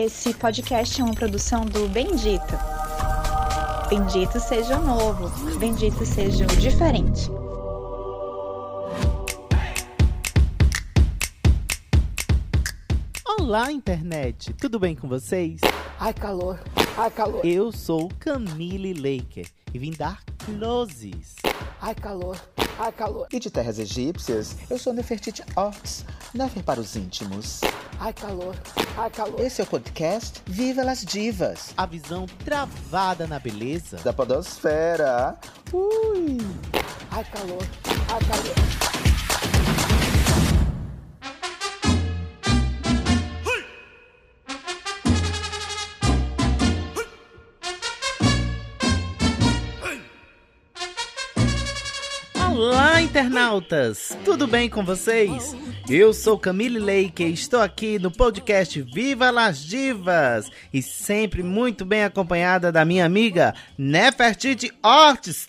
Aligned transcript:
Esse 0.00 0.32
podcast 0.32 1.00
é 1.00 1.04
uma 1.04 1.12
produção 1.12 1.66
do 1.66 1.88
Bendito. 1.88 2.54
Bendito 3.90 4.38
seja 4.38 4.78
o 4.78 4.86
novo, 4.86 5.28
bendito 5.58 6.06
seja 6.06 6.44
o 6.44 6.56
diferente. 6.56 7.28
Olá, 13.26 13.72
internet! 13.72 14.52
Tudo 14.52 14.78
bem 14.78 14.94
com 14.94 15.08
vocês? 15.08 15.60
Ai, 15.98 16.14
calor! 16.14 16.60
Ai, 16.96 17.10
calor! 17.10 17.44
Eu 17.44 17.72
sou 17.72 18.08
Camille 18.20 18.94
Laker 18.94 19.48
e 19.74 19.78
vim 19.80 19.90
dar 19.90 20.22
closes. 20.44 21.34
Ai, 21.82 21.96
calor! 21.96 22.40
Ai, 22.78 22.92
calor! 22.92 23.26
E 23.32 23.40
de 23.40 23.50
terras 23.50 23.80
egípcias, 23.80 24.54
eu 24.70 24.78
sou 24.78 24.92
Nefertiti 24.92 25.42
Orts, 25.56 26.04
Nefer 26.32 26.62
para 26.62 26.78
os 26.78 26.94
íntimos. 26.94 27.62
Ai, 28.00 28.12
calor! 28.12 28.54
Ai, 28.96 29.10
calor! 29.10 29.40
Esse 29.40 29.60
é 29.60 29.64
o 29.64 29.66
podcast 29.66 30.40
Viva 30.46 30.84
las 30.84 31.04
Divas, 31.04 31.72
A 31.76 31.84
visão 31.86 32.26
travada 32.44 33.26
na 33.26 33.38
beleza. 33.38 33.96
da 33.98 34.12
podosfera. 34.12 35.36
Ui! 35.72 36.38
Ai, 37.10 37.24
calor! 37.24 37.62
Ai, 38.08 38.20
calor! 38.20 38.87
Internautas! 53.18 54.16
Tudo 54.24 54.46
bem 54.46 54.70
com 54.70 54.84
vocês? 54.84 55.52
Eu 55.90 56.14
sou 56.14 56.38
Camille 56.38 56.78
Leike 56.78 57.24
e 57.24 57.32
estou 57.32 57.60
aqui 57.60 57.98
no 57.98 58.12
podcast 58.12 58.80
Viva 58.80 59.28
las 59.32 59.58
Divas 59.58 60.48
e 60.72 60.80
sempre 60.80 61.42
muito 61.42 61.84
bem 61.84 62.04
acompanhada 62.04 62.70
da 62.70 62.84
minha 62.84 63.04
amiga 63.04 63.56
Nefertiti 63.76 64.72
Ortiz. 64.80 65.48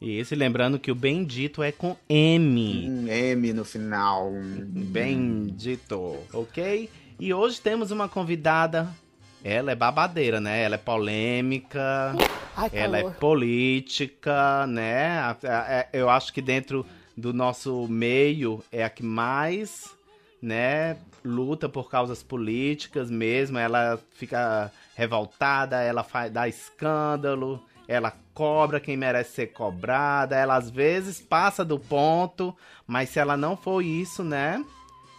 E 0.00 0.18
esse 0.18 0.36
lembrando 0.36 0.78
que 0.78 0.92
o 0.92 0.94
Bendito 0.94 1.62
é 1.62 1.72
com 1.72 1.96
M. 2.08 2.88
um 2.88 3.08
M 3.08 3.52
no 3.52 3.64
final. 3.64 4.30
Bendito, 4.68 6.16
ok? 6.32 6.88
E 7.18 7.34
hoje 7.34 7.60
temos 7.60 7.90
uma 7.90 8.08
convidada. 8.08 8.88
Ela 9.44 9.72
é 9.72 9.74
babadeira, 9.74 10.40
né? 10.40 10.62
Ela 10.62 10.76
é 10.76 10.78
polêmica, 10.78 12.14
Ai, 12.56 12.70
ela 12.72 12.98
é 12.98 13.02
política, 13.10 14.66
né? 14.66 15.36
É- 15.42 15.88
Eu 15.92 16.08
acho 16.08 16.32
que 16.32 16.40
dentro 16.40 16.86
do 17.14 17.34
nosso 17.34 17.86
meio 17.86 18.64
é 18.72 18.82
a 18.82 18.88
que 18.88 19.02
mais, 19.02 19.94
né, 20.40 20.96
luta 21.22 21.68
por 21.68 21.90
causas 21.90 22.22
políticas 22.22 23.10
mesmo. 23.10 23.58
Ela 23.58 24.00
fica 24.14 24.72
revoltada, 24.96 25.82
ela 25.82 26.02
faz, 26.02 26.32
dá 26.32 26.48
escândalo, 26.48 27.62
ela 27.86 28.14
cobra 28.32 28.80
quem 28.80 28.96
merece 28.96 29.32
ser 29.32 29.46
cobrada, 29.48 30.36
ela 30.36 30.56
às 30.56 30.70
vezes 30.70 31.20
passa 31.20 31.62
do 31.64 31.78
ponto, 31.78 32.56
mas 32.86 33.10
se 33.10 33.18
ela 33.18 33.36
não 33.36 33.56
for 33.58 33.82
isso, 33.82 34.24
né? 34.24 34.64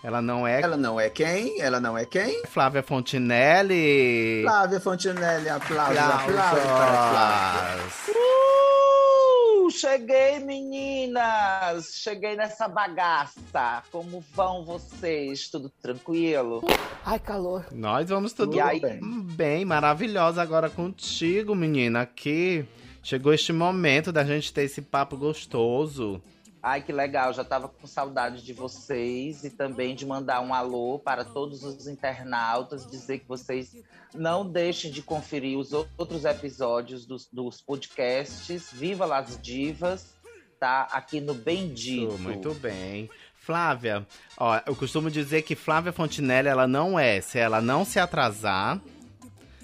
Ela 0.06 0.22
não 0.22 0.46
é 0.46 0.62
Ela 0.62 0.78
não 0.78 1.00
é 1.00 1.10
quem? 1.10 1.60
Ela 1.60 1.80
não 1.80 1.98
é 1.98 2.06
quem? 2.06 2.44
Flávia 2.46 2.84
Fontinelli. 2.84 4.44
Flávia 4.44 4.80
Fontinelli, 4.80 5.50
aplausos, 5.50 5.98
aplausos 5.98 6.34
Flávia. 6.36 7.84
Uh, 8.16 9.72
cheguei, 9.72 10.38
meninas! 10.42 11.96
Cheguei 11.96 12.36
nessa 12.36 12.68
bagaça. 12.68 13.82
Como 13.92 14.24
vão 14.36 14.64
vocês? 14.64 15.50
Tudo 15.50 15.72
tranquilo? 15.82 16.64
Ai, 17.04 17.18
calor! 17.18 17.66
Nós 17.72 18.08
vamos 18.08 18.32
tudo 18.32 18.56
E 18.58 18.62
aí? 18.62 18.80
bem. 18.80 19.00
bem, 19.02 19.66
maravilhosa 19.66 20.40
agora 20.40 20.70
contigo, 20.70 21.56
menina. 21.56 22.02
Aqui 22.02 22.64
chegou 23.02 23.34
este 23.34 23.52
momento 23.52 24.12
da 24.12 24.24
gente 24.24 24.54
ter 24.54 24.66
esse 24.66 24.84
papo 24.84 25.18
gostoso. 25.18 26.22
Ai, 26.68 26.82
que 26.82 26.92
legal. 26.92 27.32
Já 27.32 27.44
tava 27.44 27.68
com 27.68 27.86
saudade 27.86 28.44
de 28.44 28.52
vocês 28.52 29.44
e 29.44 29.52
também 29.52 29.94
de 29.94 30.04
mandar 30.04 30.42
um 30.42 30.52
alô 30.52 30.98
para 30.98 31.24
todos 31.24 31.64
os 31.64 31.86
internautas, 31.86 32.90
dizer 32.90 33.20
que 33.20 33.28
vocês 33.28 33.76
não 34.16 34.50
deixem 34.50 34.90
de 34.90 35.04
conferir 35.04 35.60
os 35.60 35.72
outros 35.72 36.26
episódios 36.26 37.06
dos, 37.06 37.30
dos 37.32 37.62
podcasts 37.62 38.72
Viva 38.74 39.06
las 39.06 39.40
Divas, 39.40 40.16
tá? 40.60 40.88
Aqui 40.92 41.22
no 41.22 41.36
Bendito. 41.36 42.18
Muito 42.18 42.52
bem. 42.56 43.12
Flávia, 43.36 44.04
ó, 44.36 44.60
eu 44.66 44.76
costumo 44.76 45.12
dizer 45.12 45.44
que 45.44 45.56
Flávia 45.56 45.94
Fontinelli, 45.94 46.48
ela 46.48 46.68
não 46.68 46.98
é, 46.98 47.22
se 47.22 47.38
ela 47.38 47.62
não 47.62 47.86
se 47.86 48.00
atrasar, 48.00 48.82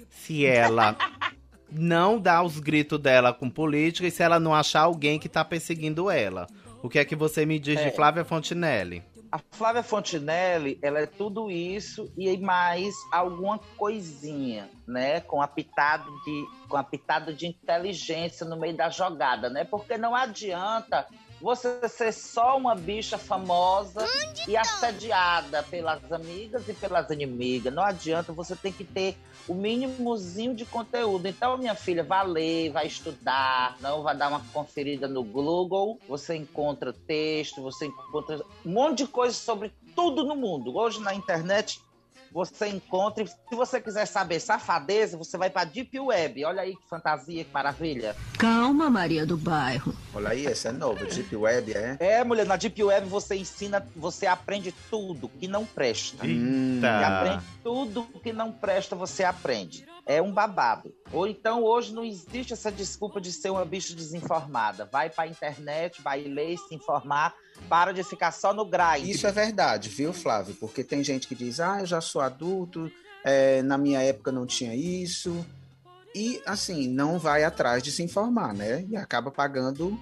se 0.08 0.46
ela 0.46 0.96
não 1.68 2.16
dar 2.16 2.44
os 2.44 2.60
gritos 2.60 3.00
dela 3.00 3.34
com 3.34 3.50
política 3.50 4.06
e 4.06 4.10
se 4.12 4.22
ela 4.22 4.38
não 4.38 4.54
achar 4.54 4.82
alguém 4.82 5.18
que 5.18 5.28
tá 5.28 5.44
perseguindo 5.44 6.08
ela. 6.08 6.46
O 6.82 6.88
que 6.88 6.98
é 6.98 7.04
que 7.04 7.14
você 7.14 7.46
me 7.46 7.58
diz 7.58 7.78
É. 7.78 7.88
de 7.88 7.96
Flávia 7.96 8.24
Fontinelli? 8.24 9.02
A 9.30 9.38
Flávia 9.50 9.82
Fontinelli, 9.82 10.78
ela 10.82 10.98
é 10.98 11.06
tudo 11.06 11.50
isso 11.50 12.12
e 12.18 12.36
mais 12.36 12.92
alguma 13.10 13.58
coisinha, 13.78 14.68
né? 14.86 15.20
Com 15.20 15.40
a 15.40 15.48
pitada 15.48 16.04
de, 16.24 16.46
com 16.68 16.76
a 16.76 16.84
pitada 16.84 17.32
de 17.32 17.46
inteligência 17.46 18.44
no 18.44 18.58
meio 18.58 18.76
da 18.76 18.90
jogada, 18.90 19.48
né? 19.48 19.64
Porque 19.64 19.96
não 19.96 20.14
adianta 20.14 21.06
você 21.42 21.88
ser 21.88 22.12
só 22.12 22.56
uma 22.56 22.76
bicha 22.76 23.18
famosa 23.18 24.06
e 24.46 24.56
assediada 24.56 25.62
pelas 25.64 26.12
amigas 26.12 26.68
e 26.68 26.72
pelas 26.72 27.10
inimigas. 27.10 27.74
Não 27.74 27.82
adianta, 27.82 28.32
você 28.32 28.54
tem 28.54 28.72
que 28.72 28.84
ter 28.84 29.16
o 29.48 29.54
mínimozinho 29.54 30.54
de 30.54 30.64
conteúdo. 30.64 31.26
Então, 31.26 31.58
minha 31.58 31.74
filha, 31.74 32.04
vai 32.04 32.24
ler, 32.26 32.70
vai 32.70 32.86
estudar, 32.86 33.76
não 33.80 34.02
vai 34.02 34.16
dar 34.16 34.28
uma 34.28 34.40
conferida 34.52 35.08
no 35.08 35.24
Google. 35.24 35.98
Você 36.08 36.36
encontra 36.36 36.92
texto, 36.92 37.60
você 37.60 37.86
encontra 37.86 38.40
um 38.64 38.70
monte 38.70 38.98
de 38.98 39.08
coisa 39.08 39.34
sobre 39.34 39.72
tudo 39.96 40.24
no 40.24 40.36
mundo. 40.36 40.76
Hoje 40.76 41.00
na 41.00 41.12
internet 41.12 41.80
você 42.32 42.68
encontra. 42.68 43.26
Se 43.26 43.54
você 43.54 43.80
quiser 43.80 44.06
saber 44.06 44.40
safadeza, 44.40 45.16
você 45.16 45.36
vai 45.36 45.50
para 45.50 45.64
Deep 45.64 45.98
Web. 45.98 46.44
Olha 46.44 46.62
aí 46.62 46.74
que 46.74 46.88
fantasia, 46.88 47.44
que 47.44 47.52
maravilha. 47.52 48.16
Calma, 48.38 48.88
Maria 48.88 49.26
do 49.26 49.36
Bairro. 49.36 49.94
Olha 50.14 50.30
aí, 50.30 50.46
essa 50.46 50.68
é 50.68 50.72
nova, 50.72 51.04
Deep 51.04 51.34
Web, 51.36 51.72
é? 51.72 51.96
É, 52.00 52.24
mulher, 52.24 52.46
na 52.46 52.56
Deep 52.56 52.82
Web 52.82 53.06
você 53.08 53.36
ensina, 53.36 53.86
você 53.94 54.26
aprende 54.26 54.72
tudo 54.90 55.28
que 55.28 55.46
não 55.46 55.64
presta. 55.66 56.24
Você 56.26 56.80
Tá. 56.80 57.20
aprende 57.20 57.44
tudo 57.62 58.04
que 58.22 58.32
não 58.32 58.50
presta, 58.50 58.96
você 58.96 59.24
aprende. 59.24 59.86
É 60.04 60.20
um 60.20 60.32
babado. 60.32 60.92
Ou 61.12 61.28
então 61.28 61.62
hoje 61.62 61.94
não 61.94 62.02
existe 62.04 62.52
essa 62.52 62.72
desculpa 62.72 63.20
de 63.20 63.30
ser 63.30 63.50
uma 63.50 63.64
bicha 63.64 63.94
desinformada. 63.94 64.88
Vai 64.90 65.08
pra 65.08 65.26
internet, 65.28 66.02
vai 66.02 66.22
ler, 66.22 66.56
se 66.58 66.74
informar, 66.74 67.32
para 67.68 67.92
de 67.92 68.02
ficar 68.02 68.32
só 68.32 68.52
no 68.52 68.64
grind. 68.64 69.08
Isso 69.08 69.26
é 69.26 69.32
verdade, 69.32 69.88
viu, 69.88 70.12
Flávio? 70.12 70.54
Porque 70.54 70.82
tem 70.84 71.02
gente 71.02 71.26
que 71.26 71.34
diz, 71.34 71.60
ah, 71.60 71.80
eu 71.80 71.86
já 71.86 72.00
sou 72.00 72.20
adulto, 72.20 72.90
é, 73.24 73.62
na 73.62 73.78
minha 73.78 74.02
época 74.02 74.30
não 74.32 74.46
tinha 74.46 74.74
isso. 74.74 75.44
E, 76.14 76.42
assim, 76.44 76.88
não 76.88 77.18
vai 77.18 77.44
atrás 77.44 77.82
de 77.82 77.90
se 77.90 78.02
informar, 78.02 78.52
né? 78.52 78.84
E 78.88 78.96
acaba 78.96 79.30
pagando 79.30 79.98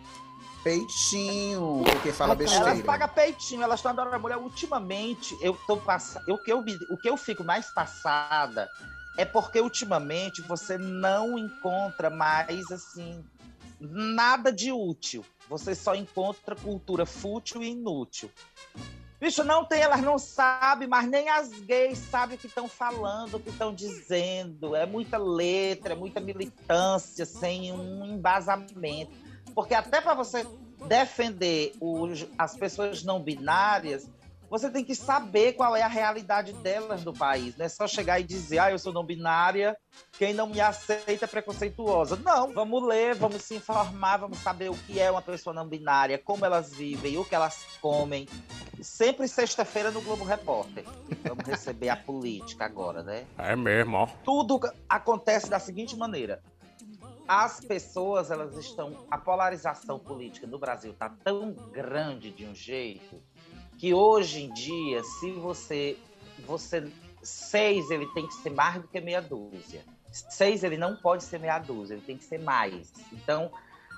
Peitinho, 0.62 1.82
porque 1.84 2.12
fala 2.12 2.34
besteira. 2.34 2.70
Elas 2.70 2.82
pagam 2.82 3.08
peitinho, 3.08 3.62
elas 3.62 3.78
estão 3.78 3.92
adorando 3.92 4.16
a 4.16 4.18
mulher. 4.18 4.36
Ultimamente, 4.36 5.36
eu 5.40 5.58
tô 5.66 5.78
passando. 5.78 6.28
O 6.28 6.38
que 6.38 6.52
eu, 6.52 6.62
o 6.90 6.96
que 6.98 7.08
eu 7.08 7.16
fico 7.16 7.42
mais 7.42 7.72
passada 7.72 8.68
é 9.16 9.24
porque 9.24 9.58
ultimamente 9.60 10.42
você 10.42 10.76
não 10.76 11.38
encontra 11.38 12.10
mais 12.10 12.70
assim 12.70 13.24
nada 13.80 14.52
de 14.52 14.70
útil. 14.70 15.24
Você 15.50 15.74
só 15.74 15.96
encontra 15.96 16.54
cultura 16.54 17.04
fútil 17.04 17.60
e 17.60 17.70
inútil. 17.70 18.30
Bicho, 19.20 19.42
não 19.42 19.64
tem, 19.64 19.82
elas 19.82 20.00
não 20.00 20.16
sabem, 20.16 20.86
mas 20.88 21.06
nem 21.06 21.28
as 21.28 21.50
gays 21.50 21.98
sabem 21.98 22.36
o 22.36 22.38
que 22.38 22.46
estão 22.46 22.68
falando, 22.68 23.34
o 23.34 23.40
que 23.40 23.50
estão 23.50 23.74
dizendo. 23.74 24.76
É 24.76 24.86
muita 24.86 25.18
letra, 25.18 25.92
é 25.92 25.96
muita 25.96 26.20
militância 26.20 27.26
sem 27.26 27.72
um 27.72 28.04
embasamento. 28.06 29.10
Porque 29.52 29.74
até 29.74 30.00
para 30.00 30.14
você 30.14 30.46
defender 30.86 31.74
os- 31.80 32.26
as 32.38 32.56
pessoas 32.56 33.02
não 33.02 33.20
binárias, 33.20 34.08
você 34.50 34.68
tem 34.68 34.84
que 34.84 34.96
saber 34.96 35.52
qual 35.52 35.76
é 35.76 35.82
a 35.82 35.88
realidade 35.88 36.52
delas 36.54 37.04
no 37.04 37.12
país. 37.12 37.56
Não 37.56 37.64
é 37.64 37.68
só 37.68 37.86
chegar 37.86 38.18
e 38.18 38.24
dizer, 38.24 38.58
ah, 38.58 38.70
eu 38.72 38.78
sou 38.80 38.92
não 38.92 39.04
binária, 39.04 39.76
quem 40.18 40.34
não 40.34 40.48
me 40.48 40.60
aceita 40.60 41.24
é 41.24 41.28
preconceituosa. 41.28 42.16
Não, 42.16 42.52
vamos 42.52 42.82
ler, 42.82 43.14
vamos 43.14 43.42
se 43.42 43.54
informar, 43.54 44.16
vamos 44.16 44.38
saber 44.38 44.68
o 44.68 44.74
que 44.74 44.98
é 44.98 45.08
uma 45.08 45.22
pessoa 45.22 45.54
não 45.54 45.68
binária, 45.68 46.18
como 46.18 46.44
elas 46.44 46.74
vivem, 46.74 47.16
o 47.16 47.24
que 47.24 47.34
elas 47.34 47.64
comem. 47.80 48.28
Sempre 48.82 49.28
sexta-feira 49.28 49.92
no 49.92 50.00
Globo 50.00 50.24
Repórter. 50.24 50.84
Vamos 51.22 51.44
receber 51.44 51.90
a 51.90 51.96
política 51.96 52.64
agora, 52.64 53.04
né? 53.04 53.26
É 53.38 53.54
mesmo, 53.54 53.98
ó. 53.98 54.06
tudo 54.24 54.60
acontece 54.88 55.48
da 55.48 55.60
seguinte 55.60 55.96
maneira. 55.96 56.42
As 57.28 57.60
pessoas, 57.60 58.28
elas 58.32 58.56
estão. 58.56 59.06
A 59.08 59.16
polarização 59.16 60.00
política 60.00 60.48
no 60.48 60.58
Brasil 60.58 60.90
está 60.90 61.08
tão 61.08 61.52
grande 61.52 62.32
de 62.32 62.44
um 62.44 62.52
jeito 62.52 63.22
que 63.80 63.94
hoje 63.94 64.42
em 64.42 64.52
dia, 64.52 65.02
se 65.02 65.32
você. 65.32 65.96
você 66.46 66.86
seis, 67.22 67.90
ele 67.90 68.06
tem 68.08 68.26
que 68.26 68.34
ser 68.34 68.50
mais 68.50 68.80
do 68.80 68.86
que 68.86 69.00
meia 69.00 69.22
dúzia. 69.22 69.82
Seis, 70.12 70.62
ele 70.62 70.76
não 70.76 70.94
pode 70.94 71.24
ser 71.24 71.38
meia 71.38 71.58
dúzia, 71.58 71.94
ele 71.94 72.02
tem 72.02 72.16
que 72.16 72.24
ser 72.24 72.38
mais. 72.38 72.92
Então, 73.12 73.50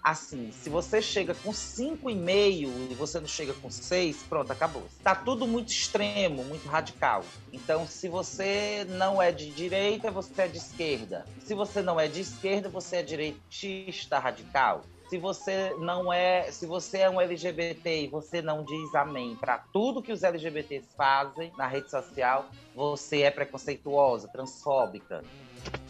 assim, 0.04 0.52
se 0.52 0.68
você 0.70 1.02
chega 1.02 1.34
com 1.34 1.52
cinco 1.52 2.10
e 2.10 2.14
meio 2.14 2.68
e 2.90 2.94
você 2.94 3.18
não 3.18 3.26
chega 3.26 3.54
com 3.54 3.70
seis, 3.70 4.22
pronto, 4.28 4.52
acabou. 4.52 4.84
Tá 5.02 5.14
tudo 5.16 5.46
muito 5.46 5.70
extremo, 5.70 6.44
muito 6.44 6.68
radical. 6.68 7.24
Então, 7.52 7.86
se 7.86 8.08
você 8.08 8.86
não 8.88 9.20
é 9.20 9.32
de 9.32 9.50
direita, 9.50 10.10
você 10.10 10.42
é 10.42 10.48
de 10.48 10.58
esquerda. 10.58 11.26
Se 11.40 11.54
você 11.54 11.82
não 11.82 11.98
é 11.98 12.06
de 12.06 12.20
esquerda, 12.20 12.68
você 12.68 12.96
é 12.96 13.02
direitista 13.02 14.18
radical. 14.18 14.84
Se 15.12 15.18
você 15.18 15.76
não 15.78 16.10
é, 16.10 16.50
se 16.50 16.64
você 16.64 17.00
é 17.00 17.10
um 17.10 17.20
LGBT 17.20 18.04
e 18.04 18.08
você 18.08 18.40
não 18.40 18.64
diz 18.64 18.94
amém 18.94 19.36
para 19.36 19.58
tudo 19.58 20.00
que 20.00 20.10
os 20.10 20.22
LGBTs 20.22 20.88
fazem 20.96 21.52
na 21.58 21.66
rede 21.66 21.90
social, 21.90 22.46
você 22.74 23.20
é 23.20 23.30
preconceituosa, 23.30 24.26
transfóbica 24.28 25.22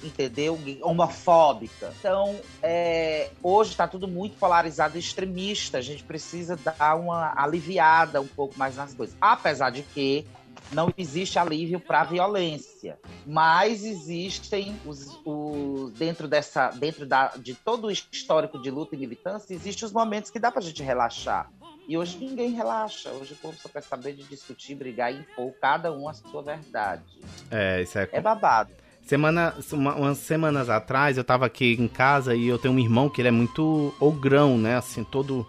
entendeu? 0.02 0.58
Homofóbica. 0.82 1.94
Então, 2.00 2.36
é, 2.62 3.30
hoje 3.42 3.70
está 3.70 3.86
tudo 3.86 4.08
muito 4.08 4.36
polarizado 4.36 4.98
extremista. 4.98 5.78
A 5.78 5.80
gente 5.80 6.02
precisa 6.02 6.56
dar 6.56 6.96
uma 6.96 7.32
aliviada 7.36 8.20
um 8.20 8.26
pouco 8.26 8.58
mais 8.58 8.76
nas 8.76 8.92
coisas. 8.92 9.16
Apesar 9.20 9.70
de 9.70 9.82
que 9.82 10.26
não 10.72 10.92
existe 10.96 11.38
alívio 11.38 11.78
para 11.80 12.00
a 12.00 12.04
violência, 12.04 12.98
mas 13.26 13.84
existem 13.84 14.76
os, 14.86 15.18
os- 15.24 15.92
dentro 15.92 16.26
dessa, 16.26 16.70
dentro 16.70 17.06
da, 17.06 17.28
de 17.36 17.54
todo 17.54 17.86
o 17.86 17.90
histórico 17.90 18.58
de 18.60 18.70
luta 18.70 18.94
e 18.94 18.98
militância, 18.98 19.54
existem 19.54 19.86
os 19.86 19.92
momentos 19.92 20.30
que 20.30 20.38
dá 20.38 20.50
para 20.50 20.60
a 20.60 20.64
gente 20.64 20.82
relaxar. 20.82 21.50
E 21.88 21.98
hoje 21.98 22.16
ninguém 22.18 22.52
relaxa. 22.52 23.10
Hoje 23.10 23.32
o 23.32 23.36
povo 23.36 23.56
só 23.60 23.68
quer 23.68 23.82
saber 23.82 24.14
de 24.14 24.22
discutir, 24.24 24.74
brigar 24.76 25.12
e 25.12 25.18
impor 25.18 25.52
cada 25.60 25.92
um 25.92 26.08
a 26.08 26.14
sua 26.14 26.40
verdade. 26.42 27.02
É, 27.50 27.82
isso 27.82 27.98
é. 27.98 28.08
É 28.12 28.20
babado. 28.20 28.70
Semana, 29.04 29.52
uma- 29.72 29.96
umas 29.96 30.18
semanas 30.18 30.70
atrás 30.70 31.18
eu 31.18 31.24
tava 31.24 31.44
aqui 31.44 31.74
em 31.78 31.88
casa 31.88 32.36
e 32.36 32.46
eu 32.46 32.56
tenho 32.58 32.72
um 32.74 32.78
irmão 32.78 33.08
que 33.08 33.20
ele 33.20 33.28
é 33.28 33.32
muito 33.32 33.92
ogrão, 33.98 34.56
né? 34.56 34.76
Assim, 34.76 35.02
todo 35.02 35.44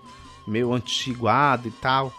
meio 0.48 0.74
antiguado 0.74 1.68
e 1.68 1.72
tal. 1.72 2.12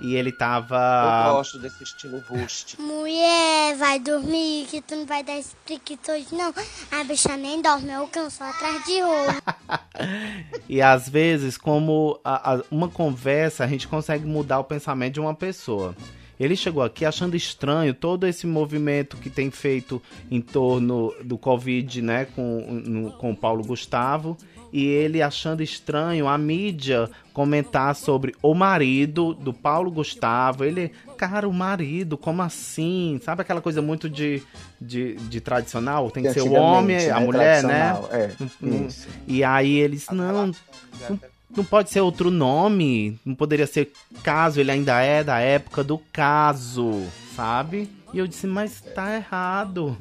E 0.00 0.14
ele 0.16 0.30
Eu 0.30 0.36
tava. 0.38 1.32
gosto 1.32 1.58
desse 1.58 1.82
estilo 1.84 2.18
rústico. 2.28 2.82
Mulher, 2.82 3.76
vai 3.76 3.98
dormir, 3.98 4.66
que 4.68 4.80
tu 4.82 4.96
não 4.96 5.06
vai 5.06 5.22
dar 5.22 5.38
esse 5.38 5.54
hoje, 6.10 6.26
não. 6.32 6.52
A 6.90 7.04
bicha 7.04 7.36
nem 7.36 7.62
dorme, 7.62 7.90
eu 7.92 8.06
canso 8.08 8.42
atrás 8.42 8.84
de 8.84 9.00
rolo. 9.00 9.34
E 10.68 10.80
às 10.82 11.08
vezes, 11.08 11.56
como 11.56 12.18
a- 12.24 12.54
a- 12.54 12.62
uma 12.70 12.88
conversa, 12.88 13.64
a 13.64 13.66
gente 13.66 13.86
consegue 13.88 14.24
mudar 14.26 14.58
o 14.58 14.64
pensamento 14.64 15.14
de 15.14 15.20
uma 15.20 15.34
pessoa. 15.34 15.94
Ele 16.38 16.56
chegou 16.56 16.82
aqui 16.82 17.04
achando 17.04 17.36
estranho 17.36 17.94
todo 17.94 18.26
esse 18.26 18.44
movimento 18.46 19.16
que 19.18 19.30
tem 19.30 19.50
feito 19.52 20.02
em 20.28 20.40
torno 20.40 21.14
do 21.22 21.38
Covid, 21.38 22.02
né, 22.02 22.24
com, 22.34 22.82
no- 22.84 23.12
com 23.12 23.30
o 23.30 23.36
Paulo 23.36 23.62
Gustavo. 23.64 24.36
E 24.76 24.84
ele 24.86 25.22
achando 25.22 25.62
estranho 25.62 26.26
a 26.26 26.36
mídia 26.36 27.08
comentar 27.32 27.94
sobre 27.94 28.34
o 28.42 28.54
marido 28.54 29.32
do 29.32 29.52
Paulo 29.52 29.88
Gustavo. 29.88 30.64
Ele, 30.64 30.90
cara, 31.16 31.48
o 31.48 31.52
marido, 31.52 32.18
como 32.18 32.42
assim? 32.42 33.20
Sabe 33.22 33.42
aquela 33.42 33.60
coisa 33.60 33.80
muito 33.80 34.10
de, 34.10 34.42
de, 34.80 35.14
de 35.14 35.40
tradicional? 35.40 36.10
Tem 36.10 36.24
que 36.24 36.32
ser 36.32 36.40
o 36.42 36.52
homem, 36.54 36.96
Antigamente, 36.96 37.10
a 37.12 37.20
né, 37.20 37.24
mulher, 37.24 37.62
né? 37.62 37.98
É, 38.10 38.32
Não- 38.60 38.86
isso. 38.88 39.06
E 39.28 39.44
aí 39.44 39.78
eles, 39.78 40.08
não, 40.10 40.50
não 41.56 41.64
pode 41.64 41.90
ser 41.90 42.00
outro 42.00 42.28
nome, 42.28 43.16
não 43.24 43.36
poderia 43.36 43.68
ser 43.68 43.92
caso, 44.24 44.58
ele 44.58 44.72
ainda 44.72 45.00
é 45.00 45.22
da 45.22 45.38
época 45.38 45.84
do 45.84 45.98
caso, 46.12 47.00
sabe? 47.36 47.88
E 48.12 48.18
eu 48.18 48.26
disse, 48.26 48.48
mas 48.48 48.80
tá 48.92 49.14
errado. 49.14 49.96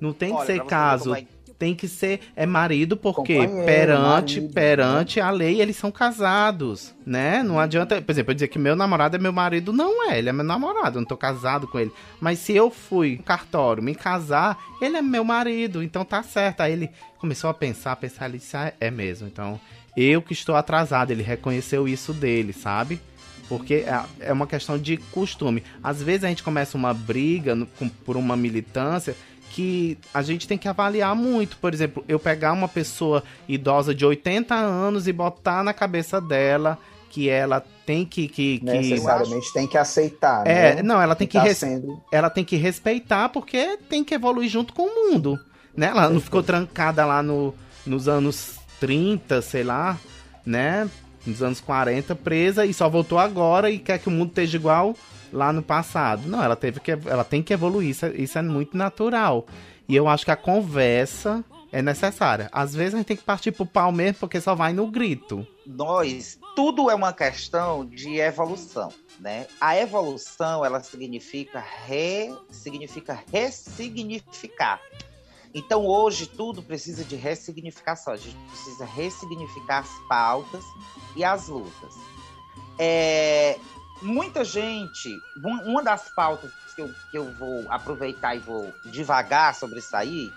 Não 0.00 0.14
tem 0.14 0.30
que 0.30 0.36
Olha, 0.36 0.46
ser 0.46 0.64
caso, 0.64 1.10
como 1.10 1.16
é- 1.16 1.26
tem 1.58 1.74
que 1.74 1.88
ser 1.88 2.20
é 2.36 2.46
marido 2.46 2.96
porque 2.96 3.34
Companheiro, 3.34 3.66
perante 3.66 4.36
marido, 4.40 4.54
perante 4.54 5.20
a 5.20 5.30
lei 5.30 5.60
eles 5.60 5.76
são 5.76 5.90
casados, 5.90 6.94
né? 7.04 7.42
Não 7.42 7.58
adianta, 7.58 8.00
por 8.00 8.12
exemplo, 8.12 8.30
eu 8.30 8.34
dizer 8.34 8.48
que 8.48 8.58
meu 8.58 8.76
namorado 8.76 9.16
é 9.16 9.18
meu 9.18 9.32
marido, 9.32 9.72
não 9.72 10.08
é, 10.10 10.18
ele 10.18 10.28
é 10.28 10.32
meu 10.32 10.44
namorado, 10.44 10.98
eu 10.98 11.00
não 11.00 11.08
tô 11.08 11.16
casado 11.16 11.66
com 11.66 11.78
ele. 11.78 11.90
Mas 12.20 12.38
se 12.38 12.54
eu 12.54 12.70
fui 12.70 13.16
no 13.16 13.22
cartório 13.24 13.82
me 13.82 13.94
casar, 13.94 14.56
ele 14.80 14.96
é 14.96 15.02
meu 15.02 15.24
marido, 15.24 15.82
então 15.82 16.04
tá 16.04 16.22
certo. 16.22 16.60
Aí 16.60 16.72
ele 16.72 16.90
começou 17.18 17.50
a 17.50 17.54
pensar, 17.54 17.92
a 17.92 17.96
pensar, 17.96 18.28
ele 18.28 18.38
disse, 18.38 18.56
ah, 18.56 18.72
é 18.80 18.90
mesmo. 18.90 19.26
Então, 19.26 19.60
eu 19.96 20.22
que 20.22 20.32
estou 20.32 20.54
atrasado, 20.54 21.10
ele 21.10 21.22
reconheceu 21.24 21.88
isso 21.88 22.12
dele, 22.12 22.52
sabe? 22.52 23.00
Porque 23.48 23.74
é- 23.86 24.04
é 24.20 24.32
uma 24.32 24.46
questão 24.46 24.78
de 24.78 24.96
costume. 24.98 25.62
Às 25.82 26.02
vezes 26.02 26.22
a 26.24 26.28
gente 26.28 26.42
começa 26.42 26.76
uma 26.76 26.92
briga 26.94 27.56
por 28.04 28.16
uma 28.16 28.36
militância 28.36 29.16
que 29.50 29.98
a 30.12 30.22
gente 30.22 30.46
tem 30.46 30.56
que 30.58 30.68
avaliar 30.68 31.14
muito. 31.16 31.56
Por 31.58 31.72
exemplo, 31.74 32.04
eu 32.08 32.18
pegar 32.18 32.52
uma 32.52 32.68
pessoa 32.68 33.22
idosa 33.48 33.94
de 33.94 34.04
80 34.04 34.54
anos 34.54 35.06
e 35.08 35.12
botar 35.12 35.62
na 35.64 35.72
cabeça 35.72 36.20
dela 36.20 36.78
que 37.10 37.28
ela 37.28 37.64
tem 37.86 38.04
que. 38.04 38.28
que, 38.28 38.58
que... 38.58 38.64
Necessariamente 38.64 39.52
tem 39.52 39.66
que 39.66 39.78
aceitar, 39.78 40.46
É, 40.46 40.76
né? 40.76 40.82
não, 40.82 41.00
ela 41.00 41.14
tem 41.14 41.26
que, 41.26 41.38
tá 41.38 41.42
res- 41.42 41.58
sendo 41.58 42.00
ela 42.12 42.28
tem 42.28 42.44
que 42.44 42.56
respeitar 42.56 43.30
porque 43.30 43.78
tem 43.88 44.04
que 44.04 44.14
evoluir 44.14 44.48
junto 44.48 44.72
com 44.74 44.82
o 44.82 45.10
mundo. 45.12 45.38
Né? 45.76 45.86
Ela 45.86 46.08
não 46.10 46.20
ficou 46.20 46.42
trancada 46.42 47.04
lá 47.06 47.22
no, 47.22 47.54
nos 47.86 48.08
anos 48.08 48.56
30, 48.80 49.40
sei 49.42 49.62
lá, 49.64 49.96
né? 50.44 50.88
Nos 51.28 51.42
anos 51.42 51.60
40, 51.60 52.14
presa 52.14 52.64
e 52.64 52.72
só 52.72 52.88
voltou 52.88 53.18
agora 53.18 53.70
e 53.70 53.78
quer 53.78 53.98
que 53.98 54.08
o 54.08 54.10
mundo 54.10 54.28
esteja 54.30 54.56
igual 54.56 54.96
lá 55.32 55.52
no 55.52 55.62
passado. 55.62 56.26
Não, 56.28 56.42
ela 56.42 56.56
teve 56.56 56.80
que 56.80 56.90
ela 56.90 57.22
tem 57.24 57.42
que 57.42 57.52
evoluir, 57.52 57.90
isso, 57.90 58.06
é- 58.06 58.12
isso 58.16 58.38
é 58.38 58.42
muito 58.42 58.76
natural. 58.76 59.46
E 59.88 59.94
eu 59.94 60.08
acho 60.08 60.24
que 60.24 60.30
a 60.30 60.36
conversa 60.36 61.44
é 61.70 61.82
necessária. 61.82 62.48
Às 62.50 62.74
vezes 62.74 62.94
a 62.94 62.96
gente 62.98 63.06
tem 63.06 63.16
que 63.16 63.22
partir 63.22 63.52
pro 63.52 63.66
pau 63.66 63.92
mesmo 63.92 64.18
porque 64.20 64.40
só 64.40 64.54
vai 64.54 64.72
no 64.72 64.86
grito. 64.86 65.46
nós, 65.66 66.38
tudo 66.56 66.90
é 66.90 66.94
uma 66.94 67.12
questão 67.12 67.84
de 67.84 68.16
evolução, 68.18 68.90
né? 69.20 69.46
A 69.60 69.76
evolução, 69.78 70.64
ela 70.64 70.80
significa 70.82 71.62
re, 71.86 72.34
significa 72.50 73.22
ressignificar. 73.30 74.80
Então 75.54 75.86
hoje 75.86 76.26
tudo 76.26 76.62
precisa 76.62 77.04
de 77.04 77.16
ressignificação. 77.16 78.12
A 78.12 78.16
gente 78.16 78.36
precisa 78.48 78.84
ressignificar 78.84 79.78
as 79.80 79.90
pautas 80.08 80.64
e 81.16 81.24
as 81.24 81.48
lutas. 81.48 81.94
É, 82.78 83.58
muita 84.02 84.44
gente, 84.44 85.18
um- 85.36 85.70
uma 85.70 85.82
das 85.82 86.08
pautas 86.08 86.50
que 86.74 86.82
eu, 86.82 86.94
que 87.10 87.18
eu 87.18 87.32
vou 87.34 87.64
aproveitar 87.70 88.36
e 88.36 88.38
vou 88.38 88.72
devagar 88.86 89.54
sobre 89.54 89.80
isso 89.80 89.96
aí 89.96 90.30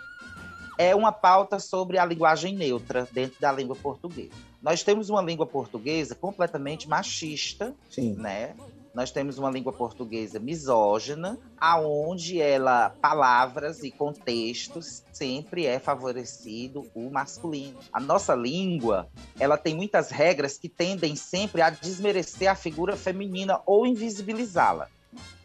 é 0.77 0.96
uma 0.96 1.12
pauta 1.12 1.60
sobre 1.60 2.00
a 2.00 2.06
linguagem 2.06 2.56
neutra 2.56 3.08
dentro 3.12 3.39
da 3.39 3.51
língua 3.51 3.75
portuguesa. 3.75 4.32
Nós 4.62 4.82
temos 4.82 5.10
uma 5.10 5.22
língua 5.22 5.46
portuguesa 5.46 6.15
completamente 6.15 6.88
machista, 6.88 7.75
sim. 7.89 8.13
né? 8.15 8.56
Nós 8.93 9.12
temos 9.12 9.38
uma 9.38 9.50
língua 9.50 9.71
portuguesa 9.71 10.39
misógina, 10.39 11.39
aonde 11.57 12.41
ela 12.41 12.89
palavras 12.89 13.83
e 13.83 13.91
contextos 13.91 15.03
sempre 15.12 15.65
é 15.65 15.79
favorecido 15.79 16.86
o 16.93 17.10
masculino. 17.10 17.79
A 17.93 18.00
nossa 18.00 18.36
língua, 18.36 19.07
ela 19.39 19.57
tem 19.57 19.75
muitas 19.75 20.10
regras 20.10 20.57
que 20.57 20.67
tendem 20.67 21.15
sempre 21.15 21.62
a 21.62 21.69
desmerecer 21.69 22.51
a 22.51 22.55
figura 22.55 22.98
feminina 22.98 23.62
ou 23.65 23.88
invisibilizá-la, 23.88 24.88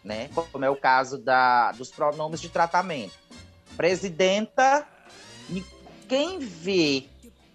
né? 0.03 0.29
Como 0.51 0.65
é 0.65 0.71
o 0.71 0.77
caso 0.77 1.19
da, 1.19 1.71
dos 1.73 1.91
pronomes 1.91 2.41
de 2.41 2.49
tratamento. 2.49 3.15
Presidenta, 3.77 4.87
quem 6.09 6.39
vê 6.39 7.05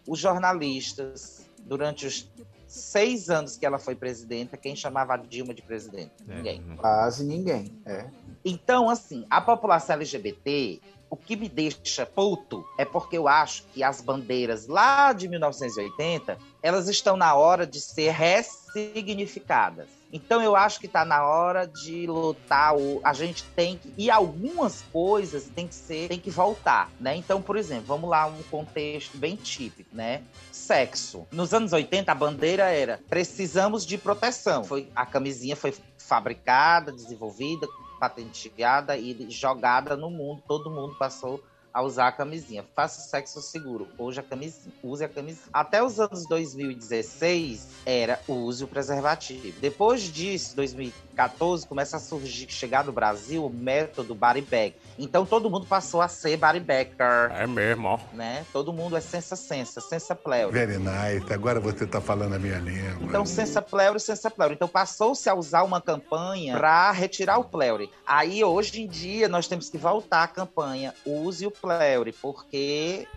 os 0.08 0.20
jornalistas 0.20 1.46
durante 1.60 2.06
os 2.06 2.28
seis 2.72 3.30
anos 3.30 3.58
que 3.58 3.66
ela 3.66 3.78
foi 3.78 3.96
presidenta, 3.96 4.56
quem 4.56 4.76
chamava 4.76 5.14
a 5.14 5.18
Dilma 5.18 5.54
de 5.54 5.62
presidente? 5.62 6.14
É. 6.28 6.36
Ninguém. 6.36 6.64
Quase 6.78 7.26
ninguém. 7.26 7.82
É. 7.86 8.10
Então, 8.46 8.90
assim, 8.90 9.26
a 9.30 9.42
população 9.42 9.96
LGBT, 9.98 10.80
o 11.10 11.18
que 11.18 11.36
me 11.36 11.50
deixa 11.50 12.06
puto 12.06 12.66
é 12.78 12.86
porque 12.86 13.18
eu 13.18 13.28
acho 13.28 13.64
que 13.74 13.84
as 13.84 14.00
bandeiras 14.00 14.68
lá 14.68 15.12
de 15.12 15.28
1980, 15.28 16.38
elas 16.64 16.88
estão 16.88 17.18
na 17.18 17.36
hora 17.36 17.68
de 17.68 17.82
ser 17.82 18.12
ressignificadas. 18.12 19.90
Então 20.12 20.42
eu 20.42 20.56
acho 20.56 20.80
que 20.80 20.86
está 20.86 21.06
na 21.06 21.26
hora 21.26 21.66
de 21.66 22.06
lutar. 22.08 22.74
A 23.04 23.14
gente 23.14 23.44
tem 23.56 23.78
que. 23.78 23.94
E 23.98 24.10
algumas 24.10 24.84
coisas 24.92 25.46
tem 25.56 25.68
que 25.68 25.76
ser, 25.76 26.08
tem 26.08 26.20
que 26.20 26.30
voltar, 26.30 26.90
né? 27.00 27.16
Então, 27.16 27.42
por 27.42 27.58
exemplo, 27.58 27.86
vamos 27.88 28.10
lá, 28.10 28.28
um 28.28 28.44
contexto 28.44 29.18
bem 29.18 29.36
típico, 29.36 29.96
né? 29.96 30.22
Sexo. 30.52 31.28
Nos 31.32 31.54
anos 31.54 31.74
80, 31.74 32.12
a 32.12 32.16
bandeira 32.16 32.64
era 32.64 33.00
precisamos 33.10 33.86
de 33.86 33.98
proteção. 33.98 34.64
Foi, 34.64 34.90
a 34.96 35.06
camisinha 35.06 35.56
foi 35.56 35.74
fabricada, 35.98 36.92
desenvolvida, 36.92 37.68
patenteada 38.00 38.98
e 38.98 39.30
jogada 39.30 39.96
no 39.96 40.10
mundo. 40.10 40.44
Todo 40.48 40.72
mundo 40.72 40.96
passou 40.98 41.42
a 41.74 41.82
usar 41.82 42.08
a 42.08 42.12
camisinha. 42.12 42.66
Faça 42.76 43.02
sexo 43.02 43.42
seguro. 43.42 43.88
Hoje 43.98 44.20
a 44.20 44.24
camisinha, 44.24 44.74
use 44.84 45.04
a 45.04 45.10
camisinha. 45.10 45.48
Até 45.54 45.84
os 45.84 46.00
anos 46.00 46.28
2016 46.28 47.68
era 47.86 48.20
use 48.28 48.64
o 48.64 48.68
preservativo. 48.68 49.60
Depois 49.60 50.02
disso, 50.04 50.56
2014 50.56 51.68
começa 51.68 51.98
a 51.98 52.00
surgir, 52.00 52.48
chegar 52.50 52.84
no 52.84 52.92
Brasil 52.92 53.46
o 53.46 53.50
método 53.50 54.14
body 54.16 54.42
bag. 54.42 54.76
Então 54.98 55.26
todo 55.26 55.50
mundo 55.50 55.66
passou 55.66 56.02
a 56.02 56.08
ser 56.08 56.38
body 56.38 56.60
bagger, 56.60 57.32
É 57.32 57.48
mesmo, 57.48 57.88
ó. 57.88 58.00
né? 58.14 58.46
Todo 58.52 58.74
mundo 58.74 58.96
é 58.96 59.02
sensa 59.02 59.36
sensa, 59.36 59.82
sensa 59.82 60.16
pleura. 60.16 60.52
Very 60.52 60.78
nice. 60.78 61.32
Agora 61.34 61.60
você 61.60 61.86
tá 61.88 62.02
falando 62.02 62.34
a 62.36 62.40
minha 62.40 62.60
língua. 62.60 62.98
Então, 63.02 63.26
sensa 63.26 63.62
pleure, 63.62 64.00
sensa 64.00 64.30
pleure. 64.30 64.54
Então, 64.54 64.68
passou-se 64.68 65.30
a 65.30 65.34
usar 65.36 65.64
uma 65.64 65.82
campanha 65.82 66.58
para 66.58 66.92
retirar 66.92 67.38
o 67.38 67.44
pleure. 67.44 67.90
Aí, 68.06 68.44
hoje 68.44 68.82
em 68.82 68.88
dia, 68.88 69.28
nós 69.28 69.48
temos 69.48 69.70
que 69.70 69.78
voltar 69.78 70.24
à 70.24 70.28
campanha 70.28 70.94
Use 71.06 71.46
o 71.46 71.52
pleure, 71.62 72.12
porque 72.12 73.08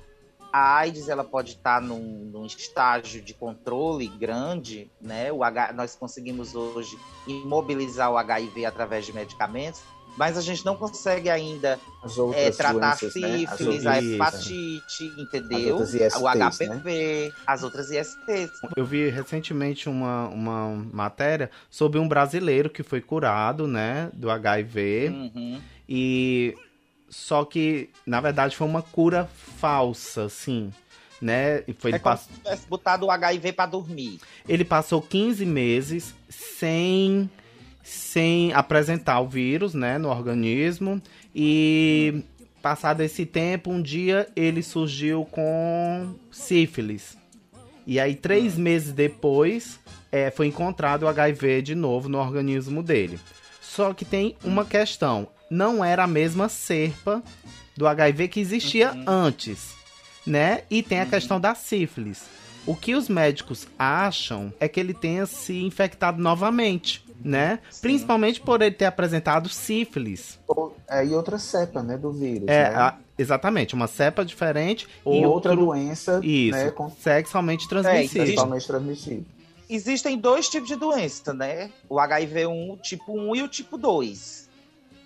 a 0.52 0.76
AIDS 0.76 1.08
ela 1.08 1.24
pode 1.24 1.50
estar 1.50 1.82
num, 1.82 2.30
num 2.32 2.46
estágio 2.46 3.20
de 3.20 3.34
controle 3.34 4.06
grande, 4.06 4.88
né? 5.00 5.32
O 5.32 5.42
H, 5.42 5.72
nós 5.72 5.96
conseguimos 5.96 6.54
hoje 6.54 6.96
imobilizar 7.26 8.12
o 8.12 8.16
HIV 8.16 8.64
através 8.64 9.04
de 9.04 9.12
medicamentos, 9.12 9.82
mas 10.16 10.38
a 10.38 10.40
gente 10.40 10.64
não 10.64 10.76
consegue 10.76 11.28
ainda 11.28 11.78
As 12.02 12.16
é, 12.36 12.50
tratar 12.52 12.96
doenças, 12.96 13.14
né? 13.16 13.44
As 13.48 13.58
sífilis, 13.58 13.86
a 13.86 14.00
Isso. 14.00 14.14
hepatite, 14.14 15.04
entendeu? 15.18 15.82
ISTs, 15.82 16.14
o 16.20 16.28
HPV, 16.28 17.32
as 17.44 17.62
outras 17.64 17.90
ISTs. 17.90 18.52
Eu 18.76 18.84
vi 18.84 19.08
recentemente 19.08 19.88
uma, 19.88 20.28
uma 20.28 20.68
matéria 20.92 21.50
sobre 21.68 21.98
um 21.98 22.06
brasileiro 22.06 22.70
que 22.70 22.84
foi 22.84 23.00
curado, 23.00 23.66
né, 23.66 24.08
do 24.14 24.30
HIV. 24.30 25.08
Uhum. 25.08 25.60
E 25.88 26.54
só 27.14 27.44
que, 27.44 27.88
na 28.04 28.20
verdade, 28.20 28.56
foi 28.56 28.66
uma 28.66 28.82
cura 28.82 29.28
falsa, 29.58 30.24
assim, 30.24 30.70
né? 31.22 31.62
E 31.68 31.72
Foi, 31.72 31.92
É 31.92 31.94
ele, 31.94 32.00
como 32.02 32.14
pass- 32.16 32.26
se 32.26 32.32
tivesse 32.40 32.66
botado 32.66 33.06
o 33.06 33.10
HIV 33.10 33.52
pra 33.52 33.66
dormir. 33.66 34.20
ele 34.48 34.64
passou 34.64 35.00
15 35.00 35.46
meses 35.46 36.14
sem, 36.28 37.30
sem 37.82 38.52
apresentar 38.52 39.20
o 39.20 39.28
vírus, 39.28 39.72
né, 39.74 39.96
no 39.96 40.08
organismo. 40.10 41.00
E 41.34 42.22
passado 42.60 43.00
esse 43.00 43.24
tempo, 43.24 43.70
um 43.70 43.80
dia 43.80 44.28
ele 44.34 44.62
surgiu 44.62 45.24
com 45.24 46.14
sífilis. 46.30 47.16
E 47.86 48.00
aí, 48.00 48.14
três 48.14 48.56
meses 48.56 48.92
depois, 48.92 49.78
é, 50.10 50.30
foi 50.30 50.46
encontrado 50.46 51.04
o 51.04 51.08
HIV 51.08 51.62
de 51.62 51.74
novo 51.74 52.08
no 52.08 52.18
organismo 52.18 52.82
dele. 52.82 53.18
Só 53.60 53.92
que 53.94 54.04
tem 54.04 54.36
uma 54.44 54.64
questão: 54.64 55.28
não 55.54 55.84
era 55.84 56.04
a 56.04 56.06
mesma 56.08 56.48
cepa 56.48 57.22
do 57.76 57.86
HIV 57.86 58.28
que 58.28 58.40
existia 58.40 58.92
antes, 59.06 59.74
né? 60.26 60.62
E 60.70 60.82
tem 60.82 61.00
a 61.00 61.06
questão 61.06 61.40
da 61.40 61.54
sífilis. 61.54 62.22
O 62.66 62.74
que 62.74 62.94
os 62.94 63.08
médicos 63.08 63.66
acham 63.78 64.52
é 64.58 64.66
que 64.66 64.80
ele 64.80 64.94
tenha 64.94 65.26
se 65.26 65.60
infectado 65.62 66.20
novamente, 66.20 67.04
né? 67.22 67.58
Principalmente 67.80 68.40
por 68.40 68.62
ele 68.62 68.74
ter 68.74 68.86
apresentado 68.86 69.48
sífilis. 69.48 70.38
Ou- 70.48 70.74
é, 70.88 71.04
e 71.06 71.14
outra 71.14 71.38
cepa, 71.38 71.82
né, 71.82 71.96
do 71.98 72.10
vírus. 72.12 72.48
É, 72.48 72.70
né? 72.70 72.76
a- 72.76 72.96
exatamente, 73.18 73.74
uma 73.74 73.86
cepa 73.86 74.24
diferente 74.24 74.88
Ou 75.04 75.14
e 75.14 75.26
outra 75.26 75.50
outro, 75.52 75.66
doença 75.66 76.20
isso, 76.22 76.56
né, 76.58 76.70
com 76.70 76.90
sexualmente 76.90 77.66
É, 77.66 77.68
transmissível. 77.68 78.22
existe- 78.22 78.36
totalmente 78.36 78.66
transmissível. 78.66 79.24
Existem 79.68 80.18
dois 80.18 80.48
tipos 80.48 80.68
de 80.68 80.76
doença, 80.76 81.32
né? 81.32 81.70
O 81.88 81.96
HIV1, 81.98 82.72
o 82.72 82.76
tipo 82.76 83.12
1 83.18 83.34
e 83.36 83.42
o 83.42 83.48
tipo 83.48 83.76
2. 83.78 84.43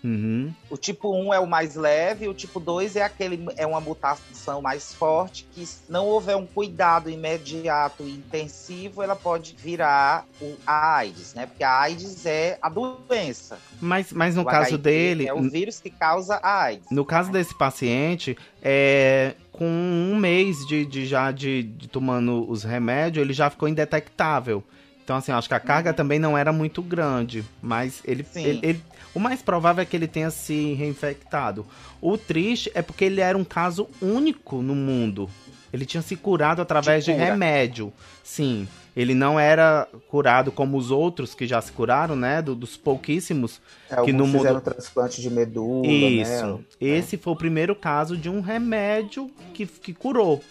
Uhum. 0.02 0.52
O 0.70 0.76
tipo 0.76 1.12
1 1.12 1.34
é 1.34 1.40
o 1.40 1.46
mais 1.46 1.74
leve, 1.74 2.28
o 2.28 2.34
tipo 2.34 2.60
2 2.60 2.96
é 2.96 3.02
aquele 3.02 3.48
é 3.56 3.66
uma 3.66 3.80
mutação 3.80 4.62
mais 4.62 4.94
forte 4.94 5.46
que 5.52 5.66
se 5.66 5.80
não 5.88 6.06
houver 6.06 6.36
um 6.36 6.46
cuidado 6.46 7.10
imediato 7.10 8.04
e 8.04 8.12
intensivo, 8.12 9.02
ela 9.02 9.16
pode 9.16 9.56
virar 9.58 10.24
o 10.40 10.56
a 10.66 10.96
AIDS, 10.96 11.34
né? 11.34 11.46
Porque 11.46 11.64
a 11.64 11.80
AIDS 11.80 12.26
é 12.26 12.58
a 12.62 12.68
doença. 12.68 13.58
Mas, 13.80 14.12
mas 14.12 14.34
no 14.34 14.42
O 14.42 14.44
caso 14.44 14.74
HIV 14.74 14.78
dele, 14.78 15.28
é 15.28 15.34
o 15.34 15.42
vírus 15.48 15.80
que 15.80 15.90
causa 15.90 16.36
a 16.36 16.62
AIDS. 16.62 16.86
no 16.90 17.04
caso 17.04 17.32
desse 17.32 17.56
paciente, 17.56 18.36
é, 18.62 19.34
com 19.50 19.66
um 19.66 20.16
mês 20.16 20.64
de, 20.66 20.86
de 20.86 21.06
já 21.06 21.32
de, 21.32 21.64
de 21.64 21.88
tomando 21.88 22.48
os 22.48 22.62
remédios, 22.62 23.24
ele 23.24 23.32
já 23.32 23.50
ficou 23.50 23.68
indetectável. 23.68 24.62
Então, 25.08 25.16
assim, 25.16 25.32
acho 25.32 25.48
que 25.48 25.54
a 25.54 25.58
carga 25.60 25.94
também 25.94 26.18
não 26.18 26.36
era 26.36 26.52
muito 26.52 26.82
grande. 26.82 27.42
Mas 27.62 28.02
ele, 28.04 28.26
ele- 28.36 28.60
ele- 28.62 28.82
O 29.14 29.18
mais 29.18 29.40
provável 29.40 29.80
é 29.82 29.86
que 29.86 29.96
ele 29.96 30.06
tenha 30.06 30.30
se 30.30 30.74
reinfectado. 30.74 31.64
O 31.98 32.18
triste 32.18 32.70
é 32.74 32.82
porque 32.82 33.06
ele 33.06 33.22
era 33.22 33.36
um 33.38 33.42
caso 33.42 33.88
único 34.02 34.60
no 34.60 34.74
mundo. 34.74 35.30
Ele 35.72 35.86
tinha 35.86 36.02
se 36.02 36.14
curado 36.14 36.60
através 36.60 37.06
de, 37.06 37.12
cura. 37.12 37.24
remédio. 37.24 37.90
Sim. 38.22 38.68
Ele 38.94 39.14
não 39.14 39.40
era 39.40 39.88
curado 40.08 40.52
como 40.52 40.76
os 40.76 40.90
outros 40.90 41.34
que 41.34 41.46
já 41.46 41.58
se 41.62 41.72
curaram, 41.72 42.14
né? 42.14 42.42
do- 42.42 42.54
dos 42.54 42.76
pouquíssimos 42.76 43.62
É, 43.90 44.02
que 44.02 44.12
no 44.12 44.26
mundo 44.26 44.36
fizeram 44.40 44.60
transplante 44.60 45.22
de 45.22 45.30
medula, 45.30 45.86
isso. 45.88 46.46
né? 46.46 46.58
Esse 46.78 47.16
foi 47.16 47.32
o 47.32 47.36
primeiro 47.36 47.74
caso 47.74 48.14
de 48.14 48.28
um 48.28 48.42
remédio 48.42 49.30
que, 49.54 49.64
que 49.64 49.94
curou, 49.94 50.44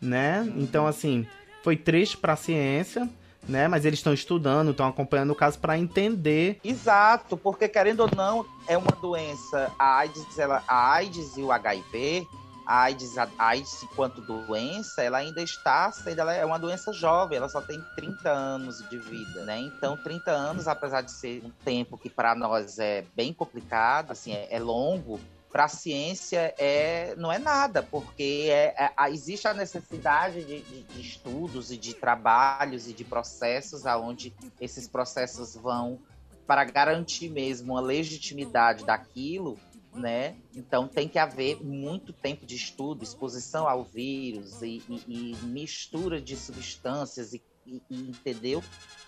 né? 0.00 0.50
Então, 0.56 0.86
assim, 0.86 1.26
foi 1.62 1.76
triste 1.76 2.16
para 2.16 2.32
a 2.32 2.36
ciência, 2.36 3.06
né? 3.48 3.68
Mas 3.68 3.84
eles 3.84 3.98
estão 3.98 4.12
estudando, 4.12 4.70
estão 4.70 4.88
acompanhando 4.88 5.30
o 5.30 5.36
caso 5.36 5.58
para 5.58 5.78
entender. 5.78 6.60
Exato, 6.62 7.36
porque 7.36 7.68
querendo 7.68 8.00
ou 8.00 8.10
não, 8.14 8.46
é 8.66 8.76
uma 8.76 8.92
doença. 9.00 9.70
A 9.78 9.98
AIDS, 9.98 10.38
ela, 10.38 10.62
a 10.66 10.92
AIDS 10.92 11.36
e 11.36 11.42
o 11.42 11.52
HIV, 11.52 12.26
a 12.66 12.82
AIDS, 12.82 13.18
a 13.18 13.28
AIDS 13.38 13.82
enquanto 13.82 14.20
doença, 14.20 15.02
ela 15.02 15.18
ainda 15.18 15.42
está 15.42 15.90
sendo, 15.90 16.20
ela 16.20 16.32
é 16.32 16.44
uma 16.44 16.58
doença 16.58 16.92
jovem, 16.92 17.38
ela 17.38 17.48
só 17.48 17.60
tem 17.60 17.82
30 17.96 18.30
anos 18.30 18.88
de 18.88 18.98
vida, 18.98 19.44
né? 19.44 19.60
Então, 19.60 19.96
30 19.96 20.30
anos, 20.30 20.68
apesar 20.68 21.02
de 21.02 21.10
ser 21.10 21.42
um 21.44 21.50
tempo 21.64 21.98
que 21.98 22.08
para 22.08 22.34
nós 22.34 22.78
é 22.78 23.04
bem 23.14 23.32
complicado, 23.32 24.12
assim, 24.12 24.32
é, 24.32 24.48
é 24.50 24.60
longo, 24.60 25.20
para 25.52 25.64
a 25.64 25.68
ciência 25.68 26.54
é, 26.58 27.14
não 27.16 27.30
é 27.30 27.38
nada, 27.38 27.82
porque 27.82 28.46
é, 28.48 28.74
é- 28.76 28.92
a- 28.96 29.10
existe 29.10 29.46
a 29.46 29.52
necessidade 29.52 30.42
de, 30.44 30.60
de- 30.62 30.82
de 30.82 31.00
estudos 31.00 31.70
e 31.70 31.76
de 31.76 31.92
trabalhos 31.94 32.88
e 32.88 32.94
de 32.94 33.04
processos 33.04 33.84
aonde 33.84 34.34
esses 34.60 34.88
processos 34.88 35.54
vão 35.54 35.98
para 36.46 36.64
garantir 36.64 37.28
mesmo 37.28 37.72
uma 37.74 37.80
legitimidade 37.82 38.84
daquilo, 38.84 39.58
né? 39.94 40.36
Então 40.56 40.88
tem 40.88 41.06
que 41.06 41.18
haver 41.18 41.62
muito 41.62 42.14
tempo 42.14 42.46
de 42.46 42.56
estudo, 42.56 43.04
exposição 43.04 43.68
ao 43.68 43.84
vírus 43.84 44.62
e, 44.62 44.82
e- 44.88 45.04
e 45.06 45.36
mistura 45.44 46.18
de 46.18 46.34
substâncias 46.34 47.34
e, 47.34 47.42
e- 47.66 47.82
e, 47.90 48.08
entendeu? 48.08 48.62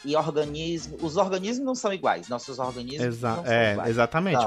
E 0.04 0.14
organismo, 0.14 0.98
os 1.00 1.16
organismos 1.16 1.64
não 1.64 1.74
são 1.74 1.90
iguais, 1.90 2.28
nossos 2.28 2.58
organismos 2.58 3.06
Exa 3.06 3.36
não 3.36 3.44
são 3.44 3.52
é, 3.52 3.72
iguais 3.72 3.90
exatamente. 3.90 4.38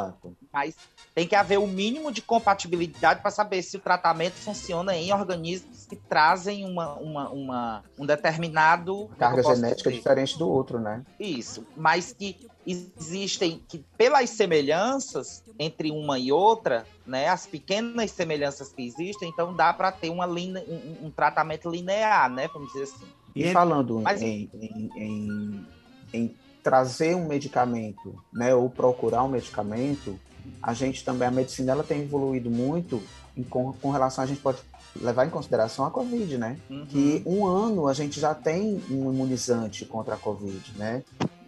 Mas 0.54 0.76
tem 1.18 1.28
que 1.28 1.34
haver 1.36 1.58
o 1.58 1.66
mínimo 1.66 2.12
de 2.12 2.22
compatibilidade 2.22 3.22
para 3.24 3.32
saber 3.32 3.64
se 3.64 3.76
o 3.76 3.80
tratamento 3.80 4.36
funciona 4.36 4.96
em 4.96 5.12
organismos 5.12 5.84
que 5.88 5.96
trazem 5.96 6.64
uma, 6.64 6.94
uma, 6.94 7.30
uma- 7.32 7.84
um 7.98 8.06
determinado 8.06 9.10
Carga 9.18 9.42
genética 9.42 9.90
dizer? 9.90 9.98
diferente 9.98 10.38
do 10.38 10.48
outro, 10.48 10.80
né? 10.80 11.04
Isso, 11.20 11.66
mas 11.76 12.14
que 12.14 12.48
existem 12.68 13.60
que 13.68 13.84
pelas 13.98 14.30
semelhanças 14.30 15.44
entre 15.58 15.90
uma 15.90 16.20
e 16.20 16.32
outra, 16.32 16.86
né, 17.04 17.28
as 17.30 17.48
pequenas 17.48 18.12
semelhanças 18.12 18.72
que 18.72 18.86
existem, 18.86 19.28
então 19.28 19.56
dá 19.56 19.74
para 19.74 19.92
ter 19.92 20.12
uma 20.12 20.28
line, 20.28 20.60
um, 20.68 21.08
um, 21.08 21.10
tratamento 21.10 21.68
linear, 21.68 22.30
né, 22.30 22.48
vamos 22.54 22.72
dizer 22.72 22.84
assim. 22.84 23.08
E, 23.36 23.44
e 23.44 23.54
falando 23.54 24.02
Mas... 24.02 24.22
em, 24.22 24.52
em, 24.54 24.92
em, 24.96 25.68
em, 26.14 26.36
trazer 26.62 27.16
um 27.16 27.26
medicamento, 27.26 28.14
né, 28.32 28.54
ou 28.54 28.70
procurar 28.70 29.24
um 29.24 29.30
medicamento, 29.30 30.20
a 30.62 30.74
gente 30.74 31.04
também 31.04 31.28
a 31.28 31.32
medicina 31.32 31.72
ela 31.72 31.84
tem 31.84 32.02
evoluído 32.02 32.50
muito 32.50 33.02
em, 33.36 33.44
com, 33.44 33.74
com 33.74 33.92
relação 33.92 34.24
a 34.24 34.28
gente 34.28 34.42
pode 34.42 34.58
levar 35.02 35.26
em 35.26 35.30
consideração 35.30 35.86
a 35.86 35.92
Covid, 35.92 36.38
né? 36.38 36.58
Uhum. 36.70 36.86
Que 36.86 37.22
um 37.26 37.46
ano 37.46 37.88
a 37.88 37.94
gente 37.94 38.20
já 38.20 38.34
tem 38.34 38.82
um 38.90 39.12
imunizante 39.14 39.86
contra 39.86 40.16
a 40.16 40.18
Covid, 40.18 40.74
né? 40.76 41.04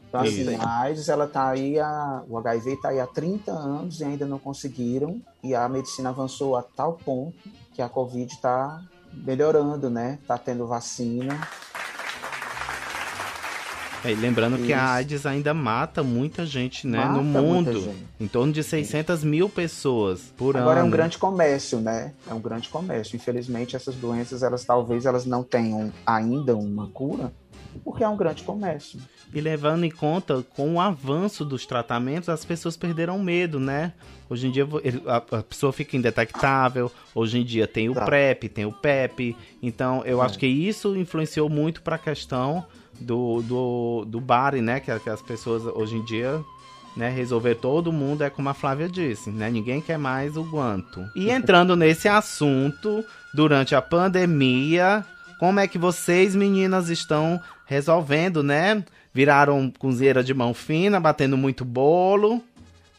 Então, 0.08 0.22
assim, 0.22 0.56
a 0.56 0.82
AIDS, 0.82 1.08
ela 1.08 1.28
tá 1.28 1.50
aí, 1.50 1.80
a, 1.80 2.24
o 2.28 2.38
HIV 2.38 2.74
está 2.74 2.90
aí 2.90 3.00
há 3.00 3.06
30 3.06 3.52
anos 3.52 4.00
e 4.00 4.04
ainda 4.04 4.26
não 4.26 4.40
conseguiram, 4.40 5.22
e 5.44 5.54
a 5.54 5.70
medicina 5.70 6.10
avançou 6.10 6.56
a 6.56 6.64
tal 6.64 6.94
ponto 6.94 7.38
que 7.74 7.82
a 7.82 7.88
Covid 7.88 8.34
está 8.34 8.82
melhorando, 9.14 9.90
né? 9.90 10.18
Está 10.22 10.38
tendo 10.38 10.66
vacina. 10.66 11.40
É, 14.04 14.14
lembrando 14.14 14.56
Isso. 14.56 14.66
que 14.66 14.74
a 14.74 14.94
AIDS 14.94 15.26
ainda 15.26 15.54
mata 15.54 16.02
muita 16.02 16.46
gente, 16.46 16.88
né, 16.88 17.00
mata 17.00 17.14
no 17.14 17.24
mundo. 17.24 17.94
Em 18.20 18.28
torno 18.28 18.54
de 18.54 18.64
600 18.64 19.24
mil 19.24 19.50
pessoas 19.50 20.34
por 20.38 20.56
Agora 20.56 20.60
ano. 20.60 20.70
Agora 20.70 20.80
é 20.80 20.84
um 20.84 20.90
grande 20.90 21.18
comércio, 21.18 21.80
né? 21.80 22.14
É 22.30 22.34
um 22.34 22.40
grande 22.40 22.70
comércio. 22.70 23.16
Infelizmente, 23.16 23.76
essas 23.76 23.96
doenças, 23.96 24.42
elas 24.42 24.64
talvez 24.64 25.06
elas 25.06 25.26
não 25.26 25.44
tenham 25.44 25.92
ainda 26.06 26.56
uma 26.56 26.88
cura, 26.88 27.34
porque 27.84 28.04
é 28.04 28.08
um 28.08 28.16
grande 28.16 28.44
comércio. 28.44 29.00
E 29.34 29.42
levando 29.42 29.84
em 29.84 29.92
conta, 29.92 30.44
com 30.56 30.76
o 30.76 30.82
avanço 30.82 31.46
dos 31.46 31.66
tratamentos, 31.66 32.30
as 32.30 32.44
pessoas 32.44 32.76
perderam 32.76 33.20
medo, 33.20 33.60
né? 33.60 33.94
Hoje 34.30 34.48
em 34.48 34.52
dia 34.52 34.68
a 35.08 35.44
pessoa 35.44 35.74
fica 35.74 35.98
indetectável. 35.98 36.92
Hoje 37.14 37.40
em 37.40 37.44
dia 37.44 37.68
tem 37.68 37.90
o 37.90 37.94
tá. 37.94 38.06
PrEP, 38.06 38.50
tem 38.50 38.66
o 38.66 38.72
PEP. 38.72 39.36
Então 39.62 40.04
eu 40.06 40.22
é. 40.22 40.26
acho 40.26 40.40
que 40.40 40.48
isso 40.48 40.96
influenciou 40.96 41.50
muito 41.50 41.82
para 41.82 41.96
a 41.96 42.00
questão 42.00 42.66
do, 43.00 43.42
do, 43.42 44.06
do 44.06 44.22
bari, 44.22 44.62
né? 44.62 44.80
Que, 44.80 44.98
que 45.00 45.10
as 45.10 45.22
pessoas 45.22 45.64
hoje 45.66 45.96
em 45.96 46.04
dia 46.04 46.44
né, 46.96 47.10
resolver 47.10 47.56
todo 47.56 47.94
mundo 47.94 48.24
é 48.24 48.30
como 48.30 48.50
a 48.50 48.54
Flávia 48.54 48.90
disse, 48.90 49.30
né? 49.30 49.50
Ninguém 49.50 49.82
quer 49.82 49.98
mais 49.98 50.36
o 50.36 50.44
guanto. 50.44 51.06
E 51.16 51.30
entrando 51.32 51.76
nesse 51.76 52.08
assunto, 52.08 53.04
durante 53.34 53.76
a 53.76 53.82
pandemia, 53.82 55.06
como 55.40 55.60
é 55.60 55.68
que 55.68 55.78
vocês, 55.78 56.36
meninas, 56.36 56.90
estão 56.90 57.40
resolvendo, 57.66 58.44
né? 58.44 58.84
Viraram 59.14 59.72
cozinheira 59.80 60.24
de 60.24 60.34
mão 60.34 60.54
fina, 60.54 61.00
batendo 61.00 61.38
muito 61.38 61.64
bolo. 61.64 62.44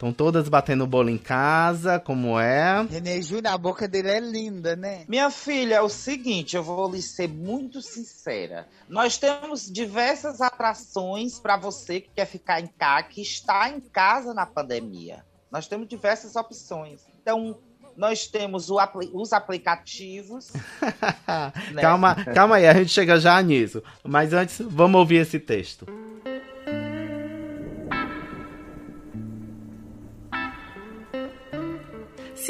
Estão 0.00 0.14
todas 0.14 0.49
batendo 0.49 0.87
bolo 0.87 1.11
em 1.11 1.19
casa, 1.19 2.00
como 2.00 2.40
é? 2.40 2.83
Renê 2.90 3.21
Júnior, 3.21 3.52
a 3.52 3.59
boca 3.59 3.87
dele 3.87 4.09
é 4.09 4.19
linda, 4.19 4.75
né? 4.75 5.04
Minha 5.07 5.30
filha, 5.30 5.75
é 5.75 5.83
o 5.83 5.90
seguinte, 5.90 6.57
eu 6.57 6.62
vou 6.62 6.90
lhe 6.90 7.02
ser 7.02 7.28
muito 7.28 7.83
sincera. 7.83 8.66
Nós 8.88 9.19
temos 9.19 9.71
diversas 9.71 10.40
atrações 10.40 11.38
para 11.38 11.59
você 11.59 12.00
que 12.00 12.09
quer 12.16 12.25
ficar 12.25 12.62
em 12.62 12.66
casa, 12.66 13.09
que 13.09 13.21
está 13.21 13.69
em 13.69 13.78
casa 13.78 14.33
na 14.33 14.47
pandemia. 14.47 15.23
Nós 15.52 15.69
temos 15.69 15.87
diversas 15.87 16.35
opções. 16.35 17.02
Então, 17.21 17.59
nós 17.95 18.26
temos 18.26 18.71
apli 18.71 19.11
os 19.12 19.35
aplicativos. 19.35 20.50
né? 21.75 21.83
Calma, 21.83 22.14
calma 22.25 22.57
aí, 22.57 22.66
a 22.66 22.73
gente 22.73 22.88
chega 22.88 23.21
já 23.21 23.42
nisso. 23.42 23.83
Mas 24.02 24.33
antes, 24.33 24.62
vamos 24.62 24.99
ouvir 24.99 25.16
esse 25.16 25.38
texto. 25.38 25.85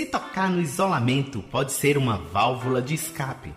Se 0.01 0.07
tocar 0.07 0.49
no 0.49 0.63
isolamento 0.63 1.43
pode 1.51 1.73
ser 1.73 1.99
uma 1.99 2.17
válvula 2.17 2.81
de 2.81 2.95
escape, 2.95 3.53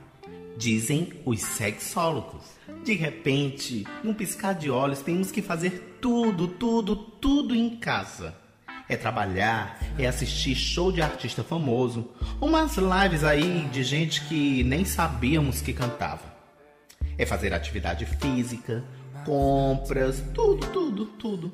dizem 0.58 1.14
os 1.24 1.40
sexólogos. 1.40 2.44
De 2.84 2.94
repente, 2.96 3.88
num 4.04 4.14
piscar 4.14 4.52
de 4.52 4.70
olhos, 4.70 5.00
temos 5.00 5.32
que 5.32 5.42
fazer 5.42 6.00
tudo, 6.02 6.50
tudo, 6.50 6.98
tudo 6.98 7.56
em 7.56 7.78
casa 7.78 8.36
é 8.90 8.98
trabalhar, 8.98 9.80
é 9.98 10.06
assistir 10.06 10.54
show 10.54 10.92
de 10.92 11.02
artista 11.02 11.46
famoso, 11.46 12.10
umas 12.42 12.76
lives 12.76 13.24
aí 13.24 13.66
de 13.72 13.82
gente 13.82 14.26
que 14.26 14.66
nem 14.66 14.84
sabíamos 14.84 15.62
que 15.62 15.72
cantava. 15.72 16.26
É 17.18 17.26
fazer 17.26 17.54
atividade 17.54 18.06
física, 18.06 18.84
compras, 19.26 20.22
tudo, 20.34 20.68
tudo, 20.68 21.06
tudo. 21.06 21.54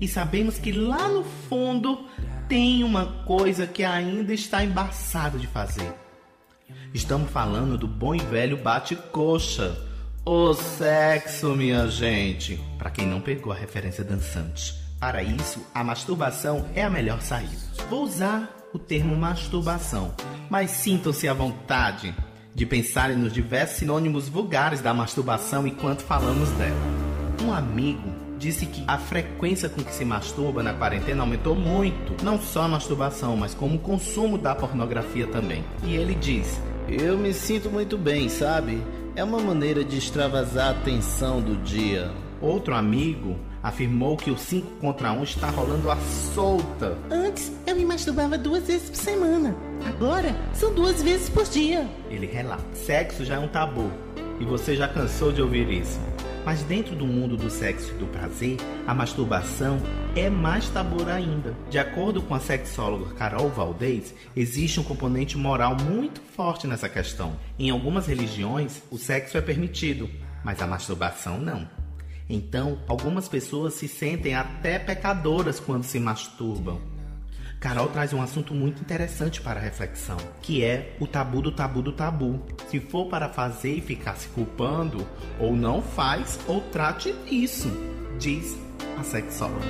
E 0.00 0.08
sabemos 0.08 0.58
que 0.58 0.72
lá 0.72 1.08
no 1.08 1.24
fundo 1.24 2.08
tem 2.50 2.82
uma 2.82 3.06
coisa 3.24 3.64
que 3.64 3.84
ainda 3.84 4.34
está 4.34 4.64
embaçado 4.64 5.38
de 5.38 5.46
fazer. 5.46 5.94
Estamos 6.92 7.30
falando 7.30 7.78
do 7.78 7.86
bom 7.86 8.12
e 8.12 8.18
velho 8.18 8.56
bate-coxa. 8.56 9.78
O 10.26 10.52
sexo, 10.52 11.54
minha 11.54 11.86
gente. 11.86 12.60
Para 12.76 12.90
quem 12.90 13.06
não 13.06 13.20
pegou 13.20 13.52
a 13.52 13.56
referência 13.56 14.02
dançante. 14.02 14.74
Para 14.98 15.22
isso, 15.22 15.64
a 15.72 15.84
masturbação 15.84 16.68
é 16.74 16.82
a 16.82 16.90
melhor 16.90 17.22
saída. 17.22 17.56
Vou 17.88 18.02
usar 18.02 18.52
o 18.74 18.80
termo 18.80 19.14
masturbação, 19.14 20.12
mas 20.50 20.72
sintam-se 20.72 21.28
à 21.28 21.32
vontade 21.32 22.12
de 22.52 22.66
pensarem 22.66 23.16
nos 23.16 23.32
diversos 23.32 23.78
sinônimos 23.78 24.28
vulgares 24.28 24.80
da 24.80 24.92
masturbação 24.92 25.68
enquanto 25.68 26.02
falamos 26.02 26.48
dela. 26.50 26.80
Um 27.44 27.52
amigo 27.52 28.19
disse 28.40 28.64
que 28.64 28.82
a 28.88 28.96
frequência 28.96 29.68
com 29.68 29.84
que 29.84 29.94
se 29.94 30.02
masturba 30.02 30.62
na 30.62 30.72
quarentena 30.72 31.22
aumentou 31.22 31.54
muito, 31.54 32.24
não 32.24 32.40
só 32.40 32.62
a 32.62 32.68
masturbação, 32.68 33.36
mas 33.36 33.54
como 33.54 33.76
o 33.76 33.78
consumo 33.78 34.38
da 34.38 34.54
pornografia 34.54 35.26
também. 35.26 35.62
E 35.84 35.94
ele 35.94 36.14
diz: 36.14 36.58
Eu 36.88 37.18
me 37.18 37.34
sinto 37.34 37.68
muito 37.70 37.98
bem, 37.98 38.30
sabe? 38.30 38.82
É 39.14 39.22
uma 39.22 39.38
maneira 39.38 39.84
de 39.84 39.98
extravasar 39.98 40.70
a 40.70 40.82
tensão 40.82 41.42
do 41.42 41.54
dia. 41.56 42.10
Outro 42.40 42.74
amigo 42.74 43.36
afirmou 43.62 44.16
que 44.16 44.30
o 44.30 44.38
5 44.38 44.66
contra 44.80 45.12
1 45.12 45.22
está 45.22 45.50
rolando 45.50 45.90
à 45.90 45.96
solta. 46.34 46.96
Antes 47.10 47.52
eu 47.66 47.76
me 47.76 47.84
masturbava 47.84 48.38
duas 48.38 48.66
vezes 48.66 48.88
por 48.88 48.96
semana. 48.96 49.54
Agora 49.86 50.34
são 50.54 50.72
duas 50.72 51.02
vezes 51.02 51.28
por 51.28 51.44
dia. 51.44 51.86
Ele 52.08 52.26
relata. 52.26 52.64
Sexo 52.72 53.22
já 53.22 53.34
é 53.34 53.38
um 53.38 53.48
tabu. 53.48 53.92
E 54.40 54.44
você 54.46 54.74
já 54.74 54.88
cansou 54.88 55.30
de 55.30 55.42
ouvir 55.42 55.68
isso. 55.70 56.00
Mas 56.44 56.62
dentro 56.62 56.96
do 56.96 57.06
mundo 57.06 57.36
do 57.36 57.50
sexo 57.50 57.92
e 57.92 57.98
do 57.98 58.06
prazer, 58.06 58.56
a 58.86 58.94
masturbação 58.94 59.78
é 60.16 60.30
mais 60.30 60.68
tabu 60.68 61.06
ainda. 61.08 61.54
De 61.68 61.78
acordo 61.78 62.22
com 62.22 62.34
a 62.34 62.40
sexóloga 62.40 63.14
Carol 63.14 63.48
Valdez, 63.50 64.14
existe 64.34 64.80
um 64.80 64.84
componente 64.84 65.36
moral 65.36 65.76
muito 65.76 66.20
forte 66.34 66.66
nessa 66.66 66.88
questão. 66.88 67.36
Em 67.58 67.70
algumas 67.70 68.06
religiões, 68.06 68.82
o 68.90 68.96
sexo 68.96 69.36
é 69.36 69.40
permitido, 69.40 70.08
mas 70.44 70.62
a 70.62 70.66
masturbação 70.66 71.38
não. 71.38 71.68
Então, 72.28 72.78
algumas 72.86 73.28
pessoas 73.28 73.74
se 73.74 73.88
sentem 73.88 74.34
até 74.34 74.78
pecadoras 74.78 75.58
quando 75.58 75.82
se 75.82 75.98
masturbam. 75.98 76.80
Carol 77.60 77.88
traz 77.88 78.14
um 78.14 78.22
assunto 78.22 78.54
muito 78.54 78.80
interessante 78.80 79.42
para 79.42 79.60
a 79.60 79.62
reflexão, 79.62 80.16
que 80.40 80.64
é 80.64 80.96
o 80.98 81.06
tabu 81.06 81.42
do 81.42 81.52
tabu 81.52 81.82
do 81.82 81.92
tabu. 81.92 82.40
Se 82.68 82.80
for 82.80 83.06
para 83.10 83.28
fazer 83.28 83.74
e 83.74 83.82
ficar 83.82 84.16
se 84.16 84.28
culpando, 84.28 85.06
ou 85.38 85.54
não 85.54 85.82
faz, 85.82 86.40
ou 86.48 86.62
trate 86.62 87.14
isso, 87.30 87.68
diz 88.18 88.56
a 88.98 89.04
sexóloga. 89.04 89.60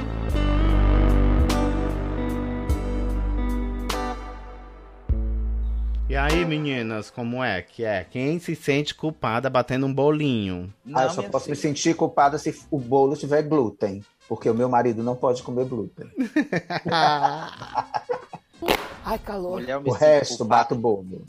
E 6.09 6.15
aí, 6.15 6.45
meninas, 6.45 7.11
como 7.11 7.43
é 7.43 7.61
que 7.61 7.85
é? 7.85 8.05
Quem 8.05 8.39
se 8.39 8.55
sente 8.55 8.95
culpada 8.95 9.51
batendo 9.51 9.87
um 9.87 9.93
bolinho? 9.93 10.73
Não, 10.85 11.01
ah, 11.01 11.05
eu 11.05 11.11
só 11.11 11.23
posso 11.25 11.47
filha. 11.47 11.57
me 11.57 11.61
sentir 11.61 11.97
culpada 11.97 12.39
se 12.39 12.57
o 12.71 12.79
bolo 12.79 13.17
tiver 13.17 13.43
glúten, 13.43 14.05
porque 14.31 14.49
o 14.49 14.55
meu 14.55 14.69
marido 14.69 15.03
não 15.03 15.17
pode 15.17 15.43
comer 15.43 15.65
glúten. 15.65 16.07
Ai, 19.05 19.19
calor. 19.19 19.61
Mulher, 19.61 19.77
o 19.79 19.91
resto, 19.91 20.45
bato 20.45 20.77
o 20.77 20.79
bolo. 20.79 21.27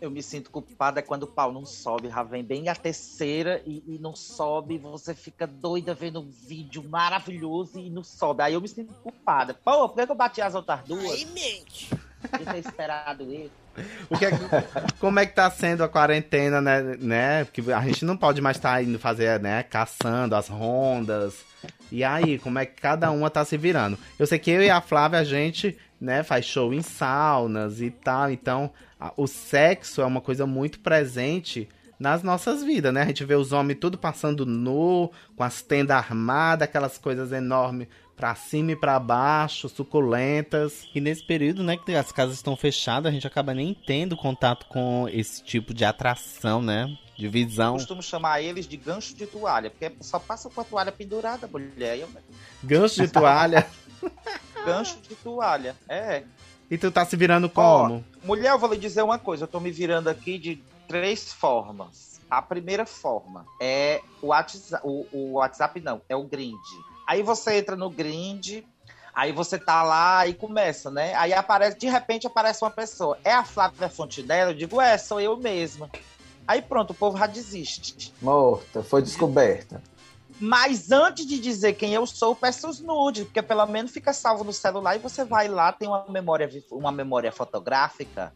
Eu 0.00 0.08
me 0.08 0.22
sinto 0.22 0.52
culpada 0.52 1.02
quando 1.02 1.24
o 1.24 1.26
pau 1.26 1.50
não 1.50 1.66
sobe, 1.66 2.10
já 2.10 2.22
vem 2.22 2.44
bem 2.44 2.68
a 2.68 2.76
terceira 2.76 3.60
e, 3.66 3.82
e 3.96 3.98
não 3.98 4.14
sobe, 4.14 4.78
você 4.78 5.16
fica 5.16 5.48
doida 5.48 5.94
vendo 5.94 6.20
um 6.20 6.30
vídeo 6.30 6.84
maravilhoso 6.88 7.76
e 7.80 7.90
não 7.90 8.04
sobe. 8.04 8.44
Aí 8.44 8.54
eu 8.54 8.60
me 8.60 8.68
sinto 8.68 8.94
culpada. 9.02 9.52
Pô, 9.52 9.88
por 9.88 10.06
que 10.06 10.12
eu 10.12 10.14
bati 10.14 10.40
as 10.40 10.54
outras 10.54 10.84
duas? 10.84 11.10
Ai, 11.10 11.24
mente. 11.24 11.90
Ter 12.28 12.58
esperado 12.58 13.22
isso. 13.24 13.64
O 14.08 14.16
que 14.16 14.26
é, 14.26 14.30
como 15.00 15.18
é 15.18 15.26
que 15.26 15.34
tá 15.34 15.50
sendo 15.50 15.82
a 15.82 15.88
quarentena, 15.88 16.60
né, 16.60 16.96
né? 17.00 17.44
Porque 17.44 17.72
a 17.72 17.80
gente 17.80 18.04
não 18.04 18.16
pode 18.16 18.40
mais 18.40 18.56
estar 18.56 18.74
tá 18.74 18.82
indo 18.82 18.98
fazer, 18.98 19.40
né, 19.40 19.62
caçando 19.62 20.36
as 20.36 20.48
rondas. 20.48 21.44
E 21.90 22.04
aí, 22.04 22.38
como 22.38 22.58
é 22.58 22.66
que 22.66 22.80
cada 22.80 23.10
uma 23.10 23.30
tá 23.30 23.44
se 23.44 23.56
virando? 23.56 23.98
Eu 24.18 24.26
sei 24.26 24.38
que 24.38 24.50
eu 24.50 24.62
e 24.62 24.70
a 24.70 24.80
Flávia, 24.80 25.18
a 25.20 25.24
gente, 25.24 25.76
né, 26.00 26.22
faz 26.22 26.44
show 26.44 26.72
em 26.72 26.82
saunas 26.82 27.80
e 27.80 27.90
tal. 27.90 28.30
Então, 28.30 28.70
a, 28.98 29.12
o 29.16 29.26
sexo 29.26 30.00
é 30.00 30.04
uma 30.04 30.20
coisa 30.20 30.46
muito 30.46 30.80
presente 30.80 31.68
nas 31.98 32.22
nossas 32.22 32.62
vidas, 32.62 32.92
né? 32.92 33.02
A 33.02 33.06
gente 33.06 33.24
vê 33.24 33.34
os 33.34 33.52
homens 33.52 33.78
tudo 33.80 33.96
passando 33.96 34.44
nu, 34.44 35.10
com 35.36 35.42
as 35.42 35.62
tendas 35.62 35.96
armadas, 35.96 36.68
aquelas 36.68 36.98
coisas 36.98 37.32
enormes 37.32 37.88
pra 38.16 38.34
cima 38.34 38.72
e 38.72 38.76
pra 38.76 38.98
baixo, 38.98 39.68
suculentas. 39.68 40.88
E 40.94 41.00
nesse 41.00 41.24
período, 41.24 41.62
né, 41.62 41.76
que 41.76 41.94
as 41.94 42.12
casas 42.12 42.36
estão 42.36 42.56
fechadas, 42.56 43.10
a 43.10 43.14
gente 43.14 43.26
acaba 43.26 43.54
nem 43.54 43.74
tendo 43.74 44.16
contato 44.16 44.66
com 44.66 45.08
esse 45.12 45.42
tipo 45.42 45.74
de 45.74 45.84
atração, 45.84 46.62
né? 46.62 46.96
De 47.16 47.28
visão. 47.28 47.74
Eu 47.74 47.74
costumo 47.74 48.02
chamar 48.02 48.42
eles 48.42 48.66
de 48.66 48.76
gancho 48.76 49.14
de 49.14 49.26
toalha, 49.26 49.70
porque 49.70 49.92
só 50.00 50.18
passa 50.18 50.50
com 50.50 50.60
a 50.60 50.64
toalha 50.64 50.90
pendurada, 50.90 51.46
mulher. 51.46 52.06
Gancho 52.62 53.02
de 53.02 53.08
toalha. 53.08 53.66
gancho 54.64 54.98
de 55.00 55.14
toalha, 55.14 55.76
é. 55.88 56.24
E 56.70 56.78
tu 56.78 56.90
tá 56.90 57.04
se 57.04 57.16
virando 57.16 57.48
como? 57.48 58.04
Ó, 58.22 58.26
mulher, 58.26 58.50
eu 58.50 58.58
vou 58.58 58.72
lhe 58.72 58.78
dizer 58.78 59.02
uma 59.02 59.18
coisa, 59.18 59.44
eu 59.44 59.48
tô 59.48 59.60
me 59.60 59.70
virando 59.70 60.08
aqui 60.08 60.38
de 60.38 60.62
três 60.88 61.32
formas. 61.32 62.20
A 62.30 62.42
primeira 62.42 62.84
forma 62.84 63.46
é 63.60 64.00
o 64.20 64.28
WhatsApp, 64.28 64.82
o, 64.84 65.06
o 65.12 65.32
WhatsApp 65.34 65.80
não, 65.80 66.00
é 66.08 66.16
o 66.16 66.24
Grind. 66.24 66.58
Aí 67.06 67.22
você 67.22 67.58
entra 67.58 67.76
no 67.76 67.90
Grind, 67.90 68.62
aí 69.14 69.32
você 69.32 69.58
tá 69.58 69.82
lá 69.82 70.26
e 70.26 70.34
começa, 70.34 70.90
né? 70.90 71.14
Aí 71.14 71.32
aparece, 71.32 71.78
de 71.78 71.86
repente 71.86 72.26
aparece 72.26 72.64
uma 72.64 72.70
pessoa. 72.70 73.18
É 73.22 73.32
a 73.32 73.44
Flávia 73.44 73.88
Fontinella? 73.88 74.50
Eu 74.50 74.56
digo, 74.56 74.80
é, 74.80 74.96
sou 74.98 75.20
eu 75.20 75.36
mesma. 75.36 75.90
Aí 76.46 76.60
pronto, 76.60 76.90
o 76.90 76.94
povo 76.94 77.18
já 77.18 77.26
desiste. 77.26 78.12
Morta, 78.20 78.82
foi 78.82 79.02
descoberta. 79.02 79.82
Mas 80.40 80.90
antes 80.90 81.26
de 81.26 81.38
dizer 81.38 81.74
quem 81.74 81.94
eu 81.94 82.06
sou, 82.06 82.34
peço 82.34 82.68
os 82.68 82.80
nudes, 82.80 83.24
porque 83.24 83.40
pelo 83.40 83.64
menos 83.66 83.92
fica 83.92 84.12
salvo 84.12 84.42
no 84.42 84.52
celular 84.52 84.96
e 84.96 84.98
você 84.98 85.24
vai 85.24 85.46
lá, 85.46 85.72
tem 85.72 85.86
uma 85.88 86.04
memória, 86.08 86.50
uma 86.72 86.90
memória 86.90 87.30
fotográfica. 87.30 88.34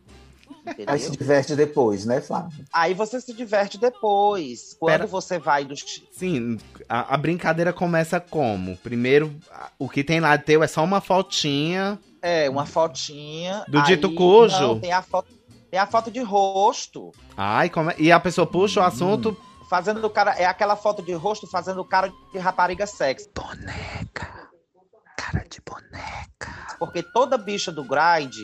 Entendeu? 0.66 0.94
Aí 0.94 1.00
se 1.00 1.10
diverte 1.10 1.56
depois, 1.56 2.04
né, 2.04 2.20
Flávio? 2.20 2.64
Aí 2.72 2.94
você 2.94 3.20
se 3.20 3.32
diverte 3.32 3.78
depois. 3.78 4.76
Quando 4.78 4.92
Pera... 4.92 5.06
você 5.06 5.38
vai 5.38 5.64
do. 5.64 5.74
Sim, 6.12 6.58
a, 6.88 7.14
a, 7.14 7.16
brincadeira 7.16 7.72
começa 7.72 8.20
como? 8.20 8.76
Primeiro, 8.78 9.34
o 9.78 9.88
que 9.88 10.04
tem 10.04 10.20
lá 10.20 10.36
teu 10.36 10.62
é 10.62 10.66
só 10.66 10.84
uma 10.84 11.00
fotinha. 11.00 11.98
É, 12.20 12.48
uma 12.50 12.66
fotinha. 12.66 13.64
Do 13.68 13.78
aí, 13.78 13.84
dito 13.86 14.14
cujo? 14.14 14.60
Não, 14.60 14.80
tem 14.80 14.92
a 14.92 15.02
foto. 15.02 15.28
Tem 15.70 15.78
a 15.78 15.86
foto 15.86 16.10
de 16.10 16.20
rosto. 16.20 17.12
Ai, 17.36 17.68
como 17.68 17.90
é? 17.90 17.94
E 17.98 18.10
a 18.10 18.18
pessoa 18.18 18.46
puxa 18.46 18.80
hum. 18.80 18.84
o 18.84 18.86
assunto 18.86 19.36
fazendo 19.68 20.04
o 20.04 20.10
cara. 20.10 20.32
É 20.32 20.46
aquela 20.46 20.76
foto 20.76 21.02
de 21.02 21.12
rosto 21.12 21.46
fazendo 21.46 21.80
o 21.80 21.84
cara 21.84 22.12
de 22.32 22.38
rapariga 22.38 22.86
sexy. 22.86 23.28
Boneca. 23.34 24.48
Cara 25.16 25.44
de 25.48 25.60
boneca. 25.60 26.76
Porque 26.78 27.02
toda 27.02 27.36
bicha 27.36 27.70
do 27.70 27.84
grind, 27.84 28.34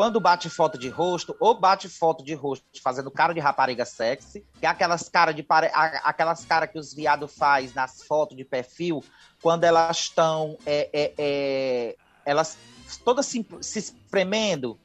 quando 0.00 0.18
bate 0.18 0.48
foto 0.48 0.78
de 0.78 0.88
rosto, 0.88 1.36
ou 1.38 1.60
bate 1.60 1.86
foto 1.86 2.24
de 2.24 2.32
rosto 2.32 2.64
fazendo 2.82 3.10
cara 3.10 3.34
de 3.34 3.40
rapariga 3.40 3.84
sexy, 3.84 4.42
que 4.58 4.64
é 4.64 4.68
aquelas 4.70 5.10
caras 5.10 5.36
de 5.36 5.44
aquelas 6.02 6.42
cara 6.42 6.66
que 6.66 6.78
os 6.78 6.94
viados 6.94 7.30
faz 7.36 7.74
nas 7.74 8.02
fotos 8.04 8.34
de 8.34 8.42
perfil, 8.42 9.04
quando 9.42 9.64
elas 9.64 9.98
estão. 9.98 10.56
É, 10.64 10.88
é, 10.90 11.14
é... 11.18 11.96
elas 12.24 12.56
todas 13.04 13.26
se, 13.26 13.46
se 13.60 13.78
espremendo, 13.78 14.80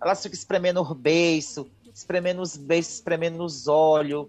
elas 0.00 0.22
ficam 0.22 0.34
espremendo 0.34 0.80
o 0.80 0.94
beiço, 0.94 1.70
espremendo 1.92 2.40
os 2.40 2.56
beijos, 2.56 2.94
espremendo 2.94 3.44
os 3.44 3.68
olhos 3.68 4.28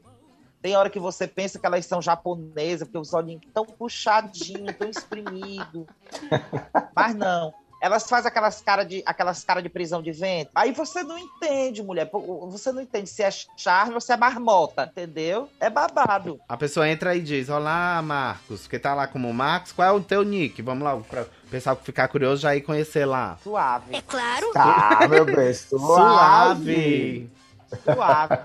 tem 0.61 0.75
hora 0.75 0.89
que 0.89 0.99
você 0.99 1.27
pensa 1.27 1.59
que 1.59 1.65
elas 1.67 1.85
são 1.85 2.01
japonesas, 2.01 2.87
porque 2.87 2.97
os 2.97 3.13
olhinhos 3.13 3.43
tão 3.53 3.65
puxadinhos, 3.65 4.75
tão 4.75 4.89
espremidos. 4.89 5.85
Mas 6.95 7.13
não. 7.13 7.53
Elas 7.81 8.09
fazem 8.09 8.29
aquelas 8.29 8.61
caras 8.61 8.87
de, 8.87 9.03
aquelas 9.05 9.43
cara 9.43 9.61
de 9.61 9.69
prisão 9.69 10.01
de 10.01 10.11
vento. 10.11 10.49
Aí 10.55 10.71
você 10.71 11.03
não 11.03 11.17
entende, 11.17 11.83
mulher. 11.83 12.09
Você 12.11 12.71
não 12.71 12.81
entende 12.81 13.09
se 13.09 13.21
é 13.21 13.29
charme 13.57 13.93
ou 13.93 14.01
se 14.01 14.11
é 14.11 14.17
marmota, 14.17 14.89
entendeu? 14.91 15.49
É 15.59 15.69
babado. 15.69 16.39
A 16.47 16.57
pessoa 16.57 16.87
entra 16.89 17.15
e 17.15 17.21
diz: 17.21 17.49
Olá, 17.49 18.01
Marcos, 18.01 18.67
que 18.67 18.79
tá 18.79 18.93
lá 18.93 19.07
como 19.07 19.33
Marcos, 19.33 19.71
qual 19.71 19.87
é 19.87 19.91
o 19.91 20.01
teu 20.01 20.23
nick? 20.23 20.61
Vamos 20.61 20.83
lá, 20.83 20.97
pra 20.97 21.23
o 21.23 21.49
pessoal 21.49 21.75
ficar 21.75 22.07
curioso 22.07 22.41
já 22.41 22.55
ir 22.55 22.61
conhecer 22.61 23.05
lá. 23.05 23.37
Suave. 23.43 23.95
É 23.95 24.01
claro. 24.01 24.51
Tá, 24.51 25.07
meu 25.09 25.25
bem, 25.25 25.53
suave. 25.53 25.77
suave. 25.77 27.29
Suave. 27.83 28.37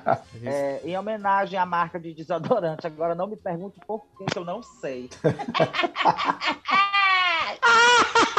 É, 0.42 0.80
em 0.82 0.98
homenagem 0.98 1.58
à 1.58 1.64
marca 1.64 2.00
de 2.00 2.12
desodorante. 2.12 2.86
Agora 2.86 3.14
não 3.14 3.28
me 3.28 3.36
pergunte 3.36 3.78
por 3.86 4.04
que 4.16 4.38
eu 4.38 4.44
não 4.44 4.62
sei. 4.62 5.08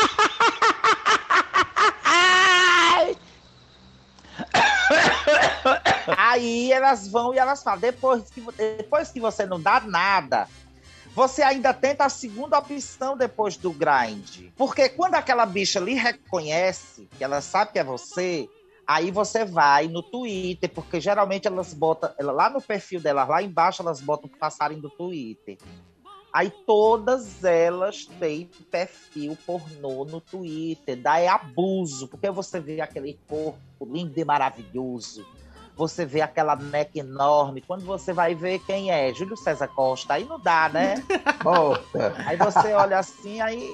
Aí 6.31 6.71
elas 6.71 7.09
vão 7.09 7.33
e 7.33 7.37
elas 7.37 7.61
falam: 7.61 7.81
depois 7.81 8.29
que, 8.31 8.41
depois 8.77 9.11
que 9.11 9.19
você 9.19 9.45
não 9.45 9.59
dá 9.59 9.81
nada, 9.81 10.47
você 11.13 11.41
ainda 11.41 11.73
tenta 11.73 12.05
a 12.05 12.09
segunda 12.09 12.57
opção 12.57 13.17
depois 13.17 13.57
do 13.57 13.71
grind. 13.71 14.49
Porque 14.55 14.87
quando 14.87 15.15
aquela 15.15 15.45
bicha 15.45 15.79
lhe 15.79 15.93
reconhece, 15.93 17.09
que 17.17 17.23
ela 17.23 17.41
sabe 17.41 17.73
que 17.73 17.79
é 17.79 17.83
você, 17.83 18.47
Aí 18.87 19.09
você 19.09 19.45
vai 19.45 19.87
no 19.87 20.03
Twitter, 20.03 20.69
porque 20.69 20.99
geralmente 20.99 21.47
elas 21.47 21.73
botam, 21.73 22.11
ela, 22.17 22.33
lá 22.33 22.49
no 22.49 22.59
perfil 22.59 22.99
delas, 22.99 23.29
lá 23.29 23.41
embaixo, 23.41 23.81
elas 23.81 24.01
botam 24.01 24.29
o 24.29 24.37
passarinho 24.37 24.81
do 24.81 24.89
Twitter. 24.89 25.57
Aí 26.33 26.51
todas 26.65 27.41
elas 27.43 28.05
têm 28.19 28.49
perfil 28.69 29.37
pornô 29.45 30.03
no 30.03 30.19
Twitter. 30.19 30.97
Daí 30.97 31.25
é 31.25 31.29
abuso, 31.29 32.07
porque 32.07 32.29
você 32.31 32.59
vê 32.59 32.81
aquele 32.81 33.17
corpo 33.29 33.59
lindo 33.81 34.19
e 34.19 34.25
maravilhoso. 34.25 35.25
Você 35.75 36.05
vê 36.05 36.21
aquela 36.21 36.55
neck 36.55 36.99
enorme. 36.99 37.61
Quando 37.61 37.85
você 37.85 38.13
vai 38.13 38.35
ver 38.35 38.59
quem 38.59 38.91
é, 38.91 39.13
Júlio 39.13 39.37
César 39.37 39.67
Costa, 39.67 40.15
aí 40.15 40.25
não 40.25 40.39
dá, 40.39 40.69
né? 40.69 40.95
aí 42.27 42.37
você 42.37 42.73
olha 42.73 42.99
assim, 42.99 43.41
aí 43.41 43.73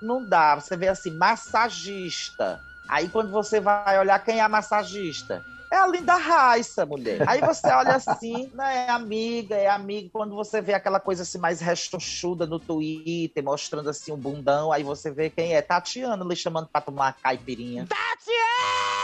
não 0.00 0.24
dá. 0.24 0.54
Você 0.56 0.76
vê 0.76 0.88
assim, 0.88 1.16
massagista. 1.16 2.60
Aí 2.88 3.08
quando 3.08 3.30
você 3.30 3.60
vai 3.60 3.98
olhar 3.98 4.18
quem 4.24 4.38
é 4.38 4.42
a 4.42 4.48
massagista, 4.48 5.42
é 5.74 5.76
a 5.76 5.86
Linda 5.88 6.14
Raissa, 6.14 6.86
mulher. 6.86 7.28
Aí 7.28 7.40
você 7.40 7.66
olha 7.68 7.96
assim, 7.96 8.50
né, 8.54 8.86
é 8.86 8.90
amiga, 8.90 9.56
é 9.56 9.66
amiga. 9.66 10.08
Quando 10.12 10.36
você 10.36 10.60
vê 10.60 10.72
aquela 10.74 11.00
coisa 11.00 11.22
assim 11.22 11.38
mais 11.38 11.60
rechonchuda 11.60 12.46
no 12.46 12.60
Twitter, 12.60 13.42
mostrando 13.42 13.90
assim 13.90 14.12
um 14.12 14.16
bundão, 14.16 14.70
aí 14.70 14.84
você 14.84 15.10
vê 15.10 15.30
quem 15.30 15.54
é. 15.54 15.62
Tatiana 15.62 16.24
lhe 16.24 16.36
chamando 16.36 16.68
pra 16.70 16.80
tomar 16.80 17.16
caipirinha. 17.20 17.86
Tatiana! 17.88 19.03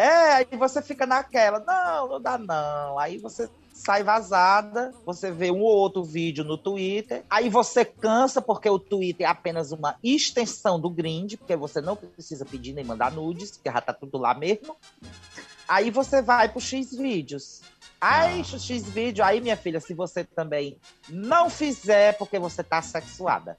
É, 0.00 0.32
aí 0.32 0.46
você 0.56 0.80
fica 0.80 1.04
naquela, 1.04 1.60
não, 1.60 2.08
não 2.08 2.22
dá 2.22 2.38
não. 2.38 2.98
Aí 2.98 3.18
você 3.18 3.50
sai 3.70 4.02
vazada, 4.02 4.94
você 5.04 5.30
vê 5.30 5.50
um 5.50 5.60
ou 5.60 5.76
outro 5.76 6.02
vídeo 6.02 6.42
no 6.42 6.56
Twitter, 6.56 7.22
aí 7.28 7.50
você 7.50 7.84
cansa 7.84 8.40
porque 8.40 8.70
o 8.70 8.78
Twitter 8.78 9.26
é 9.26 9.30
apenas 9.30 9.72
uma 9.72 9.96
extensão 10.02 10.80
do 10.80 10.88
Grind, 10.88 11.36
porque 11.36 11.54
você 11.54 11.82
não 11.82 11.96
precisa 11.96 12.46
pedir 12.46 12.72
nem 12.72 12.82
mandar 12.82 13.12
nudes, 13.12 13.50
porque 13.50 13.70
já 13.70 13.78
tá 13.82 13.92
tudo 13.92 14.16
lá 14.16 14.32
mesmo. 14.32 14.74
Aí 15.68 15.90
você 15.90 16.22
vai 16.22 16.48
pro 16.48 16.62
X 16.62 16.96
vídeos. 16.96 17.60
Aí, 18.00 18.40
ah. 18.40 18.58
X 18.58 18.88
vídeo, 18.88 19.22
aí 19.22 19.38
minha 19.38 19.56
filha, 19.56 19.80
se 19.80 19.92
você 19.92 20.24
também 20.24 20.78
não 21.10 21.50
fizer 21.50 22.16
porque 22.16 22.38
você 22.38 22.64
tá 22.64 22.80
sexuada. 22.80 23.58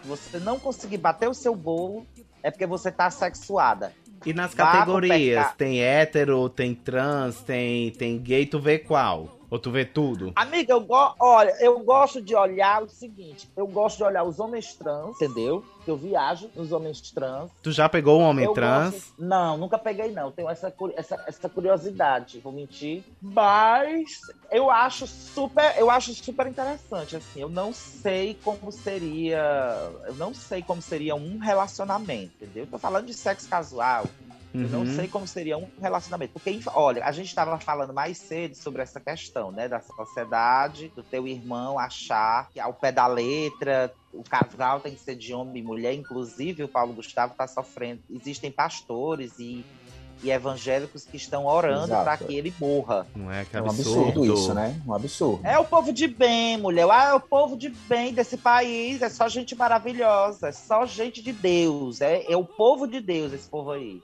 Se 0.00 0.06
você 0.06 0.38
não 0.38 0.60
conseguir 0.60 0.98
bater 0.98 1.28
o 1.28 1.34
seu 1.34 1.56
bolo, 1.56 2.06
é 2.40 2.52
porque 2.52 2.66
você 2.66 2.92
tá 2.92 3.10
sexuada. 3.10 3.92
E 4.24 4.32
nas 4.32 4.54
categorias, 4.54 5.52
tem 5.56 5.82
hétero, 5.82 6.48
tem 6.48 6.74
trans, 6.74 7.40
tem, 7.42 7.90
tem 7.90 8.18
gay, 8.18 8.46
tu 8.46 8.58
vê 8.60 8.78
qual? 8.78 9.41
Ou 9.52 9.58
tu 9.58 9.70
vê 9.70 9.84
tudo? 9.84 10.32
Amiga, 10.34 10.72
eu 10.72 10.80
go... 10.80 11.14
olha, 11.20 11.54
eu 11.60 11.78
gosto 11.80 12.22
de 12.22 12.34
olhar 12.34 12.82
o 12.82 12.88
seguinte: 12.88 13.46
eu 13.54 13.66
gosto 13.66 13.98
de 13.98 14.04
olhar 14.04 14.24
os 14.24 14.40
homens 14.40 14.72
trans, 14.74 15.14
entendeu? 15.16 15.62
Eu 15.86 15.94
viajo 15.94 16.48
nos 16.56 16.72
homens 16.72 17.02
trans. 17.10 17.50
Tu 17.62 17.70
já 17.70 17.86
pegou 17.86 18.18
um 18.18 18.22
homem 18.22 18.46
eu 18.46 18.54
trans? 18.54 18.94
Gosto... 18.94 19.14
Não, 19.18 19.58
nunca 19.58 19.76
peguei, 19.76 20.10
não. 20.10 20.32
Tenho 20.32 20.48
essa, 20.48 20.72
essa, 20.96 21.22
essa 21.26 21.48
curiosidade, 21.50 22.38
vou 22.38 22.50
mentir. 22.50 23.04
Mas 23.20 24.20
eu 24.50 24.70
acho 24.70 25.06
super, 25.06 25.74
eu 25.76 25.90
acho 25.90 26.14
super 26.14 26.46
interessante, 26.46 27.16
assim. 27.16 27.42
Eu 27.42 27.50
não 27.50 27.74
sei 27.74 28.38
como 28.42 28.72
seria. 28.72 29.92
Eu 30.06 30.14
não 30.14 30.32
sei 30.32 30.62
como 30.62 30.80
seria 30.80 31.14
um 31.14 31.36
relacionamento, 31.36 32.32
entendeu? 32.40 32.66
Tô 32.70 32.78
falando 32.78 33.04
de 33.04 33.12
sexo 33.12 33.50
casual 33.50 34.06
Uhum. 34.54 34.62
Eu 34.62 34.68
não 34.68 34.80
uhum. 34.80 34.94
sei 34.94 35.08
como 35.08 35.26
seria 35.26 35.56
um 35.56 35.66
relacionamento. 35.80 36.32
Porque, 36.32 36.60
olha, 36.74 37.04
a 37.04 37.12
gente 37.12 37.28
estava 37.28 37.58
falando 37.58 37.92
mais 37.92 38.18
cedo 38.18 38.54
sobre 38.54 38.82
essa 38.82 39.00
questão, 39.00 39.50
né? 39.50 39.68
Da 39.68 39.80
sociedade, 39.80 40.92
do 40.94 41.02
teu 41.02 41.26
irmão 41.26 41.78
achar 41.78 42.48
que 42.50 42.60
ao 42.60 42.74
pé 42.74 42.92
da 42.92 43.06
letra, 43.06 43.92
o 44.12 44.22
casal 44.22 44.80
tem 44.80 44.94
que 44.94 45.00
ser 45.00 45.16
de 45.16 45.32
homem 45.32 45.62
e 45.62 45.66
mulher. 45.66 45.94
Inclusive, 45.94 46.64
o 46.64 46.68
Paulo 46.68 46.92
Gustavo 46.92 47.32
está 47.32 47.46
sofrendo. 47.46 48.02
Existem 48.10 48.50
pastores 48.50 49.38
e, 49.38 49.64
e 50.22 50.30
evangélicos 50.30 51.06
que 51.06 51.16
estão 51.16 51.46
orando 51.46 51.88
para 51.88 52.18
que 52.18 52.34
ele 52.34 52.52
morra. 52.60 53.06
Não 53.16 53.32
é 53.32 53.46
que 53.46 53.56
absurdo. 53.56 53.58
É 53.58 53.62
um 53.62 53.68
absurdo 53.70 54.34
isso, 54.34 54.54
né? 54.54 54.82
Um 54.86 54.94
absurdo. 54.94 55.46
É 55.46 55.58
o 55.58 55.64
povo 55.64 55.92
de 55.92 56.06
bem, 56.06 56.58
mulher. 56.58 56.86
Ah, 56.90 57.08
é 57.08 57.14
o 57.14 57.20
povo 57.20 57.56
de 57.56 57.70
bem 57.70 58.12
desse 58.12 58.36
país. 58.36 59.00
É 59.00 59.08
só 59.08 59.28
gente 59.28 59.54
maravilhosa. 59.54 60.48
É 60.48 60.52
só 60.52 60.84
gente 60.84 61.22
de 61.22 61.32
Deus. 61.32 62.02
É, 62.02 62.30
é 62.30 62.36
o 62.36 62.44
povo 62.44 62.86
de 62.86 63.00
Deus, 63.00 63.32
esse 63.32 63.48
povo 63.48 63.70
aí. 63.70 64.02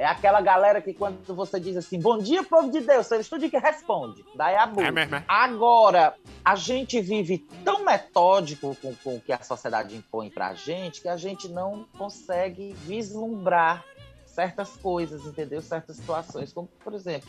É 0.00 0.06
aquela 0.06 0.40
galera 0.40 0.80
que 0.80 0.94
quando 0.94 1.22
você 1.34 1.60
diz 1.60 1.76
assim, 1.76 2.00
bom 2.00 2.16
dia, 2.16 2.42
povo 2.42 2.70
de 2.70 2.80
Deus, 2.80 3.10
eles 3.10 3.28
tudo 3.28 3.50
que 3.50 3.58
responde. 3.58 4.24
Daí 4.34 4.56
a 4.56 4.66
burra. 4.66 4.86
É 4.86 4.90
mesmo, 4.90 5.16
é. 5.16 5.24
Agora, 5.28 6.14
a 6.42 6.56
gente 6.56 6.98
vive 7.02 7.46
tão 7.62 7.84
metódico 7.84 8.74
com, 8.80 8.94
com 8.94 9.16
o 9.16 9.20
que 9.20 9.30
a 9.30 9.42
sociedade 9.42 9.94
impõe 9.94 10.30
pra 10.30 10.54
gente 10.54 11.02
que 11.02 11.08
a 11.08 11.18
gente 11.18 11.50
não 11.50 11.84
consegue 11.98 12.72
vislumbrar 12.86 13.84
certas 14.24 14.74
coisas, 14.78 15.26
entendeu? 15.26 15.60
Certas 15.60 15.96
situações. 15.96 16.50
Como, 16.50 16.66
por 16.82 16.94
exemplo, 16.94 17.28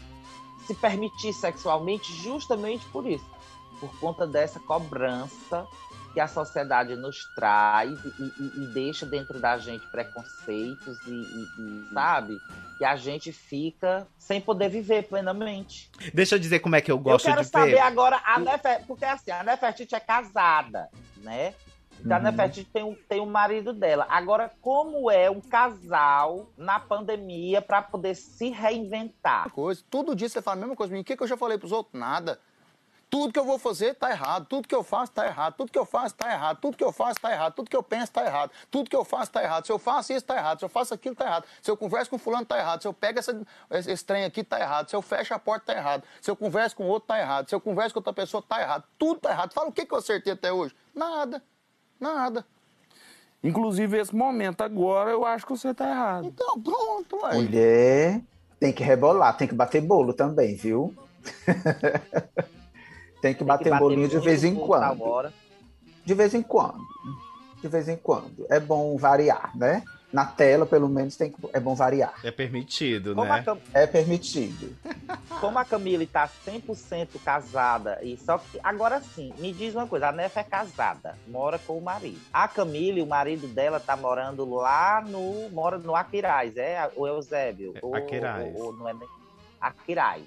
se 0.65 0.73
permitir 0.73 1.34
sexualmente 1.34 2.10
justamente 2.23 2.86
por 2.86 3.05
isso. 3.05 3.29
Por 3.81 3.99
conta 3.99 4.25
dessa 4.25 4.62
cobrança 4.62 5.67
que 6.13 6.19
a 6.19 6.28
sociedade 6.28 6.95
nos 6.95 7.24
traz 7.36 7.97
e, 8.04 8.08
e- 8.19 8.52
e 8.63 8.67
deixa 8.67 9.06
dentro 9.06 9.39
da 9.39 9.58
gente 9.58 9.86
preconceitos 9.88 11.00
e, 11.08 11.12
e- 11.12 11.47
e, 11.60 11.93
sabe? 11.93 12.38
Que 12.78 12.84
a 12.86 12.95
gente 12.95 13.32
fica 13.32 14.08
sem 14.17 14.41
poder 14.41 14.69
viver 14.69 15.04
plenamente. 15.08 15.89
Deixa 16.13 16.36
eu 16.36 16.39
dizer 16.39 16.60
como 16.60 16.76
é 16.76 16.82
que 16.82 16.91
eu 16.91 16.97
gosto 16.97 17.26
eu 17.28 17.32
quero 17.34 17.45
de 17.45 17.50
saber 17.52 17.71
ver. 17.76 17.80
agora, 17.80 18.21
a 18.26 18.39
Nefer, 18.39 18.86
porque 18.88 19.06
assim, 19.06 19.32
a 19.32 19.43
Nefertiti 19.43 19.95
é 19.95 20.00
casada, 20.00 20.89
né? 21.17 21.54
Então 22.00 22.17
a 22.17 22.19
Uhum. 22.19 22.26
Nefertiti 22.26 22.69
tem, 22.74 22.84
um- 22.84 22.95
tem 23.08 23.19
o 23.21 23.26
marido 23.28 23.71
dela. 23.74 24.08
Agora, 24.10 24.52
como 24.60 25.12
é 25.12 25.30
um 25.30 25.39
casal 25.39 26.52
na 26.58 26.80
pandemia 26.80 27.62
para 27.62 27.82
poder 27.82 28.15
se 28.15 28.50
reinventar? 28.50 29.50
coisa. 29.52 29.84
Todo 29.89 30.15
dia 30.15 30.28
você 30.28 30.41
fala 30.41 30.58
a 30.58 30.62
mesma 30.62 30.76
coisa. 30.76 30.97
O 30.97 31.04
que, 31.04 31.15
que 31.15 31.24
eu 31.24 31.28
já 31.28 31.38
falei 31.38 31.58
pros 31.60 31.71
outros? 31.71 32.00
Nada. 32.00 32.39
Tudo 33.12 33.34
que 33.34 33.38
eu 33.38 33.43
vou 33.43 33.60
fazer 33.60 33.93
tá 33.93 34.10
errado. 34.10 34.45
Tudo 34.45 34.65
que 34.65 34.74
eu 34.74 34.84
faço 34.84 35.12
tá 35.12 35.26
errado. 35.26 35.54
Tudo 35.58 35.69
que 35.69 35.78
eu 35.78 35.86
faço 35.86 36.15
tá 36.15 36.32
errado. 36.32 36.58
Tudo 36.62 36.78
que 36.78 36.84
eu 36.84 36.93
faço 36.93 37.19
tá 37.19 37.30
errado. 37.30 37.54
Tudo 37.54 37.69
que 37.69 37.76
eu 37.76 37.84
penso 37.84 38.10
tá 38.10 38.26
errado. 38.26 38.52
Tudo 38.71 38.89
que 38.89 38.95
eu 38.95 39.04
faço 39.04 39.30
tá 39.30 39.43
errado. 39.43 39.65
Se 39.65 39.71
eu 39.74 39.78
faço 39.78 40.13
isso 40.13 40.26
tá 40.26 40.38
errado. 40.38 40.60
Se 40.60 40.65
eu 40.65 40.69
faço 40.69 40.93
aquilo 40.93 41.13
tá 41.13 41.26
errado. 41.26 41.43
Se 41.62 41.69
eu 41.69 41.76
converso 41.76 42.10
com 42.10 42.17
fulano 42.17 42.45
tá 42.45 42.58
errado. 42.58 42.82
Se 42.82 42.88
eu 42.88 42.93
pego 42.93 43.19
essa, 43.19 43.38
esse, 43.69 43.91
esse 43.91 44.06
trem 44.06 44.24
aqui 44.24 44.45
tá 44.45 44.62
errado. 44.62 44.89
Se 44.89 44.95
eu 44.95 45.02
fecho 45.02 45.34
a 45.34 45.39
porta 45.39 45.74
tá 45.74 45.78
errado. 45.78 46.04
Se 46.21 46.32
eu 46.32 46.38
converso 46.38 46.74
com 46.74 46.88
outro 46.88 47.08
tá 47.10 47.19
errado. 47.19 47.50
Se 47.50 47.54
eu 47.54 47.60
converso 47.60 47.93
com 47.93 48.00
outra 48.00 48.13
pessoa 48.13 48.41
tá 48.41 48.62
errado. 48.62 48.86
Tudo 48.97 49.19
tá 49.19 49.32
errado. 49.32 49.52
Fala 49.52 49.67
o 49.67 49.74
que, 49.74 49.86
que 49.86 49.93
eu 49.93 49.97
acertei 49.97 50.32
até 50.32 50.54
hoje? 50.54 50.74
Nada. 50.95 51.43
Nada. 52.00 52.45
Inclusive, 53.43 53.97
esse 53.97 54.15
momento 54.15 54.62
agora, 54.62 55.10
eu 55.10 55.26
acho 55.26 55.45
que 55.45 55.52
você 55.52 55.74
tá 55.74 55.89
errado. 55.89 56.28
Então, 56.28 56.62
pronto, 56.62 57.17
ué. 57.24 57.34
Mulher, 57.34 58.21
tem 58.58 58.71
que 58.71 58.84
rebolar, 58.84 59.36
tem 59.36 59.50
que 59.50 59.56
bater 59.56 59.82
bolo 59.82 60.13
também, 60.13 60.56
viu? 60.56 60.95
Tem 63.21 63.34
que 63.34 63.43
bater, 63.43 63.77
bolinho 63.77 64.07
de 64.07 64.19
vez 64.19 64.43
em 64.43 64.55
quando. 64.55 65.03
hora. 65.03 65.34
De 66.05 66.13
vez 66.13 66.34
em 66.34 66.41
quando. 66.41 66.79
De 67.62 67.67
vez 67.67 67.88
em 67.88 67.95
quando. 67.95 68.45
É 68.49 68.60
bom 68.60 68.97
variar, 68.97 69.51
né? 69.55 69.84
Na 70.12 70.25
tela, 70.25 70.65
pelo 70.65 70.89
menos, 70.89 71.15
tem 71.15 71.31
que, 71.31 71.38
é 71.53 71.60
bom 71.60 71.73
variar. 71.73 72.13
É 72.21 72.31
permitido, 72.31 73.15
Como 73.15 73.31
né? 73.31 73.41
Cam- 73.43 73.57
É 73.73 73.88
permitido. 73.88 74.75
como 75.39 75.57
a 75.57 75.63
Camille 75.63 76.05
tá 76.05 76.27
100% 76.27 77.17
casada, 77.23 77.97
e 78.03 78.17
só 78.17 78.38
que 78.38 78.60
agora 78.62 78.99
sim, 78.99 79.31
me 79.38 79.53
diz 79.53 79.73
uma 79.73 79.88
coisa, 79.88 80.10
a 80.10 80.12
Nefa 80.12 80.41
é 80.41 80.43
casada, 80.43 81.15
mora 81.27 81.57
com 81.60 81.77
o 81.77 81.81
marido. 81.81 82.19
A 82.34 82.45
Camille, 82.45 83.01
o 83.01 83.05
marido 83.07 83.47
dela 83.47 83.79
tá 83.79 83.95
morando 83.95 84.43
lá 84.53 85.01
no, 85.07 85.49
mora 85.51 85.77
no 85.77 85.95
Aquiraz, 85.95 86.57
é 86.57 86.91
o 86.97 87.07
Eusébio. 87.07 87.73
ou- 87.81 87.95
Aquiraz. 87.95 88.53
ou- 88.53 88.65
ou 88.65 88.73
não 88.73 88.89
é 88.89 88.95
Aquiraz. 89.62 90.23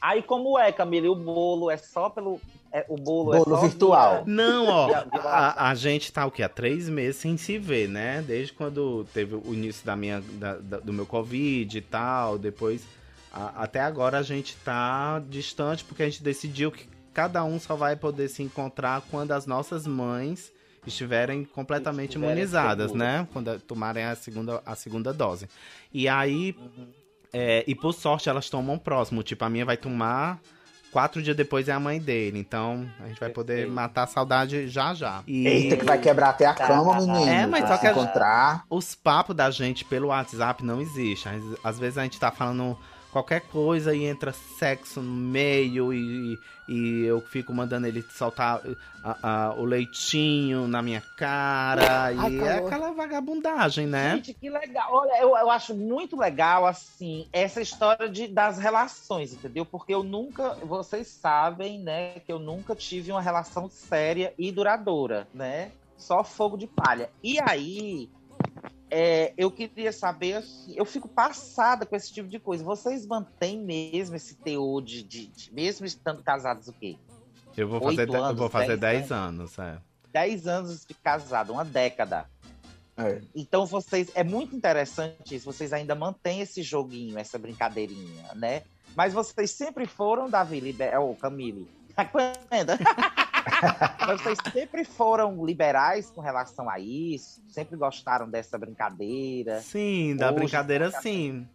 Aí 0.00 0.22
como 0.22 0.58
é, 0.58 0.72
Camille, 0.72 1.08
o 1.08 1.14
bolo 1.14 1.70
é 1.70 1.76
só 1.76 2.08
pelo 2.08 2.40
é- 2.72 2.86
o 2.88 2.96
bolo, 2.96 3.34
é 3.34 3.38
Bolo 3.38 3.56
só 3.56 3.62
virtual. 3.62 4.22
Não, 4.26 4.66
ó, 4.68 4.88
a, 5.24 5.70
a 5.70 5.74
gente 5.74 6.12
tá 6.12 6.24
o 6.24 6.30
quê? 6.30 6.42
Há 6.42 6.48
três 6.48 6.88
meses 6.88 7.16
sem 7.20 7.36
se 7.36 7.58
ver, 7.58 7.88
né? 7.88 8.22
Desde 8.26 8.52
quando 8.52 9.04
teve 9.12 9.34
o 9.34 9.52
início 9.52 9.84
da 9.84 9.96
minha, 9.96 10.20
da- 10.34 10.56
da- 10.56 10.78
do 10.78 10.92
meu 10.92 11.04
Covid 11.04 11.76
e 11.76 11.80
tal, 11.80 12.38
depois. 12.38 12.82
a- 13.32 13.62
até 13.64 13.80
agora 13.80 14.18
a 14.18 14.22
gente 14.22 14.56
tá 14.64 15.20
distante 15.28 15.84
porque 15.84 16.02
a 16.02 16.06
gente 16.06 16.22
decidiu 16.22 16.70
que 16.72 16.84
cada 17.12 17.44
um 17.44 17.60
só 17.60 17.76
vai 17.76 17.94
poder 17.96 18.28
se 18.28 18.42
encontrar 18.42 19.02
quando 19.10 19.32
as 19.32 19.46
nossas 19.46 19.86
mães 19.86 20.52
estiverem 20.86 21.44
completamente 21.44 22.10
Estiverem 22.10 22.32
imunizadas, 22.34 22.90
seguras. 22.90 23.08
né? 23.08 23.28
Quando 23.32 23.58
tomarem 23.60 24.04
a 24.04 24.14
segunda, 24.16 24.62
a 24.64 24.74
segunda 24.74 25.12
dose. 25.12 25.48
E 25.92 26.08
aí, 26.08 26.56
é, 27.32 27.64
e 27.66 27.74
por 27.74 27.92
sorte 27.92 28.28
elas 28.28 28.48
tomam 28.50 28.78
próximo. 28.78 29.22
Tipo, 29.22 29.44
a 29.44 29.50
minha 29.50 29.64
vai 29.64 29.76
tomar 29.76 30.40
quatro 30.90 31.22
dias 31.22 31.36
depois 31.36 31.68
é 31.68 31.72
a 31.72 31.80
mãe 31.80 32.00
dele. 32.00 32.38
Então 32.38 32.88
a 33.02 33.08
gente 33.08 33.20
vai 33.20 33.30
poder 33.30 33.54
Perfeito. 33.54 33.72
matar 33.72 34.02
a 34.04 34.06
saudade 34.06 34.68
já 34.68 34.92
já. 34.94 35.22
E 35.26 35.46
Eita, 35.46 35.76
que 35.76 35.84
vai 35.84 35.98
quebrar 35.98 36.30
até 36.30 36.46
a 36.46 36.54
cama, 36.54 37.00
menino. 37.00 37.28
É, 37.28 37.46
mas 37.46 37.66
só 37.68 37.78
que 37.78 37.86
encontrar. 37.88 38.64
os 38.68 38.94
papos 38.94 39.34
da 39.34 39.50
gente 39.50 39.84
pelo 39.84 40.08
WhatsApp 40.08 40.64
não 40.64 40.80
existem. 40.80 41.32
Às, 41.32 41.64
às 41.64 41.78
vezes 41.78 41.98
a 41.98 42.02
gente 42.02 42.18
tá 42.18 42.30
falando 42.30 42.76
qualquer 43.10 43.40
coisa 43.42 43.94
e 43.94 44.04
entra 44.04 44.32
sexo 44.32 45.00
no 45.02 45.10
meio 45.10 45.92
e, 45.92 46.38
e 46.68 47.04
eu 47.04 47.20
fico 47.20 47.52
mandando 47.52 47.86
ele 47.86 48.02
soltar 48.02 48.62
ah, 49.02 49.18
ah, 49.22 49.54
o 49.56 49.64
leitinho 49.64 50.68
na 50.68 50.80
minha 50.80 51.02
cara. 51.16 52.04
Ai, 52.04 52.14
e 52.14 52.40
é 52.40 52.54
calor. 52.54 52.66
aquela 52.66 52.92
vagabundagem, 52.92 53.86
né? 53.86 54.16
Gente, 54.16 54.34
que 54.34 54.48
legal. 54.48 54.88
Olha, 54.92 55.20
eu, 55.20 55.36
eu 55.36 55.50
acho 55.50 55.74
muito 55.74 56.16
legal, 56.16 56.66
assim, 56.66 57.26
essa 57.32 57.60
história 57.60 58.08
de, 58.08 58.28
das 58.28 58.58
relações, 58.58 59.32
entendeu? 59.32 59.66
Porque 59.66 59.92
eu 59.92 60.02
nunca, 60.02 60.54
vocês 60.62 61.08
sabem, 61.08 61.78
né, 61.78 62.20
que 62.20 62.32
eu 62.32 62.38
nunca 62.38 62.74
tive 62.74 63.10
uma 63.10 63.22
relação 63.22 63.68
séria 63.68 64.32
e 64.38 64.52
duradoura, 64.52 65.26
né? 65.34 65.72
Só 65.96 66.24
fogo 66.24 66.56
de 66.56 66.66
palha. 66.66 67.10
E 67.22 67.38
aí, 67.40 68.08
é, 68.90 69.32
eu 69.36 69.50
queria 69.50 69.92
saber, 69.92 70.34
assim, 70.34 70.74
eu 70.76 70.84
fico 70.84 71.08
passada 71.08 71.86
com 71.86 71.94
esse 71.94 72.12
tipo 72.12 72.28
de 72.28 72.38
coisa. 72.38 72.64
Vocês 72.64 73.06
mantêm 73.06 73.58
mesmo 73.58 74.16
esse 74.16 74.34
teor 74.34 74.82
de, 74.82 75.02
de- 75.02 75.26
de- 75.28 75.54
mesmo 75.54 75.86
estando 75.86 76.22
casados, 76.22 76.68
o 76.68 76.72
quê? 76.72 76.96
Eu 77.56 77.68
vou 77.68 77.80
fazer, 77.80 78.06
de- 78.06 78.14
eu 78.14 78.24
anos, 78.24 78.38
vou 78.38 78.48
fazer 78.48 78.76
dez 78.76 79.00
10 79.08 79.12
anos, 79.12 79.58
é. 79.58 79.78
10 80.12 80.46
anos 80.46 80.84
de 80.84 80.94
casado, 80.94 81.52
uma 81.52 81.64
década. 81.64 82.28
É. 82.96 83.20
Então 83.34 83.64
vocês 83.64 84.10
é 84.14 84.22
muito 84.24 84.54
interessante 84.54 85.34
isso, 85.34 85.44
vocês 85.50 85.72
ainda 85.72 85.94
mantêm 85.94 86.40
esse 86.40 86.62
joguinho, 86.62 87.18
essa 87.18 87.38
brincadeirinha, 87.38 88.34
né? 88.34 88.62
Mas 88.96 89.14
vocês 89.14 89.52
sempre 89.52 89.86
foram, 89.86 90.28
Davi, 90.28 90.58
liber... 90.60 90.98
ou 91.00 91.14
Camille, 91.14 91.68
Aguenta. 91.96 92.78
Mas 94.06 94.20
vocês 94.20 94.38
sempre 94.52 94.84
foram 94.84 95.44
liberais 95.44 96.10
com 96.10 96.20
relação 96.20 96.68
a 96.68 96.78
isso? 96.78 97.42
Sempre 97.48 97.76
gostaram 97.76 98.28
dessa 98.28 98.58
brincadeira? 98.58 99.60
Sim, 99.60 100.16
da 100.16 100.26
Hoje, 100.28 100.34
brincadeira 100.36 100.90
sim. 100.90 101.46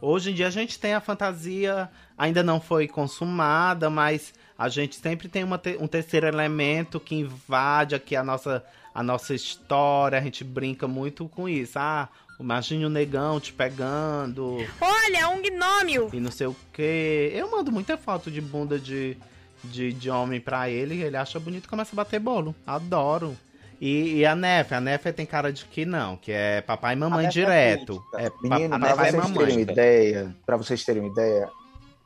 Hoje 0.00 0.30
em 0.30 0.34
dia 0.34 0.48
a 0.48 0.50
gente 0.50 0.78
tem 0.80 0.94
a 0.94 1.00
fantasia, 1.00 1.88
ainda 2.18 2.42
não 2.42 2.60
foi 2.60 2.88
consumada, 2.88 3.88
mas 3.88 4.34
a 4.58 4.68
gente 4.68 4.96
sempre 4.96 5.28
tem 5.28 5.44
uma 5.44 5.58
te- 5.58 5.76
um 5.80 5.86
terceiro 5.86 6.26
elemento 6.26 6.98
que 6.98 7.14
invade 7.14 7.94
aqui 7.94 8.16
a 8.16 8.22
nossa, 8.24 8.64
a 8.92 9.02
nossa 9.02 9.32
história. 9.34 10.18
A 10.18 10.20
gente 10.20 10.42
brinca 10.42 10.88
muito 10.88 11.28
com 11.28 11.48
isso. 11.48 11.78
Ah, 11.78 12.08
imagine 12.40 12.84
o 12.84 12.90
negão 12.90 13.38
te 13.38 13.52
pegando 13.52 14.56
Olha, 14.80 15.28
um 15.28 15.40
gnômio! 15.40 16.10
e 16.12 16.18
não 16.18 16.32
sei 16.32 16.48
o 16.48 16.56
quê. 16.72 17.30
Eu 17.32 17.48
mando 17.52 17.70
muita 17.70 17.96
foto 17.96 18.28
de 18.28 18.40
bunda 18.40 18.80
de, 18.80 19.16
de, 19.64 19.92
de 19.92 20.10
homem 20.10 20.40
pra 20.40 20.68
ele, 20.68 21.02
ele 21.02 21.16
acha 21.16 21.38
bonito 21.40 21.64
e 21.64 21.68
começa 21.68 21.90
a 21.94 21.96
bater 21.96 22.18
bolo. 22.20 22.54
Adoro. 22.66 23.36
E, 23.80 24.18
e 24.18 24.26
a 24.26 24.34
Nefe, 24.36 24.74
a 24.74 24.80
Nefe 24.80 25.12
tem 25.12 25.26
cara 25.26 25.52
de 25.52 25.64
que 25.64 25.84
não, 25.84 26.16
que 26.16 26.30
é 26.30 26.60
papai 26.60 26.94
e 26.94 26.96
mamãe 26.96 27.26
é 27.26 27.28
direto. 27.28 28.00
É, 28.14 28.30
pa- 28.30 28.36
Menino, 28.42 28.78
pra 28.78 28.90
e 28.90 28.94
vocês 28.94 29.10
terem 29.10 29.20
uma 29.20 29.28
mamãe. 29.28 29.60
ideia, 29.60 30.36
para 30.46 30.56
vocês 30.56 30.84
terem 30.84 31.02
uma 31.02 31.10
ideia, 31.10 31.48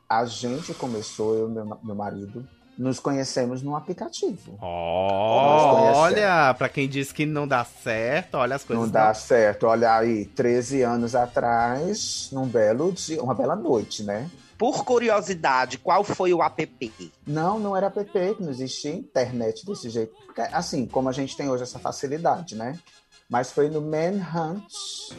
a 0.09 0.25
gente 0.25 0.73
começou, 0.73 1.35
eu 1.37 1.47
e 1.49 1.51
meu, 1.51 1.77
meu 1.83 1.95
marido, 1.95 2.47
nos 2.79 2.99
conhecemos 2.99 3.61
num 3.61 3.75
aplicativo. 3.75 4.57
Conhecemos. 4.59 5.97
Olha, 5.97 6.53
pra 6.55 6.69
quem 6.69 6.87
diz 6.87 7.11
que 7.11 7.25
não 7.25 7.47
dá 7.47 7.63
certo, 7.63 8.35
olha 8.35 8.55
as 8.55 8.63
coisas. 8.63 8.85
Não 8.85 8.91
dá 8.91 9.13
certo. 9.13 9.67
Olha 9.67 9.95
aí, 9.95 10.25
13 10.25 10.81
anos 10.81 11.15
atrás, 11.15 12.29
num 12.31 12.47
belo 12.47 12.91
dia, 12.91 13.21
uma 13.21 13.33
bela 13.35 13.55
noite, 13.55 14.03
né? 14.03 14.29
Por 14.57 14.83
curiosidade, 14.83 15.77
qual 15.77 16.03
foi 16.03 16.33
o 16.33 16.41
app? 16.41 16.91
Não, 17.25 17.59
não 17.59 17.75
era 17.77 17.87
app, 17.87 18.03
que 18.35 18.41
não 18.43 18.49
existia 18.49 18.91
internet 18.93 19.65
desse 19.65 19.89
jeito. 19.89 20.13
Assim, 20.51 20.85
como 20.85 21.09
a 21.09 21.11
gente 21.11 21.37
tem 21.37 21.47
hoje 21.49 21.63
essa 21.63 21.77
facilidade, 21.79 22.55
né? 22.55 22.77
Mas 23.29 23.51
foi 23.51 23.69
no 23.69 23.81
Manhunt. 23.81 24.63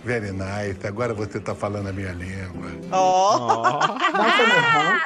Very 0.02 0.32
nice. 0.32 0.84
Agora 0.86 1.12
você 1.12 1.38
tá 1.38 1.54
falando 1.54 1.88
a 1.88 1.92
minha 1.92 2.10
língua. 2.12 2.70
Não 2.88 4.30
foi 4.32 4.46
Manhunt. 4.46 5.02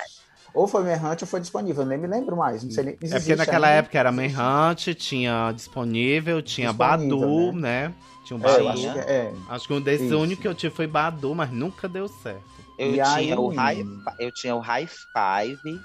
Ou 0.54 0.68
foi 0.68 0.82
Manhunt 0.84 1.22
ou 1.22 1.26
foi 1.26 1.40
disponível, 1.40 1.82
eu 1.82 1.88
nem 1.88 1.98
me 1.98 2.06
lembro 2.06 2.36
mais. 2.36 2.62
Não 2.62 2.70
sei 2.70 2.84
nem, 2.84 2.94
É 3.00 3.18
porque 3.18 3.34
naquela 3.34 3.68
ainda. 3.68 3.78
época 3.80 3.98
era 3.98 4.12
Manhunt, 4.12 4.94
tinha 4.96 5.50
disponível, 5.52 6.42
tinha 6.42 6.68
Disponível, 6.68 7.18
Badu, 7.18 7.52
né? 7.58 7.92
Tinha 8.24 8.38
um 8.38 8.44
É, 8.46 8.60
eu 8.60 8.64
Badu. 8.66 8.68
acho 8.68 8.92
que 8.92 8.98
é. 8.98 9.32
Acho 9.48 9.66
que 9.66 9.72
um 9.74 9.80
desses 9.80 10.06
Isso. 10.06 10.18
únicos 10.18 10.42
que 10.42 10.48
eu 10.48 10.54
tive 10.54 10.74
foi 10.74 10.86
Badu, 10.86 11.34
mas 11.34 11.50
nunca 11.50 11.88
deu 11.88 12.06
certo. 12.06 12.51
Eu 12.78 12.94
E 12.94 13.02
tinha 13.02 13.06
aí, 13.16 13.32
o 13.34 13.48
high, 13.48 13.86
eu 14.18 14.32
tinha 14.32 14.54
o 14.56 14.60
High 14.60 14.86
Five, 14.88 15.80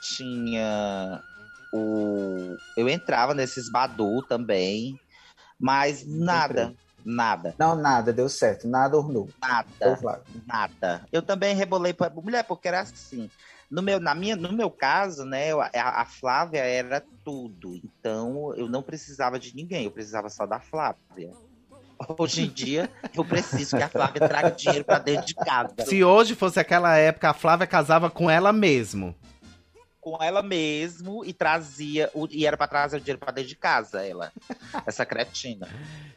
tinha 0.00 1.22
o 1.70 2.56
eu 2.76 2.88
entrava 2.88 3.34
nesses 3.34 3.70
Badu 3.70 4.22
também, 4.22 4.98
mas 5.58 6.06
nada. 6.06 6.74
Nada. 7.04 7.54
Não, 7.58 7.74
nada, 7.74 8.12
deu 8.12 8.28
certo. 8.28 8.68
Nada 8.68 8.96
ornou. 8.96 9.28
Nada. 9.40 10.22
Nada. 10.46 11.08
Eu 11.12 11.20
também 11.20 11.54
rebolei 11.54 11.92
pra 11.92 12.08
mulher, 12.10 12.44
porque 12.44 12.68
era 12.68 12.80
assim. 12.80 13.28
No 13.70 13.82
meu, 13.82 13.98
na 13.98 14.14
minha, 14.14 14.36
no 14.36 14.52
meu 14.52 14.70
caso, 14.70 15.24
né, 15.24 15.52
a, 15.52 16.02
a 16.02 16.04
Flávia 16.04 16.60
era 16.60 17.02
tudo. 17.24 17.74
Então, 17.82 18.54
eu 18.54 18.68
não 18.68 18.82
precisava 18.82 19.38
de 19.38 19.54
ninguém, 19.56 19.86
eu 19.86 19.90
precisava 19.90 20.28
só 20.28 20.46
da 20.46 20.60
Flávia. 20.60 21.32
Hoje 22.18 22.42
em 22.42 22.48
dia, 22.48 22.90
eu 23.14 23.24
preciso 23.24 23.76
que 23.76 23.82
a 23.82 23.88
Flávia 23.88 24.28
traga 24.28 24.50
dinheiro 24.50 24.84
pra 24.84 24.98
dentro 24.98 25.26
de 25.26 25.34
casa. 25.34 25.74
Se 25.86 26.02
hoje 26.02 26.34
fosse 26.34 26.58
aquela 26.60 26.96
época, 26.96 27.30
a 27.30 27.34
Flávia 27.34 27.66
casava 27.66 28.10
com 28.10 28.28
ela 28.30 28.52
mesmo. 28.52 29.14
com 30.00 30.20
ela 30.20 30.42
mesmo 30.42 31.24
e 31.24 31.32
trazia 31.32 32.10
o, 32.12 32.26
e 32.28 32.44
era 32.44 32.56
pra 32.56 32.66
trazer 32.66 32.96
o 32.96 33.00
dinheiro 33.00 33.20
pra 33.20 33.30
dentro 33.32 33.48
de 33.50 33.56
casa, 33.56 34.04
ela. 34.04 34.32
Essa 34.84 35.06
cretina. 35.06 35.68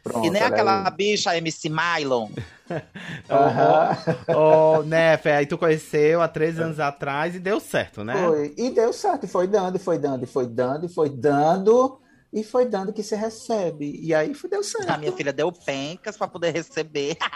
Pronto, 0.02 0.26
e 0.26 0.30
nem 0.30 0.42
ela 0.42 0.50
aquela 0.50 0.86
é- 0.86 0.90
bicha 0.90 1.36
MC 1.36 1.68
Mylon. 1.68 2.28
Ô, 4.34 4.82
né, 4.82 5.16
Fê, 5.18 5.30
aí 5.32 5.46
tu 5.46 5.56
conheceu 5.56 6.20
há 6.20 6.28
três 6.28 6.58
anos 6.58 6.80
atrás 6.80 7.34
e 7.34 7.38
deu 7.38 7.60
certo, 7.60 8.02
né? 8.02 8.14
Foi. 8.26 8.54
E 8.56 8.70
deu 8.70 8.92
certo. 8.92 9.24
E 9.24 9.28
foi 9.28 9.46
dando, 9.46 9.76
e 9.76 9.78
foi 9.78 9.98
dando, 9.98 10.24
e 10.24 10.26
foi 10.26 10.46
dando, 10.46 10.86
e 10.86 10.88
foi 10.88 11.08
dando. 11.08 12.00
E 12.32 12.42
foi 12.42 12.66
dando 12.66 12.92
que 12.92 13.02
se 13.02 13.14
recebe. 13.14 13.98
E 14.02 14.14
aí 14.14 14.34
foi, 14.34 14.50
deu 14.50 14.62
certo. 14.62 14.90
A 14.90 14.98
minha 14.98 15.12
filha 15.12 15.32
deu 15.32 15.50
pencas 15.52 16.16
pra 16.16 16.28
poder 16.28 16.52
receber. 16.52 17.16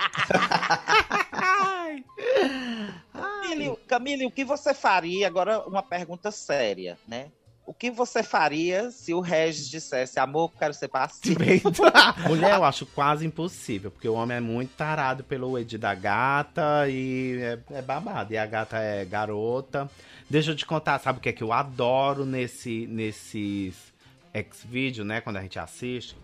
Camille, 3.51 3.77
Camille, 3.87 4.27
o 4.27 4.31
que 4.31 4.45
você 4.45 4.73
faria? 4.75 5.27
Agora, 5.27 5.61
uma 5.67 5.83
pergunta 5.83 6.31
séria, 6.31 6.99
né? 7.07 7.31
O 7.67 7.75
que 7.75 7.91
você 7.91 8.23
faria 8.23 8.91
se 8.91 9.15
o 9.15 9.21
Regis 9.21 9.69
dissesse, 9.69 10.19
amor, 10.19 10.51
quero 10.59 10.75
ser 10.75 10.89
passivo? 10.89 11.39
Mulher, 12.27 12.57
eu 12.57 12.65
acho 12.65 12.85
quase 12.85 13.25
impossível, 13.25 13.93
porque 13.93 14.09
o 14.09 14.15
homem 14.15 14.39
é 14.39 14.41
muito 14.41 14.75
tarado 14.75 15.23
pelo 15.23 15.57
Ed 15.57 15.79
da 15.79 15.95
gata 15.95 16.89
e 16.89 17.39
é, 17.41 17.59
é 17.79 17.83
babado. 17.83 18.33
E 18.33 18.39
a 18.39 18.45
gata 18.45 18.77
é 18.79 19.05
garota. 19.05 19.89
Deixa 20.29 20.51
eu 20.51 20.57
te 20.57 20.67
contar, 20.67 20.99
sabe 20.99 21.19
o 21.19 21.23
que 21.23 21.29
é 21.29 21.33
que 21.33 21.45
eu 21.45 21.53
adoro 21.53 22.25
nesse, 22.25 22.89
nesses 22.89 23.90
X-Video, 24.33 25.05
né? 25.05 25.21
Quando 25.21 25.37
a 25.37 25.43
gente 25.43 25.59
assiste. 25.59 26.17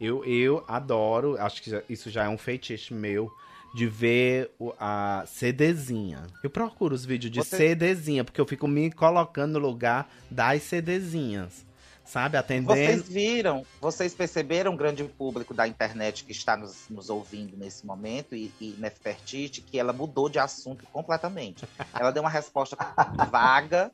Eu, 0.00 0.24
eu 0.24 0.64
adoro, 0.66 1.36
acho 1.40 1.62
que 1.62 1.82
isso 1.88 2.10
já 2.10 2.24
é 2.24 2.28
um 2.28 2.36
feitiço 2.38 2.92
meu, 2.94 3.30
de 3.74 3.86
ver 3.86 4.50
o- 4.58 4.72
a 4.78 5.24
CDzinha. 5.26 6.26
Eu 6.42 6.50
procuro 6.50 6.94
os 6.94 7.04
vídeos 7.04 7.32
de 7.32 7.38
Você- 7.40 7.56
CDzinha, 7.56 8.24
porque 8.24 8.40
eu 8.40 8.46
fico 8.46 8.66
me 8.68 8.90
colocando 8.90 9.58
no 9.58 9.66
lugar 9.66 10.08
das 10.30 10.62
CDzinhas. 10.62 11.64
Sabe? 12.04 12.36
Atendendo. 12.36 12.74
Vocês 12.74 13.08
viram, 13.08 13.64
vocês 13.80 14.14
perceberam, 14.14 14.76
grande 14.76 15.02
público 15.04 15.54
da 15.54 15.66
internet 15.66 16.22
que 16.24 16.32
está 16.32 16.54
nos, 16.54 16.86
nos 16.90 17.08
ouvindo 17.08 17.56
nesse 17.56 17.86
momento, 17.86 18.34
e, 18.34 18.52
e 18.60 18.74
Nefertiti, 18.78 19.62
que 19.62 19.78
ela 19.78 19.90
mudou 19.90 20.28
de 20.28 20.38
assunto 20.38 20.84
completamente. 20.92 21.64
Ela 21.98 22.10
deu 22.10 22.22
uma 22.22 22.28
resposta 22.28 22.76
vaga 23.30 23.90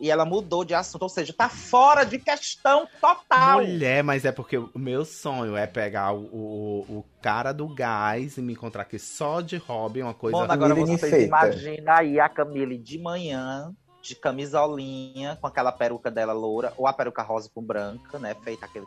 e 0.00 0.10
ela 0.10 0.24
mudou 0.24 0.64
de 0.64 0.74
assunto, 0.74 1.02
ou 1.02 1.08
seja, 1.08 1.32
tá 1.32 1.48
fora 1.48 2.04
de 2.04 2.18
questão 2.18 2.86
total. 3.00 3.60
Mulher, 3.60 4.02
mas 4.04 4.24
é 4.24 4.32
porque 4.32 4.56
o 4.58 4.70
meu 4.74 5.04
sonho 5.04 5.56
é 5.56 5.66
pegar 5.66 6.12
o, 6.12 6.24
o, 6.24 6.80
o 6.98 7.04
cara 7.20 7.52
do 7.52 7.66
gás 7.68 8.36
e 8.36 8.42
me 8.42 8.52
encontrar 8.52 8.82
aqui 8.82 8.98
só 8.98 9.40
de 9.40 9.56
hobby, 9.56 10.02
uma 10.02 10.14
coisa 10.14 10.38
Mano, 10.38 10.52
agora 10.52 10.74
vocês 10.74 11.00
feita. 11.00 11.24
imaginam 11.24 11.92
aí 11.92 12.20
a 12.20 12.28
Camille 12.28 12.78
de 12.78 12.98
manhã, 12.98 13.74
de 14.00 14.14
camisolinha, 14.14 15.36
com 15.40 15.46
aquela 15.46 15.72
peruca 15.72 16.10
dela 16.10 16.32
loura, 16.32 16.72
ou 16.76 16.86
a 16.86 16.92
peruca 16.92 17.22
rosa 17.22 17.50
com 17.52 17.62
branca, 17.62 18.18
né? 18.18 18.34
Feita 18.42 18.66
aquele 18.66 18.86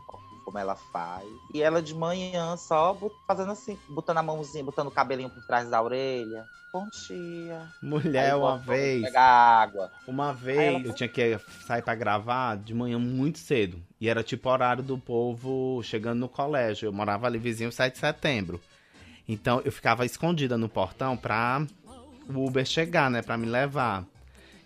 como 0.51 0.59
ela 0.59 0.75
faz. 0.75 1.25
E 1.53 1.61
ela 1.63 1.81
de 1.81 1.95
manhã 1.95 2.57
só 2.57 2.95
fazendo 3.25 3.51
assim, 3.53 3.77
botando 3.89 4.17
a 4.17 4.23
mãozinha, 4.23 4.63
botando 4.63 4.87
o 4.87 4.91
cabelinho 4.91 5.29
por 5.29 5.43
trás 5.45 5.69
da 5.69 5.81
orelha. 5.81 6.45
Bom 6.73 6.87
dia. 7.07 7.67
Mulher, 7.81 8.31
Aí 8.33 8.37
uma 8.37 8.57
vez. 8.57 9.01
Pegar 9.03 9.23
água. 9.23 9.91
Uma 10.07 10.33
vez 10.33 10.59
ela- 10.59 10.79
eu 10.79 10.93
tinha 10.93 11.07
que 11.09 11.39
sair 11.65 11.81
pra 11.81 11.95
gravar 11.95 12.57
de 12.57 12.73
manhã 12.73 12.99
muito 12.99 13.39
cedo. 13.39 13.81
E 13.99 14.07
era 14.09 14.23
tipo 14.23 14.49
horário 14.49 14.83
do 14.83 14.97
povo 14.97 15.81
chegando 15.83 16.19
no 16.19 16.29
colégio. 16.29 16.87
Eu 16.87 16.93
morava 16.93 17.27
ali 17.27 17.37
vizinho 17.37 17.71
7 17.71 17.93
de 17.93 17.99
setembro. 17.99 18.59
Então 19.27 19.61
eu 19.63 19.71
ficava 19.71 20.05
escondida 20.05 20.57
no 20.57 20.67
portão 20.69 21.15
pra 21.15 21.65
o 22.29 22.45
Uber 22.47 22.65
chegar, 22.65 23.09
né? 23.09 23.21
Pra 23.21 23.37
me 23.37 23.45
levar. 23.45 24.05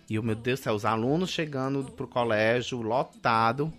E 0.08 0.14
eu, 0.14 0.22
meu 0.22 0.36
Deus 0.36 0.60
do 0.60 0.62
céu, 0.62 0.74
os 0.74 0.84
alunos 0.84 1.30
chegando 1.30 1.82
pro 1.92 2.06
colégio, 2.06 2.80
lotado. 2.82 3.72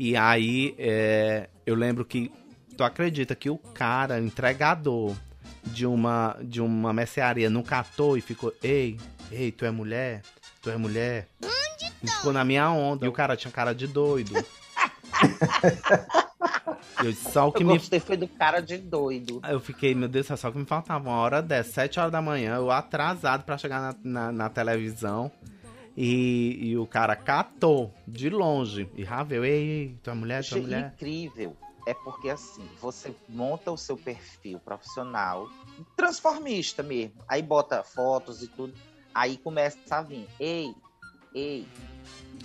E 0.00 0.16
aí 0.16 0.76
é, 0.78 1.48
eu 1.66 1.74
lembro 1.74 2.04
que. 2.04 2.30
Tu 2.76 2.84
acredita 2.84 3.34
que 3.34 3.50
o 3.50 3.58
cara, 3.58 4.20
entregador 4.20 5.16
de 5.64 5.84
uma, 5.84 6.36
de 6.40 6.60
uma 6.60 6.92
mercearia, 6.92 7.50
não 7.50 7.64
catou 7.64 8.16
e 8.16 8.20
ficou. 8.20 8.54
Ei, 8.62 8.96
ei, 9.32 9.50
tu 9.50 9.64
é 9.64 9.70
mulher? 9.72 10.22
Tu 10.62 10.70
é 10.70 10.76
mulher? 10.76 11.26
E 12.00 12.08
ficou 12.08 12.32
na 12.32 12.44
minha 12.44 12.70
onda. 12.70 13.04
E 13.04 13.08
o 13.08 13.12
cara 13.12 13.36
tinha 13.36 13.50
cara 13.50 13.74
de 13.74 13.88
doido. 13.88 14.32
Eu 17.02 17.12
só 17.12 17.48
o 17.48 17.52
que 17.52 17.62
eu 17.62 17.66
me 17.66 17.78
foi 17.78 18.16
do 18.16 18.26
cara 18.26 18.60
de 18.60 18.76
doido. 18.76 19.40
Eu 19.48 19.60
fiquei, 19.60 19.94
meu 19.94 20.08
Deus 20.08 20.26
só 20.26 20.50
que 20.50 20.58
me 20.58 20.64
faltava 20.64 21.08
uma 21.08 21.18
hora 21.18 21.40
dessa, 21.40 21.72
sete 21.72 21.98
horas 21.98 22.10
da 22.10 22.20
manhã, 22.20 22.56
eu 22.56 22.70
atrasado 22.70 23.44
pra 23.44 23.56
chegar 23.56 23.80
na, 23.80 23.94
na, 24.02 24.32
na 24.32 24.48
televisão. 24.48 25.30
E, 26.00 26.68
e 26.68 26.78
o 26.78 26.86
cara 26.86 27.16
catou 27.16 27.92
de 28.06 28.30
longe. 28.30 28.88
E 28.94 29.02
Ravel, 29.02 29.44
ei, 29.44 29.52
ei, 29.68 29.98
tu 30.00 30.10
é 30.10 30.14
mulher, 30.14 30.36
tu 30.44 30.54
é 30.54 30.58
Achei 30.58 30.62
mulher. 30.62 30.92
incrível. 30.94 31.56
É 31.86 31.92
porque 31.94 32.28
assim, 32.28 32.64
você 32.80 33.12
monta 33.28 33.72
o 33.72 33.76
seu 33.76 33.96
perfil 33.96 34.60
profissional, 34.60 35.48
transformista 35.96 36.82
mesmo. 36.82 37.14
Aí 37.26 37.42
bota 37.42 37.82
fotos 37.82 38.42
e 38.42 38.46
tudo. 38.46 38.74
Aí 39.14 39.38
começa 39.38 39.78
a 39.90 40.02
vir. 40.02 40.28
Ei, 40.38 40.72
ei. 41.34 41.66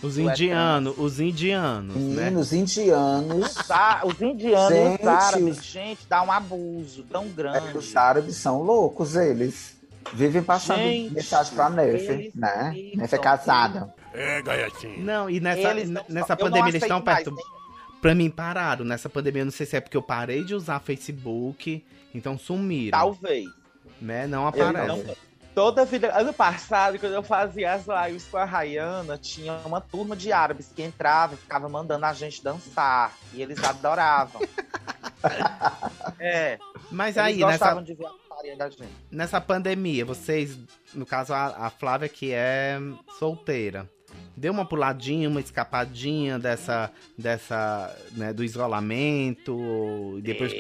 Os 0.01 0.15
tu 0.15 0.19
é 0.21 0.23
indianos, 0.23 0.97
os 0.97 1.19
indianos, 1.19 1.95
né? 1.95 2.23
Meninos 2.25 2.51
indianos. 2.53 3.51
Sa- 3.51 4.01
Os 4.03 4.19
indianos 4.21 4.71
e 4.71 4.75
Gente, 4.83 5.01
os 5.01 5.07
árabes, 5.07 5.57
os- 5.59 5.65
gente, 5.65 6.07
dá 6.07 6.23
um 6.23 6.31
abuso 6.31 7.03
tão 7.03 7.29
grande. 7.29 7.77
Os 7.77 7.95
árabes 7.95 8.35
são 8.37 8.63
loucos, 8.63 9.15
eles. 9.15 9.77
Vivem 10.11 10.43
passando 10.43 10.77
Gente, 10.79 11.13
mensagem 11.13 11.55
pra 11.55 11.87
eles 11.87 12.33
né? 12.35 12.73
Nefe 12.95 13.15
é 13.15 13.17
casada. 13.17 13.93
É, 14.13 14.41
gaiatinho. 14.41 15.03
Não, 15.03 15.29
e 15.29 15.39
nessa, 15.39 15.71
Eles 15.71 15.89
não- 15.89 16.03
nessa 16.09 16.35
pandemia 16.35 16.69
eles 16.69 16.81
estão 16.81 16.97
aceito 16.97 17.05
mais, 17.05 17.23
perto. 17.23 17.63
Pra 18.01 18.13
mim, 18.13 18.29
pararam. 18.29 18.83
Nessa 18.85 19.09
pandemia, 19.09 19.41
eu 19.41 19.45
não 19.45 19.51
sei 19.51 19.65
se 19.65 19.77
é 19.77 19.81
porque 19.81 19.95
eu 19.97 20.01
parei 20.03 20.43
de 20.43 20.53
usar 20.53 20.79
Facebook, 20.79 21.83
então 22.13 22.37
sumiram. 22.37 22.97
Talvez. 22.99 23.47
Né? 24.01 24.27
Não 24.27 24.45
aparece. 24.47 24.87
não- 24.87 25.15
Toda 25.55 25.85
vida. 25.85 26.11
Ano 26.17 26.33
passado, 26.33 26.97
quando 26.97 27.13
eu 27.13 27.21
fazia 27.21 27.73
as 27.73 27.85
lives 27.85 28.25
com 28.25 28.37
a 28.37 28.43
Rayana, 28.45 29.19
tinha 29.19 29.53
uma 29.65 29.79
turma 29.79 30.15
de 30.15 30.31
árabes 30.31 30.71
que 30.75 30.81
entrava 30.81 31.35
e 31.35 31.37
ficava 31.37 31.69
mandando 31.69 32.05
a 32.07 32.13
gente 32.13 32.43
dançar. 32.43 33.13
E 33.33 33.41
eles 33.41 33.63
adoravam. 33.63 34.41
é. 36.19 36.57
Mas 36.91 37.17
eles 37.17 37.27
aí, 37.35 37.45
nessa, 37.45 37.75
da 38.58 38.69
gente. 38.69 38.91
nessa 39.12 39.39
pandemia, 39.39 40.06
vocês, 40.06 40.58
no 40.93 41.06
caso 41.06 41.34
a, 41.34 41.67
a 41.67 41.69
Flávia 41.69 42.10
que 42.10 42.32
é 42.32 42.77
solteira, 43.17 43.89
deu 44.36 44.51
uma 44.51 44.65
puladinha, 44.65 45.29
uma 45.29 45.39
escapadinha 45.39 46.39
dessa, 46.39 46.91
dessa, 47.17 47.95
né, 48.12 48.34
do 48.34 48.43
isolamento, 48.43 50.15
e 50.17 50.21
depois, 50.21 50.51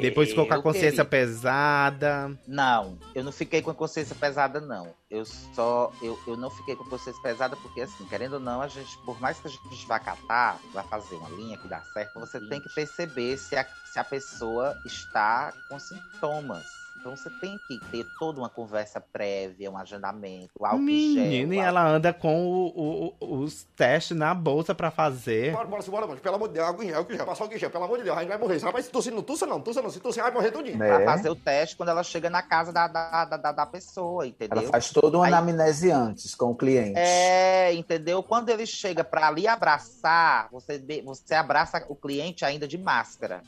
depois 0.00 0.28
ficou 0.30 0.46
com 0.46 0.54
a 0.54 0.62
consciência 0.62 1.04
queria. 1.04 1.26
pesada. 1.26 2.38
Não, 2.46 2.98
eu 3.14 3.22
não 3.22 3.32
fiquei 3.32 3.62
com 3.62 3.70
a 3.70 3.74
consciência 3.74 4.14
pesada, 4.14 4.60
não. 4.60 4.94
Eu 5.10 5.24
só. 5.24 5.92
Eu, 6.02 6.18
eu 6.26 6.36
não 6.36 6.50
fiquei 6.50 6.76
com 6.76 6.84
a 6.84 6.88
consciência 6.88 7.22
pesada 7.22 7.56
porque, 7.56 7.80
assim, 7.80 8.04
querendo 8.06 8.34
ou 8.34 8.40
não, 8.40 8.60
a 8.60 8.68
gente, 8.68 8.96
por 9.04 9.20
mais 9.20 9.38
que 9.38 9.48
a 9.48 9.50
gente 9.50 9.86
vá 9.86 9.98
catar, 9.98 10.58
vai 10.72 10.84
fazer 10.84 11.16
uma 11.16 11.30
linha 11.30 11.56
que 11.56 11.68
dá 11.68 11.80
certo, 11.92 12.18
você 12.20 12.40
tem 12.48 12.60
que 12.60 12.72
perceber 12.74 13.36
se 13.36 13.56
a, 13.56 13.66
se 13.92 13.98
a 13.98 14.04
pessoa 14.04 14.76
está 14.84 15.52
com 15.68 15.78
sintomas. 15.78 16.80
Então 17.00 17.16
você 17.16 17.30
tem 17.40 17.56
que 17.66 17.78
ter 17.90 18.04
toda 18.18 18.38
uma 18.40 18.48
conversa 18.50 19.00
prévia, 19.00 19.70
um 19.70 19.76
agendamento, 19.78 20.50
álcool 20.62 20.82
em 20.88 21.14
gel. 21.14 21.22
Menina, 21.24 21.54
e 21.54 21.58
álcool- 21.58 21.68
ela 21.68 21.86
anda 21.88 22.12
com 22.12 22.46
o- 22.46 23.14
o- 23.18 23.34
os 23.42 23.64
testes 23.74 24.14
na 24.16 24.34
bolsa 24.34 24.74
pra 24.74 24.90
fazer. 24.90 25.52
Bora, 25.52 25.66
bora, 25.66 25.82
bora, 25.82 26.06
mano. 26.06 26.20
Pelo 26.20 26.34
amor 26.36 26.48
de 26.48 26.54
Deus, 26.54 26.66
água 26.68 26.84
em 26.84 26.88
gel, 26.88 26.98
álcool 26.98 27.12
em 27.12 27.16
gel. 27.16 27.26
Passar 27.26 27.44
álcool 27.44 27.56
em 27.56 27.58
gel, 27.58 27.70
pelo 27.70 27.84
amor 27.84 27.98
de 27.98 28.04
Deus, 28.04 28.16
a 28.16 28.20
gente 28.20 28.28
vai 28.28 28.38
morrer. 28.38 28.58
Rapaz, 28.58 28.84
se 28.84 28.90
tossir, 28.90 29.12
não 29.14 29.22
tussa 29.22 29.46
não, 29.46 29.60
tussa 29.60 29.80
não. 29.80 29.88
Se 29.88 29.98
tossir, 29.98 30.22
vai 30.22 30.30
morrer 30.30 30.50
tudinho. 30.50 30.76
Pra 30.76 31.04
fazer 31.04 31.30
o 31.30 31.34
teste 31.36 31.74
quando 31.76 31.88
ela 31.88 32.02
chega 32.02 32.28
na 32.28 32.42
casa 32.42 32.70
da, 32.70 32.86
da, 32.86 33.24
da, 33.24 33.52
da- 33.52 33.66
pessoa, 33.66 34.26
entendeu? 34.26 34.58
Ela 34.62 34.70
faz 34.70 34.90
toda 34.90 35.16
uma 35.16 35.26
Aí- 35.26 35.32
anamnese 35.32 35.90
antes 35.90 36.34
com 36.34 36.50
o 36.50 36.54
cliente. 36.56 36.98
É, 36.98 37.72
entendeu? 37.72 38.22
Quando 38.22 38.48
ele 38.50 38.66
chega 38.66 39.02
pra 39.04 39.28
ali 39.28 39.46
abraçar, 39.46 40.48
você, 40.50 40.78
você 41.04 41.34
abraça 41.34 41.82
o 41.88 41.94
cliente 41.94 42.44
ainda 42.44 42.66
de 42.68 42.76
máscara. 42.76 43.42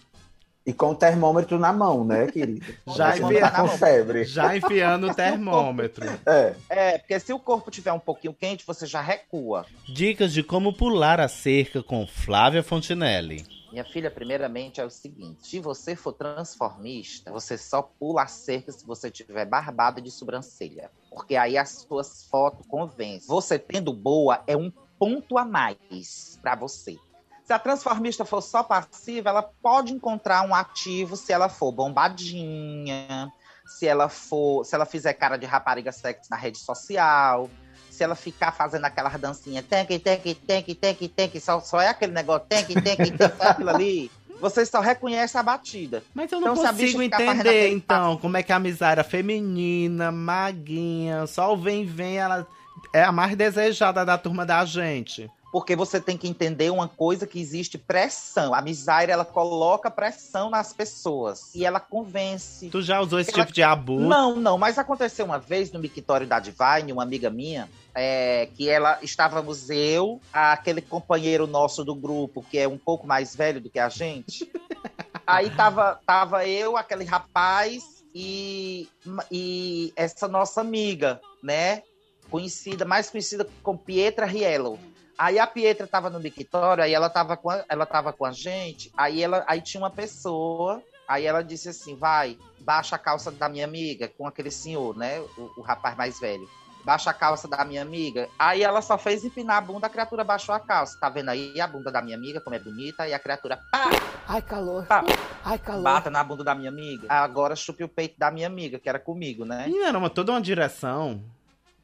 E 0.65 0.73
com 0.73 0.91
o 0.91 0.95
termômetro 0.95 1.59
na 1.59 1.73
mão, 1.73 2.05
né, 2.05 2.27
querido? 2.29 2.65
Já 2.97 3.13
Você 3.13 3.21
não 3.21 3.33
enfia- 3.33 3.51
tá 3.51 3.63
com 3.63 3.69
febre. 3.69 4.25
Já 4.25 4.57
enfiando 4.57 5.09
o 5.11 5.15
termômetro. 5.15 6.07
É. 6.25 6.55
É, 6.69 6.99
porque 6.99 7.19
se 7.19 7.33
o 7.33 7.39
corpo 7.39 7.71
tiver 7.71 7.93
um 7.93 7.99
pouquinho 7.99 8.33
quente, 8.33 8.65
você 8.65 8.87
já 8.87 9.01
recua. 9.01 9.67
Dicas 9.89 10.33
de 10.33 10.43
como 10.43 10.73
pular 10.73 11.21
a 11.21 11.27
cerca 11.27 11.83
com 11.83 12.07
Flávia 12.07 12.63
Fontinelli. 12.63 13.45
Minha 13.73 13.85
filha, 13.85 14.11
primeiramente 14.11 14.81
é 14.81 14.85
o 14.85 14.91
seguinte: 14.91 15.47
se 15.49 15.59
você 15.59 15.97
for 15.97 16.13
transformista, 16.13 17.33
você 17.33 17.57
só 17.59 17.83
pula 17.83 18.23
a 18.23 18.27
cerca 18.27 18.71
se 18.71 18.87
você 18.87 19.11
tiver 19.11 19.47
barbada 19.47 20.01
de 20.01 20.11
sobrancelha. 20.11 20.91
Porque 21.11 21.35
aí 21.37 21.57
as 21.59 21.87
suas 21.89 22.25
fotos 22.31 22.67
convencem. 22.67 23.27
Você 23.29 23.59
tendo 23.59 23.93
boa 23.93 24.43
é 24.47 24.57
um 24.57 24.71
ponto 24.99 25.37
a 25.39 25.45
mais 25.45 26.39
para 26.43 26.55
você. 26.55 26.97
Se 27.45 27.53
a 27.53 27.59
transformista 27.59 28.24
for 28.24 28.40
só 28.40 28.62
passiva, 28.62 29.30
ela 29.30 29.43
pode 29.43 29.93
encontrar 29.93 30.43
um 30.47 30.55
ativo 30.55 31.16
se 31.16 31.32
ela 31.32 31.49
for 31.49 31.72
bombadinha, 31.72 33.32
se 33.66 33.86
ela 33.86 34.09
for, 34.09 34.64
se 34.64 34.74
ela 34.74 34.86
fizer 34.86 35.12
cara 35.14 35.36
de 35.36 35.47
rapariga 35.47 35.90
sexy 35.90 36.30
na 36.30 36.36
rede 36.36 36.59
social, 36.59 37.51
se 37.90 38.03
ela 38.03 38.14
ficar 38.14 38.53
fazendo 38.53 38.84
aquelas 38.84 39.20
dancinhas, 39.20 39.64
tem 39.66 39.84
que, 39.84 39.99
tem 39.99 40.18
que, 40.18 40.34
tem 40.34 40.62
que, 40.62 40.74
tem 40.74 40.95
que, 40.95 41.09
tem 41.09 41.28
que, 41.28 41.40
só, 41.40 41.61
só 41.61 41.80
é 41.80 41.88
aquele 41.88 42.12
negócio, 42.12 42.47
tem 42.49 42.64
que, 42.64 42.80
tem 42.80 42.97
que, 42.97 43.11
tem 43.11 43.28
que, 43.28 43.43
aquilo 43.43 43.70
ali. 43.70 44.11
Você 44.40 44.66
só 44.66 44.80
reconhece 44.80 45.38
a 45.38 45.43
batida. 45.43 46.03
Mas 46.12 46.32
eu 46.32 46.40
não 46.40 46.53
Então, 46.53 46.66
consigo 46.66 47.01
entender, 47.01 47.68
então, 47.68 48.16
como 48.16 48.36
é 48.36 48.43
que 48.43 48.53
a 48.53 48.59
miséria 48.59 49.03
é 49.03 49.05
feminina, 49.05 50.11
maguinha, 50.11 51.26
só 51.26 51.53
o 51.53 51.57
vem, 51.57 51.84
vem, 51.84 52.18
ela 52.18 52.47
é 52.93 53.05
a 53.05 53.12
mais 53.12 53.36
desejada 53.36 54.05
da 54.05 54.18
turma 54.18 54.45
da 54.45 54.64
gente. 54.64 55.30
Porque 55.53 55.77
você 55.77 56.01
tem 56.01 56.17
que 56.17 56.27
entender 56.27 56.71
uma 56.71 56.89
coisa 56.89 57.27
que 57.27 57.39
existe 57.39 57.77
pressão. 57.77 58.55
A 58.55 58.63
miséria, 58.63 59.13
ela 59.13 59.25
coloca 59.25 59.91
pressão 59.91 60.49
nas 60.49 60.73
pessoas. 60.73 61.55
E 61.55 61.67
ela 61.67 61.79
convence. 61.79 62.71
Tu 62.71 62.81
já 62.81 62.99
usou 63.03 63.21
esse 63.21 63.31
Ela- 63.35 63.43
tipo 63.43 63.53
de 63.53 63.63
abuso? 63.63 64.09
Não, 64.09 64.35
não, 64.35 64.57
mas 64.57 64.79
aconteceu 64.79 65.27
uma 65.27 65.39
vez 65.39 65.71
no 65.71 65.79
mictório 65.79 66.27
da 66.27 66.41
Divine, 66.41 66.91
uma 66.91 67.03
amiga 67.03 67.29
minha, 67.29 67.69
é, 67.95 68.49
que 68.57 68.67
ela 68.67 68.99
estávamos 69.03 69.69
eu, 69.69 70.19
aquele 70.33 70.81
companheiro 70.81 71.47
nosso 71.47 71.85
do 71.85 71.95
grupo, 71.95 72.43
que 72.43 72.59
é 72.59 72.67
um 72.67 72.79
pouco 72.79 73.07
mais 73.07 73.37
velho 73.37 73.61
do 73.61 73.69
que 73.69 73.79
a 73.79 73.91
gente. 73.91 74.51
Aí 75.27 75.51
tava, 75.51 76.01
tava 76.07 76.47
eu, 76.47 76.79
aquele 76.79 77.05
rapaz 77.05 78.03
e, 78.15 78.89
e 79.31 79.93
essa 79.95 80.27
nossa 80.27 80.63
amiga, 80.63 81.21
né? 81.43 81.83
Conhecida, 82.31 82.87
mais 82.87 83.11
conhecida 83.11 83.47
como 83.63 83.79
Pietra 83.79 84.25
Riello. 84.25 84.79
Aí 85.19 85.39
a 85.39 85.47
Pietra 85.47 85.87
tava 85.87 86.11
no 86.11 86.19
mictório, 86.21 86.83
aí 86.83 86.93
ela 86.95 87.09
tava 87.11 87.37
com 87.37 87.51
a, 87.51 87.65
ela 87.69 87.87
tava 87.87 88.13
com 88.13 88.25
a 88.25 88.33
gente, 88.33 88.91
aí 88.97 89.23
ela 89.23 89.45
aí 89.47 89.61
tinha 89.61 89.81
uma 89.83 89.91
pessoa, 89.91 90.83
aí 91.07 91.27
ela 91.27 91.43
disse 91.43 91.69
assim: 91.69 91.97
"Vai, 91.97 92.37
baixa 92.61 92.97
a 92.97 92.99
calça 92.99 93.31
da 93.31 93.49
minha 93.49 93.65
amiga", 93.65 94.09
com 94.17 94.27
aquele 94.27 94.51
senhor, 94.51 94.97
né, 94.97 95.21
o, 95.21 95.51
o 95.59 95.63
rapaz 95.63 95.97
mais 95.97 96.19
velho. 96.19 96.49
Baixa 96.85 97.11
a 97.11 97.15
calça 97.15 97.47
da 97.47 97.65
minha 97.65 97.81
amiga. 97.81 98.29
Aí 98.37 98.61
ela 98.65 98.83
só 98.83 98.99
fez 98.99 99.25
empinar 99.25 99.59
a 99.59 99.61
bunda, 99.61 99.87
a 99.87 99.91
criatura 99.91 100.25
baixou 100.25 100.53
a 100.53 100.59
calça. 100.59 100.99
Tá 100.99 101.09
vendo 101.09 101.29
aí 101.29 101.61
a 101.61 101.67
bunda 101.69 101.93
da 101.93 102.03
minha 102.03 102.17
amiga, 102.17 102.41
como 102.41 102.57
é 102.57 102.59
bonita? 102.59 103.07
E 103.07 103.15
a 103.15 103.21
criatura, 103.21 103.57
pá, 103.71 103.89
Ai, 104.27 104.43
calor. 104.43 104.85
pá, 104.87 105.05
Ai, 105.45 105.59
calor. 105.61 105.85
bata 105.85 106.11
na 106.11 106.25
bunda 106.25 106.43
da 106.43 106.57
minha 106.57 106.71
amiga. 106.71 107.07
Agora 107.09 107.55
chupe 107.55 107.85
o 107.85 107.89
peito 107.89 108.19
da 108.19 108.33
minha 108.33 108.49
amiga, 108.49 108.81
que 108.81 108.89
era 108.89 108.99
comigo, 108.99 109.45
né? 109.45 109.67
Menina, 109.67 109.91
era 109.91 109.99
uma, 109.99 110.11
toda 110.11 110.33
uma 110.33 110.41
direção. 110.41 111.23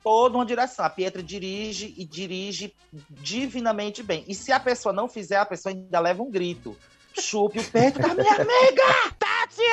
Toda 0.02 0.36
uma 0.36 0.46
direção. 0.46 0.84
A 0.84 0.90
Pietra 0.90 1.22
dirige 1.22 1.94
e 1.96 2.04
dirige 2.04 2.74
divinamente 3.10 4.02
bem. 4.02 4.24
E 4.26 4.34
se 4.34 4.52
a 4.52 4.60
pessoa 4.60 4.92
não 4.92 5.08
fizer, 5.08 5.36
a 5.36 5.46
pessoa 5.46 5.72
ainda 5.74 6.00
leva 6.00 6.22
um 6.22 6.30
grito. 6.30 6.76
Chupe 7.18 7.58
o 7.58 7.64
peito 7.70 7.98
da 7.98 8.14
minha 8.14 8.32
amiga! 8.34 8.84
Tatiana! 9.18 9.68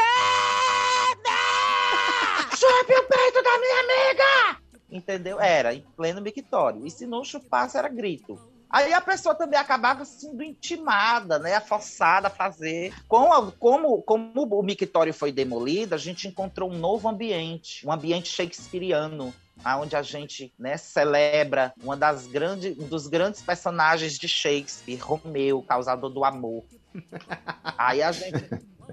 Chupe 2.55 2.93
o 2.93 3.03
peito 3.03 3.43
da 3.43 3.57
minha 3.59 3.79
amiga! 3.81 4.59
Entendeu? 4.89 5.39
Era, 5.39 5.73
em 5.73 5.81
pleno 5.95 6.21
mictório. 6.21 6.85
E 6.85 6.91
se 6.91 7.05
não 7.05 7.23
chupasse, 7.23 7.77
era 7.77 7.87
grito. 7.89 8.39
Aí 8.69 8.93
a 8.93 9.01
pessoa 9.01 9.35
também 9.35 9.59
acabava 9.59 10.03
sendo 10.05 10.41
intimada, 10.43 11.37
né? 11.39 11.59
Forçada 11.59 12.27
a 12.27 12.31
fazer. 12.31 12.93
Com 13.07 13.31
a- 13.31 13.51
como, 13.51 14.01
como 14.01 14.31
o 14.35 14.63
mictório 14.63 15.13
foi 15.13 15.31
demolido, 15.31 15.93
a 15.93 15.97
gente 15.97 16.27
encontrou 16.27 16.71
um 16.71 16.77
novo 16.77 17.07
ambiente, 17.07 17.85
um 17.87 17.91
ambiente 17.91 18.29
shakespeariano, 18.29 19.33
onde 19.79 19.95
a 19.95 20.01
gente 20.01 20.53
né, 20.57 20.77
celebra 20.77 21.73
uma 21.83 21.95
das 21.95 22.27
grandes, 22.27 22.77
um 22.77 22.87
dos 22.87 23.07
grandes 23.07 23.41
personagens 23.41 24.17
de 24.17 24.27
Shakespeare, 24.27 24.97
Romeu, 24.97 25.61
causador 25.61 26.09
do 26.09 26.23
amor. 26.23 26.63
Aí 27.77 28.01
a 28.01 28.11
gente, 28.11 28.49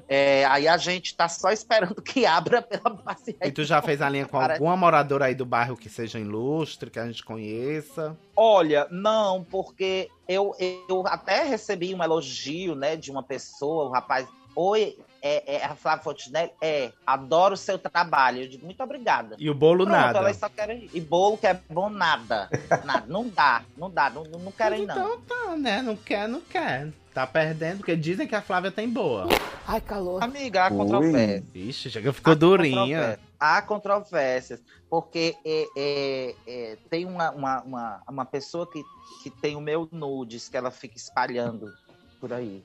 é, 0.09 0.45
aí 0.45 0.69
a 0.69 0.77
gente 0.77 1.17
tá 1.17 1.29
só 1.29 1.51
esperando 1.51 2.03
que 2.03 2.27
abra 2.27 2.61
pela 2.61 2.95
paciência. 2.97 3.47
E 3.47 3.53
tu 3.53 3.65
já 3.65 3.81
fez 3.81 4.03
a 4.03 4.09
linha 4.09 4.27
com 4.27 4.39
alguma 4.39 4.77
moradora 4.77 5.27
aí 5.27 5.35
do 5.35 5.47
bairro 5.47 5.77
que 5.77 5.89
seja 5.89 6.19
ilustre, 6.19 6.91
que 6.91 6.99
a 6.99 7.07
gente 7.07 7.25
conheça? 7.25 8.17
Olha, 8.37 8.87
não, 8.91 9.45
porque 9.45 10.11
eu, 10.29 10.55
eu 10.59 11.07
até 11.07 11.45
recebi 11.45 11.95
um 11.95 12.03
elogio, 12.03 12.75
né, 12.75 12.97
de 12.97 13.11
uma 13.11 13.23
pessoa, 13.23 13.85
o 13.85 13.91
rapaz, 13.91 14.27
oi, 14.55 14.97
é, 15.23 15.57
é 15.57 15.65
a 15.65 15.75
Flávia 15.75 16.03
Fontenelle? 16.03 16.53
É, 16.61 16.93
adoro 17.07 17.55
o 17.55 17.57
seu 17.57 17.79
trabalho. 17.79 18.43
Eu 18.43 18.49
digo, 18.49 18.65
muito 18.65 18.83
obrigada. 18.83 19.37
E 19.39 19.49
o 19.49 19.55
bolo 19.55 19.85
Pronto, 19.85 19.97
nada. 19.97 20.19
elas 20.19 20.37
só 20.37 20.49
querem. 20.49 20.91
E 20.93 21.01
bolo 21.01 21.39
que 21.39 21.47
é 21.47 21.59
bom 21.71 21.89
nada. 21.89 22.49
Nada. 22.85 23.07
Não 23.07 23.29
dá, 23.29 23.63
não 23.77 23.91
dá, 23.91 24.11
não, 24.11 24.25
não 24.25 24.53
querem 24.53 24.87
não. 24.87 24.95
Então 24.95 25.21
tá, 25.21 25.57
né? 25.57 25.81
Não 25.83 25.97
quer, 25.97 26.29
não 26.29 26.41
quer. 26.41 26.93
Tá 27.15 27.27
perdendo, 27.27 27.79
porque 27.79 27.95
dizem 27.95 28.27
que 28.27 28.35
a 28.35 28.41
Flávia 28.41 28.71
tem 28.71 28.89
boa. 28.89 29.29
Ai, 29.67 29.81
calor. 29.81 30.23
Amiga, 30.23 30.67
há 30.67 30.71
controvérsia. 30.71 31.45
Ixi, 31.55 31.91
chega, 31.91 32.13
ficou 32.13 32.35
durinha. 32.35 32.81
controvérsia. 32.81 33.21
Há 33.39 33.63
controvérsias, 33.63 34.63
porque 34.89 35.37
é, 35.45 35.67
é, 35.77 36.35
é, 36.47 36.79
tem 36.89 37.05
uma, 37.05 37.31
uma, 37.31 37.63
uma, 37.63 38.03
uma 38.09 38.25
pessoa 38.25 38.67
que, 38.71 38.83
que 39.23 39.29
tem 39.29 39.57
o 39.57 39.61
meu 39.61 39.89
nudes 39.93 40.49
que 40.49 40.57
ela 40.57 40.71
fica 40.71 40.97
espalhando 40.97 41.73
por 42.19 42.33
aí, 42.33 42.63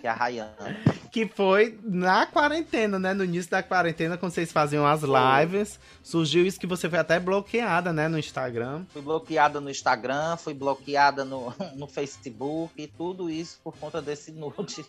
que 0.00 0.06
é 0.06 0.10
a 0.10 0.14
Rayana. 0.14 0.76
Que 1.10 1.26
foi 1.26 1.78
na 1.82 2.26
quarentena, 2.26 2.98
né? 2.98 3.14
No 3.14 3.24
início 3.24 3.50
da 3.50 3.62
quarentena, 3.62 4.16
quando 4.16 4.32
vocês 4.32 4.52
faziam 4.52 4.86
as 4.86 5.02
lives, 5.02 5.78
surgiu 6.02 6.46
isso 6.46 6.60
que 6.60 6.66
você 6.66 6.88
foi 6.88 6.98
até 6.98 7.18
bloqueada, 7.18 7.92
né? 7.92 8.08
No 8.08 8.18
Instagram. 8.18 8.84
Fui 8.92 9.02
bloqueada 9.02 9.60
no 9.60 9.70
Instagram, 9.70 10.36
fui 10.36 10.54
bloqueada 10.54 11.24
no, 11.24 11.52
no 11.76 11.86
Facebook, 11.86 12.72
e 12.76 12.86
tudo 12.86 13.30
isso 13.30 13.58
por 13.62 13.76
conta 13.76 14.00
desse 14.00 14.32
nude. 14.32 14.84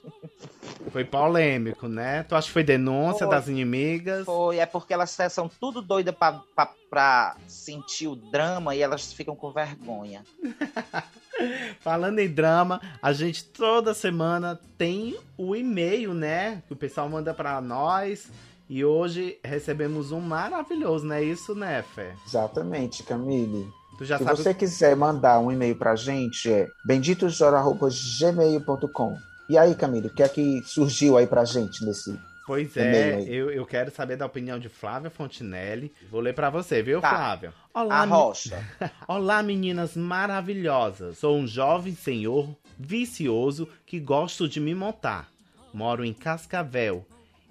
Foi 0.92 1.04
polêmico, 1.04 1.88
né? 1.88 2.24
Tu 2.24 2.36
acha 2.36 2.48
que 2.48 2.54
foi 2.54 2.64
denúncia 2.64 3.26
Foi. 3.26 3.36
das 3.36 3.48
inimigas? 3.48 4.26
Foi, 4.26 4.58
é 4.58 4.66
porque 4.66 4.94
elas 4.94 5.16
são 5.30 5.50
tudo 5.50 5.82
doidas 5.82 6.16
pra, 6.16 6.42
pra, 6.56 6.74
pra 6.90 7.38
sentir 7.48 8.08
o 8.08 8.16
drama 8.16 8.76
e 8.76 8.82
elas 8.82 9.14
ficam 9.14 9.36
com 9.36 9.52
vergonha. 9.52 10.24
Falando 11.80 12.20
em 12.20 12.28
drama, 12.28 12.82
a 13.02 13.14
gente 13.14 13.46
toda 13.46 13.94
semana 13.94 14.60
tem 14.80 15.16
o 15.38 15.56
e-mail, 15.56 16.14
né? 16.16 16.64
Que 16.66 16.74
o 16.74 16.76
pessoal 16.76 17.08
manda 17.10 17.32
pra 17.34 17.60
nós. 17.62 18.32
E 18.68 18.84
hoje 18.86 19.38
recebemos 19.44 20.12
um 20.12 20.20
maravilhoso, 20.22 21.06
não 21.06 21.16
é 21.16 21.24
isso, 21.24 21.54
né, 21.56 21.84
Fé? 21.96 22.14
Exatamente, 22.26 23.04
Camille. 23.04 23.68
Tu 23.98 24.06
já 24.06 24.18
Se 24.18 24.24
sabe 24.24 24.38
você 24.38 24.54
quiser 24.54 24.96
mandar 24.96 25.40
um 25.40 25.52
e-mail 25.52 25.76
pra 25.76 25.96
gente, 25.96 26.50
é 26.52 26.68
benditosjora.gmail.com. 26.86 29.18
E 29.50 29.58
aí, 29.58 29.74
Camille, 29.76 30.08
o 30.08 30.14
que 30.14 30.22
é 30.24 30.30
que 30.30 30.62
surgiu 30.64 31.18
aí 31.18 31.26
pra 31.28 31.44
gente 31.46 31.84
nesse 31.84 32.18
Pois 32.46 32.76
é, 32.78 33.22
eu, 33.28 33.52
eu 33.52 33.66
quero 33.66 33.92
saber 33.92 34.16
da 34.18 34.26
opinião 34.26 34.58
de 34.58 34.70
Flávia 34.70 35.10
Fontinelli. 35.12 35.92
Vou 36.10 36.20
ler 36.22 36.34
pra 36.34 36.50
você, 36.50 36.82
viu, 36.82 37.00
Tá. 37.02 37.10
Flávia? 37.10 37.54
A 37.74 38.06
me- 38.08 38.12
rocha. 38.12 38.64
Olá, 39.08 39.44
meninas 39.44 39.96
maravilhosas. 39.96 41.18
Sou 41.20 41.38
um 41.38 41.46
jovem 41.46 41.94
senhor 41.96 42.50
vicioso 42.80 43.68
que 43.86 44.00
gosto 44.00 44.48
de 44.48 44.60
me 44.60 44.74
montar. 44.74 45.30
Moro 45.74 46.06
em 46.06 46.14
Cascavel. 46.14 47.06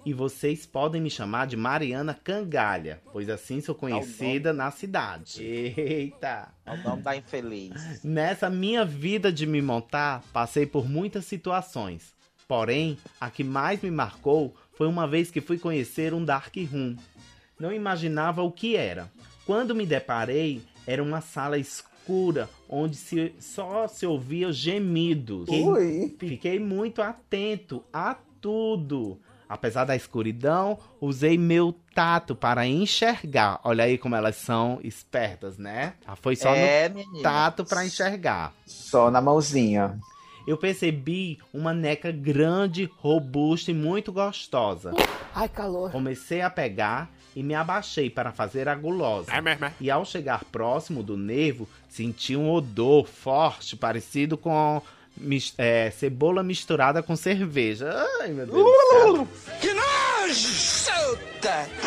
E 0.05 0.13
vocês 0.13 0.65
podem 0.65 1.01
me 1.01 1.09
chamar 1.09 1.45
de 1.45 1.57
Mariana 1.57 2.13
Cangalha, 2.13 3.01
pois 3.11 3.29
assim 3.29 3.61
sou 3.61 3.75
conhecida 3.75 4.51
na 4.53 4.71
cidade. 4.71 5.43
Eita! 5.43 6.49
O 6.65 6.77
nome 6.77 7.03
da 7.03 7.15
infeliz. 7.15 8.03
Nessa 8.03 8.49
minha 8.49 8.85
vida 8.85 9.31
de 9.31 9.45
me 9.45 9.61
montar, 9.61 10.23
passei 10.33 10.65
por 10.65 10.89
muitas 10.89 11.25
situações. 11.25 12.15
Porém, 12.47 12.97
a 13.19 13.29
que 13.29 13.43
mais 13.43 13.81
me 13.81 13.91
marcou 13.91 14.55
foi 14.73 14.87
uma 14.87 15.05
vez 15.05 15.29
que 15.29 15.41
fui 15.41 15.59
conhecer 15.59 16.13
um 16.13 16.23
dark 16.23 16.55
room. 16.71 16.95
Não 17.59 17.71
imaginava 17.71 18.41
o 18.41 18.51
que 18.51 18.75
era. 18.75 19.11
Quando 19.45 19.75
me 19.75 19.85
deparei, 19.85 20.63
era 20.87 21.03
uma 21.03 21.21
sala 21.21 21.57
escura 21.57 21.88
onde 22.67 22.95
se- 22.95 23.33
só 23.39 23.87
se 23.87 24.05
ouvia 24.05 24.51
gemidos. 24.51 25.47
Ui. 25.49 26.15
Fiquei 26.19 26.59
muito 26.59 27.01
atento 27.01 27.83
a 27.93 28.15
tudo. 28.41 29.19
Apesar 29.47 29.83
da 29.83 29.95
escuridão, 29.95 30.77
usei 31.01 31.35
meu 31.35 31.73
tato 31.95 32.35
para 32.35 32.67
enxergar. 32.67 33.59
Olha 33.63 33.83
aí 33.83 33.97
como 33.97 34.15
elas 34.15 34.35
são 34.35 34.79
espertas, 34.83 35.57
né? 35.57 35.93
Ah, 36.05 36.15
Foi 36.15 36.35
só 36.35 36.53
É, 36.53 36.87
no 36.87 36.95
menina. 36.95 37.23
tato 37.23 37.65
para 37.65 37.83
enxergar. 37.85 38.53
Só 38.67 39.09
na 39.09 39.19
mãozinha. 39.19 39.99
Eu 40.47 40.55
percebi 40.57 41.39
uma 41.53 41.73
neca 41.73 42.11
grande, 42.11 42.89
robusta 42.97 43.71
e 43.71 43.73
muito 43.73 44.11
gostosa. 44.11 44.93
Ai, 45.33 45.49
calor. 45.49 45.91
Comecei 45.91 46.41
a 46.41 46.49
pegar 46.49 47.11
e 47.39 47.43
me 47.43 47.55
abaixei 47.55 48.09
para 48.09 48.31
fazer 48.31 48.67
a 48.67 48.75
gulosa. 48.75 49.31
E 49.79 49.89
ao 49.89 50.03
chegar 50.03 50.43
próximo 50.45 51.01
do 51.01 51.15
nervo, 51.15 51.67
senti 51.87 52.35
um 52.35 52.51
odor 52.51 53.07
forte, 53.07 53.75
parecido 53.77 54.37
com 54.37 54.81
mis- 55.15 55.53
é, 55.57 55.89
cebola 55.91 56.43
misturada 56.43 57.01
com 57.01 57.15
cerveja. 57.15 57.89
Ai, 58.21 58.29
meu 58.29 58.45
Deus 58.45 58.57
do 58.63 58.73
céu. 58.91 59.27
Que 59.61 59.73
nojo! 59.73 61.19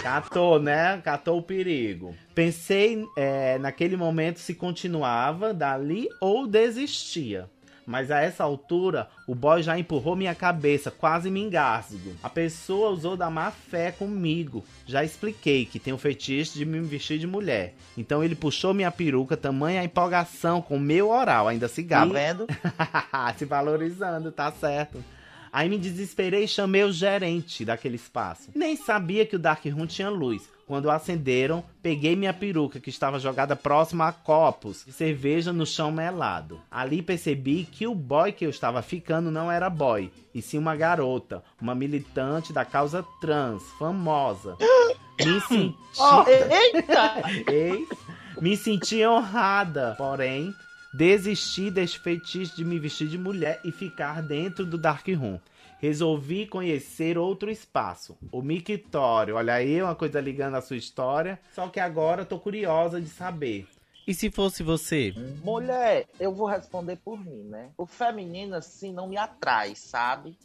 Catou, 0.02 0.58
né? 0.58 1.00
Catou 1.04 1.38
o 1.38 1.42
perigo. 1.42 2.14
Pensei 2.34 3.04
é, 3.16 3.58
naquele 3.58 3.96
momento 3.96 4.38
se 4.40 4.54
continuava 4.54 5.52
dali 5.52 6.08
ou 6.20 6.46
desistia. 6.46 7.48
Mas 7.86 8.10
a 8.10 8.20
essa 8.20 8.44
altura, 8.44 9.08
o 9.26 9.34
boy 9.34 9.62
já 9.62 9.78
empurrou 9.78 10.14
minha 10.16 10.34
cabeça, 10.34 10.90
quase 10.90 11.30
me 11.30 11.40
engasgo. 11.40 12.14
A 12.22 12.28
pessoa 12.30 12.90
usou 12.90 13.16
da 13.16 13.28
má 13.28 13.50
fé 13.50 13.90
comigo. 13.90 14.64
Já 14.86 15.02
expliquei 15.04 15.64
que 15.64 15.78
tem 15.78 15.92
o 15.92 15.98
fetiche 15.98 16.58
de 16.58 16.64
me 16.64 16.80
vestir 16.80 17.18
de 17.18 17.26
mulher. 17.26 17.74
Então 17.96 18.22
ele 18.22 18.34
puxou 18.34 18.72
minha 18.72 18.90
peruca, 18.90 19.36
tamanha 19.36 19.80
a 19.80 19.84
empolgação 19.84 20.62
com 20.62 20.78
meu 20.78 21.10
oral, 21.10 21.48
ainda 21.48 21.68
se 21.68 21.82
Tá 21.82 21.88
gaba. 22.00 22.12
vendo? 22.14 22.46
se 23.36 23.44
valorizando, 23.44 24.30
tá 24.30 24.50
certo. 24.52 25.02
Aí 25.52 25.68
me 25.68 25.76
desesperei 25.76 26.44
e 26.44 26.48
chamei 26.48 26.82
o 26.82 26.90
gerente 26.90 27.62
daquele 27.62 27.96
espaço. 27.96 28.50
Nem 28.54 28.74
sabia 28.74 29.26
que 29.26 29.36
o 29.36 29.38
Dark 29.38 29.62
Room 29.66 29.86
tinha 29.86 30.08
luz. 30.08 30.48
Quando 30.66 30.90
acenderam, 30.90 31.62
peguei 31.82 32.16
minha 32.16 32.32
peruca 32.32 32.80
que 32.80 32.88
estava 32.88 33.18
jogada 33.18 33.54
próxima 33.54 34.08
a 34.08 34.12
copos 34.12 34.82
de 34.86 34.92
cerveja 34.92 35.52
no 35.52 35.66
chão 35.66 35.92
melado. 35.92 36.58
Ali 36.70 37.02
percebi 37.02 37.68
que 37.70 37.86
o 37.86 37.94
boy 37.94 38.32
que 38.32 38.46
eu 38.46 38.48
estava 38.48 38.80
ficando 38.80 39.30
não 39.30 39.52
era 39.52 39.68
boy, 39.68 40.10
e 40.34 40.40
sim 40.40 40.56
uma 40.56 40.74
garota, 40.74 41.42
uma 41.60 41.74
militante 41.74 42.54
da 42.54 42.64
causa 42.64 43.04
trans, 43.20 43.62
famosa. 43.78 44.56
Me 45.18 45.40
senti. 45.46 45.76
Ó, 45.98 46.24
eita! 46.26 47.22
Ei, 47.52 47.86
me 48.40 48.56
senti 48.56 49.04
honrada, 49.04 49.94
porém, 49.98 50.54
desisti 50.92 51.70
desse 51.70 51.98
fetiche 51.98 52.54
de 52.54 52.64
me 52.64 52.78
vestir 52.78 53.08
de 53.08 53.18
mulher 53.18 53.60
e 53.64 53.72
ficar 53.72 54.22
dentro 54.22 54.66
do 54.66 54.76
Dark 54.76 55.06
Room. 55.08 55.38
Resolvi 55.78 56.46
conhecer 56.46 57.18
outro 57.18 57.50
espaço, 57.50 58.16
o 58.30 58.40
Mictório. 58.40 59.34
Olha 59.36 59.54
aí, 59.54 59.82
uma 59.82 59.96
coisa 59.96 60.20
ligando 60.20 60.54
a 60.54 60.60
sua 60.60 60.76
história. 60.76 61.40
Só 61.52 61.68
que 61.68 61.80
agora 61.80 62.22
eu 62.22 62.26
tô 62.26 62.38
curiosa 62.38 63.00
de 63.00 63.08
saber. 63.08 63.66
E 64.06 64.14
se 64.14 64.30
fosse 64.30 64.62
você? 64.62 65.12
Mulher, 65.44 66.06
eu 66.18 66.32
vou 66.32 66.46
responder 66.46 66.96
por 66.96 67.18
mim, 67.18 67.44
né? 67.44 67.70
O 67.76 67.86
feminino, 67.86 68.56
assim, 68.56 68.92
não 68.92 69.08
me 69.08 69.16
atrai, 69.16 69.74
sabe? 69.74 70.36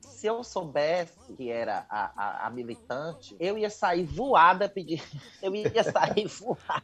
Se 0.00 0.26
eu 0.26 0.42
soubesse 0.42 1.32
que 1.34 1.50
era 1.50 1.86
a, 1.88 2.12
a, 2.16 2.46
a 2.46 2.50
militante, 2.50 3.36
eu 3.38 3.56
ia 3.56 3.70
sair 3.70 4.04
voada 4.04 4.68
pedir. 4.68 5.02
Eu 5.40 5.54
ia 5.54 5.84
sair 5.84 6.26
voada. 6.40 6.82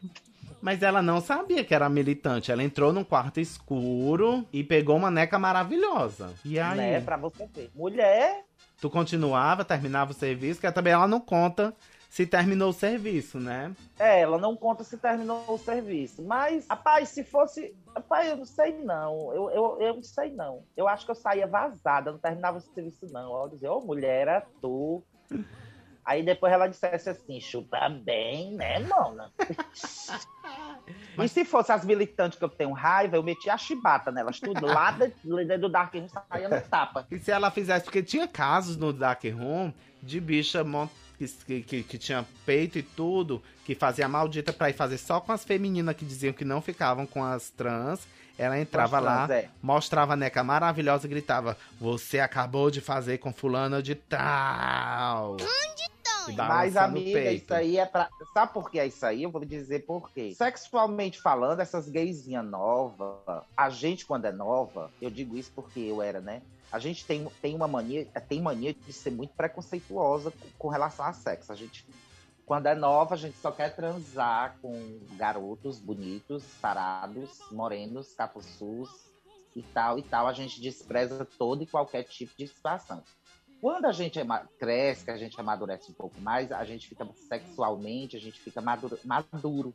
Mas 0.65 0.81
ela 0.81 0.99
não 0.99 1.21
sabia 1.21 1.63
que 1.63 1.75
era 1.75 1.87
militante. 1.87 2.51
Ela 2.51 2.63
entrou 2.63 2.91
num 2.91 3.03
quarto 3.03 3.39
escuro 3.39 4.43
e 4.51 4.63
pegou 4.63 4.97
uma 4.97 5.11
neca 5.11 5.37
maravilhosa. 5.37 6.33
E 6.43 6.59
aí? 6.59 6.75
Né? 6.75 7.01
Pra 7.01 7.17
você 7.17 7.45
ver. 7.45 7.69
Mulher, 7.75 8.43
Tu 8.81 8.89
continuava, 8.89 9.63
terminava 9.63 10.09
o 10.09 10.15
serviço, 10.15 10.59
que 10.59 10.71
também 10.71 10.91
ela 10.91 11.07
não 11.07 11.19
conta 11.19 11.71
se 12.09 12.25
terminou 12.25 12.69
o 12.69 12.73
serviço, 12.73 13.39
né? 13.39 13.75
é, 13.99 14.21
ela 14.21 14.39
não 14.39 14.55
conta 14.55 14.83
se 14.83 14.97
terminou 14.97 15.43
o 15.47 15.57
serviço. 15.59 16.23
Mas, 16.23 16.65
rapaz, 16.67 17.09
se 17.09 17.23
fosse. 17.23 17.75
Rapaz, 17.93 18.27
eu 18.27 18.37
não 18.37 18.45
sei 18.45 18.75
não. 18.83 19.33
Eu, 19.35 19.51
eu, 19.51 19.77
eu 19.81 19.93
não 19.95 20.03
sei 20.03 20.31
não. 20.31 20.63
Eu 20.75 20.87
acho 20.87 21.05
que 21.05 21.11
eu 21.11 21.15
saía 21.15 21.45
vazada, 21.45 22.11
não 22.11 22.17
terminava 22.17 22.57
o 22.57 22.61
serviço, 22.61 23.05
não. 23.11 23.39
Eu 23.43 23.49
dizia, 23.49 23.71
ô 23.71 23.81
mulher, 23.81 24.21
era 24.21 24.41
tu. 24.59 25.03
Aí 26.05 26.23
depois 26.23 26.53
ela 26.53 26.67
dissesse 26.67 27.09
assim, 27.09 27.39
chupa 27.41 27.89
bem, 27.89 28.53
né, 28.53 28.79
mona? 28.79 29.31
E 31.17 31.27
se 31.27 31.45
fosse 31.45 31.71
as 31.71 31.85
militantes 31.85 32.37
que 32.37 32.43
eu 32.43 32.49
tenho 32.49 32.71
raiva, 32.71 33.15
eu 33.15 33.23
metia 33.23 33.53
a 33.53 33.57
chibata 33.57 34.11
nelas, 34.11 34.39
tudo 34.39 34.65
lá 34.65 34.91
dentro 34.91 35.61
do 35.61 35.69
Dark 35.69 35.93
Room, 35.93 36.07
saia 36.07 36.49
no 36.49 36.61
tapa. 36.61 37.07
E 37.09 37.17
se 37.17 37.31
ela 37.31 37.49
fizesse, 37.49 37.85
porque 37.85 38.03
tinha 38.03 38.27
casos 38.27 38.77
no 38.77 38.91
Dark 38.91 39.23
Room 39.23 39.73
de 40.03 40.19
bicha 40.19 40.63
que, 41.45 41.61
que, 41.61 41.83
que 41.83 41.97
tinha 41.97 42.25
peito 42.45 42.77
e 42.77 42.83
tudo, 42.83 43.41
que 43.65 43.73
fazia 43.73 44.07
maldita 44.07 44.51
pra 44.53 44.69
ir 44.69 44.73
fazer 44.73 44.97
só 44.97 45.19
com 45.19 45.31
as 45.31 45.43
femininas 45.43 45.95
que 45.95 46.05
diziam 46.05 46.33
que 46.33 46.45
não 46.45 46.61
ficavam 46.61 47.07
com 47.07 47.23
as 47.23 47.49
trans. 47.49 48.05
Ela 48.37 48.59
entrava 48.59 48.97
as 48.97 49.03
lá, 49.03 49.27
trans, 49.27 49.43
é. 49.43 49.49
mostrava 49.61 50.13
a 50.13 50.17
neca 50.17 50.43
maravilhosa 50.43 51.07
e 51.07 51.09
gritava: 51.09 51.57
Você 51.79 52.19
acabou 52.19 52.69
de 52.69 52.81
fazer 52.81 53.17
com 53.17 53.31
fulano 53.31 53.81
de 53.81 53.95
tal. 53.95 55.37
E 55.39 55.94
Mas, 56.33 56.75
o 56.75 56.79
amiga, 56.79 57.31
isso 57.31 57.53
aí 57.53 57.77
é 57.77 57.85
pra. 57.85 58.09
Sabe 58.33 58.53
por 58.53 58.69
que 58.69 58.79
é 58.79 58.87
isso 58.87 59.05
aí? 59.05 59.23
Eu 59.23 59.31
vou 59.31 59.43
dizer 59.43 59.85
por 59.85 60.09
quê. 60.11 60.33
Sexualmente 60.35 61.21
falando, 61.21 61.59
essas 61.59 61.89
gaysinhas 61.89 62.45
novas, 62.45 63.43
a 63.55 63.69
gente, 63.69 64.05
quando 64.05 64.25
é 64.25 64.31
nova, 64.31 64.91
eu 65.01 65.09
digo 65.09 65.37
isso 65.37 65.51
porque 65.53 65.79
eu 65.79 66.01
era, 66.01 66.19
né? 66.19 66.41
A 66.71 66.79
gente 66.79 67.05
tem, 67.05 67.25
tem 67.41 67.55
uma 67.55 67.67
mania, 67.67 68.05
tem 68.27 68.41
mania 68.41 68.73
de 68.73 68.91
ser 68.91 69.11
muito 69.11 69.33
preconceituosa 69.33 70.31
com, 70.31 70.47
com 70.57 70.67
relação 70.67 71.05
a 71.05 71.13
sexo. 71.13 71.51
A 71.51 71.55
gente, 71.55 71.85
quando 72.45 72.65
é 72.67 72.75
nova, 72.75 73.15
a 73.15 73.17
gente 73.17 73.37
só 73.37 73.51
quer 73.51 73.75
transar 73.75 74.57
com 74.61 74.99
garotos 75.13 75.79
bonitos, 75.79 76.43
sarados, 76.59 77.39
morenos, 77.51 78.13
capuçus 78.13 78.89
e 79.55 79.61
tal 79.61 79.97
e 79.97 80.03
tal. 80.03 80.27
A 80.27 80.33
gente 80.33 80.59
despreza 80.59 81.25
todo 81.37 81.63
e 81.63 81.67
qualquer 81.67 82.03
tipo 82.03 82.33
de 82.37 82.47
situação. 82.47 83.03
Quando 83.65 83.85
a 83.85 83.91
gente 83.91 84.19
cresce, 84.59 85.05
que 85.05 85.09
a 85.09 85.17
gente 85.17 85.41
amadurece 85.41 85.89
um 85.89 85.95
pouco 85.95 86.21
mais, 86.21 86.51
a 86.51 86.63
gente 86.63 86.87
fica 86.87 87.03
sexualmente, 87.27 88.15
a 88.15 88.19
gente 88.19 88.39
fica 88.39 88.61
maduro. 88.61 88.99
maduro. 89.03 89.73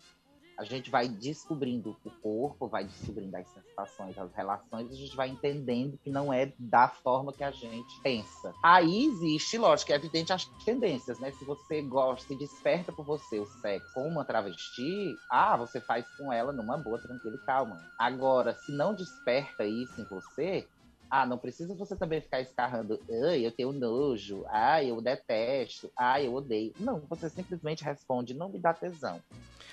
A 0.56 0.62
gente 0.62 0.88
vai 0.88 1.08
descobrindo 1.08 1.96
o 2.04 2.10
corpo, 2.22 2.68
vai 2.68 2.84
descobrindo 2.84 3.36
as 3.36 3.48
sensações, 3.48 4.16
as 4.16 4.32
relações, 4.32 4.92
a 4.92 4.94
gente 4.94 5.16
vai 5.16 5.28
entendendo 5.28 5.98
que 5.98 6.08
não 6.08 6.32
é 6.32 6.52
da 6.56 6.86
forma 6.86 7.32
que 7.32 7.42
a 7.42 7.50
gente 7.50 8.00
pensa. 8.00 8.54
Aí 8.62 9.06
existe, 9.06 9.58
lógico, 9.58 9.90
é 9.90 9.96
evidente 9.96 10.32
as 10.32 10.44
tendências, 10.64 11.18
né? 11.18 11.32
Se 11.32 11.44
você 11.44 11.82
gosta, 11.82 12.28
se 12.28 12.36
desperta 12.36 12.92
por 12.92 13.04
você 13.04 13.40
o 13.40 13.46
sexo 13.46 13.92
com 13.92 14.06
uma 14.06 14.24
travesti, 14.24 15.16
ah, 15.28 15.56
você 15.56 15.80
faz 15.80 16.08
com 16.16 16.32
ela 16.32 16.52
numa 16.52 16.78
boa, 16.78 17.00
tranquila 17.00 17.34
e 17.34 17.44
calma. 17.44 17.76
Agora, 17.98 18.54
se 18.54 18.70
não 18.70 18.94
desperta 18.94 19.64
isso 19.64 20.00
em 20.00 20.04
você, 20.04 20.68
ah, 21.10 21.26
não 21.26 21.36
precisa 21.36 21.74
você 21.74 21.96
também 21.96 22.20
ficar 22.20 22.40
escarrando. 22.40 23.00
Ai, 23.28 23.44
eu 23.44 23.50
tenho 23.50 23.72
nojo. 23.72 24.44
Ai, 24.48 24.90
eu 24.90 25.00
detesto. 25.00 25.90
Ai, 25.96 26.26
eu 26.26 26.34
odeio. 26.34 26.72
Não, 26.78 27.00
você 27.08 27.28
simplesmente 27.28 27.82
responde, 27.82 28.32
não 28.32 28.48
me 28.48 28.58
dá 28.58 28.72
tesão. 28.72 29.20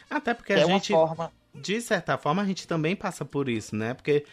Até 0.09 0.33
porque 0.33 0.53
é 0.53 0.63
a 0.63 0.65
uma 0.65 0.75
gente, 0.75 0.93
forma. 0.93 1.31
de 1.53 1.81
certa 1.81 2.17
forma, 2.17 2.41
a 2.41 2.45
gente 2.45 2.67
também 2.67 2.95
passa 2.95 3.23
por 3.23 3.47
isso, 3.49 3.75
né? 3.75 3.93
Porque 3.93 4.25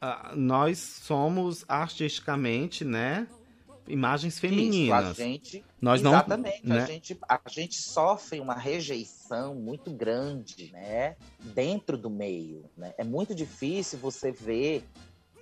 ah, 0.00 0.32
nós 0.34 0.78
somos 0.78 1.64
artisticamente, 1.68 2.84
né? 2.84 3.26
Imagens 3.86 4.38
femininas. 4.38 5.12
Isso, 5.12 5.22
a 5.22 5.24
gente, 5.24 5.64
Nós 5.80 6.02
não- 6.02 6.12
exatamente, 6.12 6.66
né? 6.66 6.82
a, 6.82 6.86
gente, 6.86 7.18
a 7.26 7.40
gente 7.46 7.76
sofre 7.80 8.38
uma 8.38 8.54
rejeição 8.54 9.54
muito 9.54 9.90
grande, 9.90 10.70
né? 10.72 11.16
Dentro 11.40 11.96
do 11.96 12.10
meio, 12.10 12.64
né? 12.76 12.92
É 12.98 13.04
muito 13.04 13.34
difícil 13.34 13.98
você 13.98 14.30
ver 14.30 14.84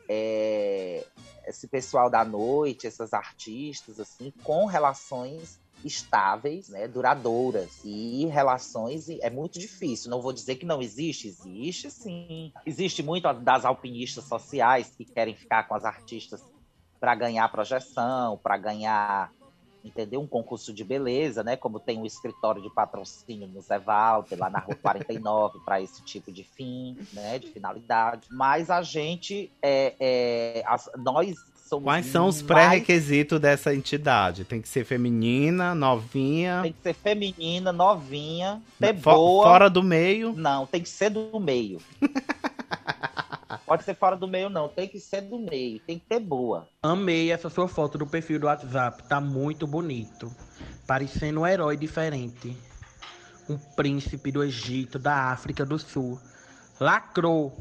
é, 0.09 1.05
esse 1.47 1.67
pessoal 1.69 2.11
da 2.11 2.25
noite, 2.25 2.87
essas 2.87 3.13
artistas, 3.13 4.01
assim, 4.01 4.33
com 4.43 4.67
relações 4.67 5.61
estáveis, 5.85 6.69
né, 6.69 6.89
duradouras 6.89 7.81
e 7.85 8.27
relações 8.27 9.09
é 9.09 9.31
muito 9.31 9.59
difícil. 9.59 10.11
Não 10.11 10.21
vou 10.21 10.33
dizer 10.33 10.57
que 10.57 10.67
não 10.67 10.83
existe, 10.83 11.29
existe 11.29 11.91
sim. 11.91 12.53
Existe 12.65 13.03
muito 13.03 13.33
das 13.35 13.65
alpinistas 13.65 14.25
sociais 14.25 14.95
que 14.97 15.05
querem 15.05 15.35
ficar 15.35 15.69
com 15.69 15.75
as 15.75 15.85
artistas 15.85 16.43
para 16.99 17.15
ganhar 17.15 17.49
projeção, 17.51 18.39
para 18.39 18.57
ganhar, 18.57 19.31
entendeu? 19.87 20.21
Um 20.21 20.27
concurso 20.27 20.73
de 20.73 20.83
beleza, 20.85 21.43
né? 21.43 21.57
Como 21.57 21.79
tem 21.81 21.99
um 21.99 22.05
escritório 22.07 22.61
de 22.63 22.69
patrocínio 22.71 23.47
no 23.49 23.61
Zé 23.61 23.79
Walter, 23.79 24.39
lá 24.39 24.51
na 24.51 24.59
Rua 24.59 24.75
49, 24.77 25.61
para 25.65 25.81
esse 25.81 26.03
tipo 26.03 26.31
de 26.33 26.45
fim, 26.45 26.97
né? 27.13 27.39
De 27.39 27.47
finalidade. 27.49 28.27
Mas 28.31 28.71
a 28.71 28.83
gente, 28.83 29.51
é, 29.63 29.95
é, 30.01 30.65
as- 30.67 30.91
nós 30.99 31.35
somos 31.69 31.85
Quais 31.85 32.07
são 32.07 32.29
os 32.29 32.43
mais- 32.43 32.47
pré-requisitos 32.69 33.41
dessa 33.41 33.75
entidade? 33.75 34.45
Tem 34.45 34.61
que 34.61 34.69
ser 34.69 34.85
feminina, 34.85 35.75
novinha, 35.75 36.61
Tem 36.63 36.73
que 36.73 36.83
ser 36.83 36.95
feminina, 36.95 37.73
novinha, 37.73 38.63
ser 38.79 38.95
fo- 38.97 39.11
boa. 39.15 39.45
fora 39.47 39.69
do 39.71 39.83
meio. 39.83 40.33
Não, 40.33 40.65
tem 40.67 40.81
que 40.83 40.89
ser 40.89 41.11
do 41.11 41.41
meio. 41.41 41.81
Pode 43.67 43.83
ser 43.83 43.95
fora 43.95 44.17
do 44.17 44.29
meio, 44.29 44.49
não. 44.49 44.69
Tem 44.69 44.87
que 44.87 45.01
ser 45.01 45.23
do 45.23 45.39
meio. 45.39 45.81
Tem 45.81 45.99
que 45.99 46.07
ter 46.07 46.21
boa. 46.21 46.69
Amei 46.83 47.33
essa 47.33 47.51
sua 47.51 47.67
foto 47.67 47.99
do 47.99 48.07
perfil 48.07 48.39
do 48.39 48.47
WhatsApp, 48.47 49.03
tá 49.09 49.21
muito 49.21 49.67
bonito. 49.67 50.33
Parecendo 50.87 51.41
um 51.41 51.47
herói 51.47 51.77
diferente. 51.77 52.57
Um 53.49 53.59
príncipe 53.59 54.31
do 54.31 54.43
Egito, 54.43 54.99
da 54.99 55.33
África 55.33 55.65
do 55.65 55.79
Sul. 55.79 56.19
Lacrou, 56.79 57.57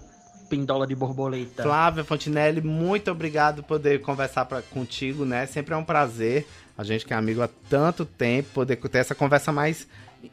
pindola 0.45 0.85
de 0.85 0.95
borboleta. 0.95 1.63
Flávia 1.63 2.03
Fontinelli, 2.03 2.61
muito 2.61 3.09
obrigado 3.09 3.63
por 3.63 3.79
poder 3.79 4.01
conversar 4.01 4.45
pra, 4.45 4.61
contigo, 4.61 5.25
né? 5.25 5.45
Sempre 5.45 5.73
é 5.73 5.77
um 5.77 5.83
prazer. 5.83 6.47
A 6.77 6.83
gente 6.83 7.05
que 7.05 7.13
é 7.13 7.17
amigo 7.17 7.41
há 7.41 7.49
tanto 7.69 8.05
tempo, 8.05 8.49
poder 8.53 8.75
ter 8.75 8.99
essa 8.99 9.15
conversa 9.15 9.51
mais 9.51 9.87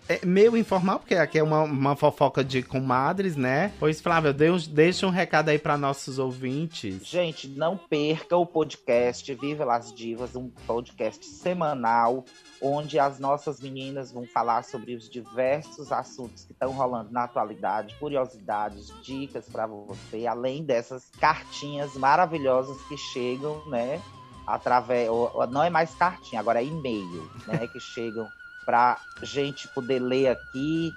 é 0.09 0.25
meio 0.25 0.57
informal, 0.57 0.99
porque 0.99 1.15
aqui 1.15 1.39
é 1.39 1.43
uma, 1.43 1.63
uma 1.63 1.97
fofoca 1.97 2.45
de 2.45 2.63
comadres, 2.63 3.37
né? 3.37 3.73
Pois, 3.79 4.01
Flávia, 4.01 4.33
deixa 4.33 5.07
um 5.07 5.11
recado 5.11 5.49
aí 5.49 5.59
para 5.59 5.77
nossos 5.77 6.19
ouvintes. 6.19 7.07
Gente, 7.07 7.49
não 7.49 7.77
perca 7.77 8.37
o 8.37 8.47
podcast 8.47 9.35
Viva 9.35 9.65
las 9.65 9.93
Divas, 9.93 10.37
um 10.37 10.49
podcast 10.67 11.25
semanal 11.27 12.25
onde 12.63 12.99
as 12.99 13.19
nossas 13.19 13.61
meninas 13.61 14.13
vão 14.13 14.25
falar 14.25 14.63
sobre 14.63 14.95
os 14.95 15.11
diversos 15.11 15.91
assuntos 15.91 16.45
que 16.45 16.53
estão 16.53 16.71
rolando 16.71 17.11
na 17.11 17.25
atualidade, 17.25 17.97
curiosidades, 17.97 18.93
dicas 19.03 19.49
para 19.49 19.67
você, 19.67 20.27
além 20.29 20.63
dessas 20.63 21.11
cartinhas 21.19 21.95
maravilhosas 21.95 22.81
que 22.83 22.97
chegam, 22.97 23.67
né, 23.67 24.01
através, 24.47 25.09
não 25.51 25.63
é 25.63 25.71
mais 25.71 25.93
cartinha, 25.95 26.41
agora 26.41 26.63
é 26.63 26.67
e-mail, 26.67 27.29
né, 27.49 27.67
que 27.67 27.81
chegam 27.81 28.29
para 28.65 28.99
gente 29.23 29.69
poder 29.69 29.99
ler 29.99 30.29
aqui 30.29 30.93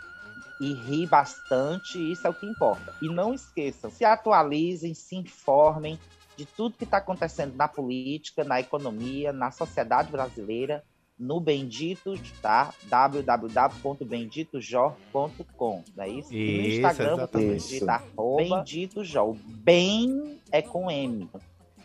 e 0.59 0.74
rir 0.74 1.07
bastante, 1.07 2.11
isso 2.11 2.26
é 2.26 2.30
o 2.30 2.34
que 2.34 2.45
importa. 2.45 2.93
E 3.01 3.09
não 3.09 3.34
esqueçam, 3.34 3.91
se 3.91 4.05
atualizem, 4.05 4.93
se 4.93 5.16
informem 5.16 5.99
de 6.38 6.45
tudo 6.45 6.78
que 6.78 6.84
está 6.84 6.97
acontecendo 6.97 7.55
na 7.55 7.68
política, 7.68 8.43
na 8.43 8.59
economia, 8.59 9.34
na 9.34 9.51
sociedade 9.51 10.11
brasileira, 10.11 10.84
no 11.18 11.39
Bendito, 11.39 12.13
tá? 12.41 12.74
www.benditojó.com, 12.84 15.84
não 15.95 16.03
é 16.03 16.09
isso? 16.09 16.34
E 16.34 16.36
no 16.36 16.61
Isso, 16.61 16.78
Instagram, 16.78 17.13
exatamente. 17.13 17.89
arroba 17.89 18.57
Bendito 18.57 19.01
Jó. 19.03 19.30
O 19.30 19.34
bem 19.34 20.39
é 20.51 20.61
com 20.61 20.91
M. 20.91 21.30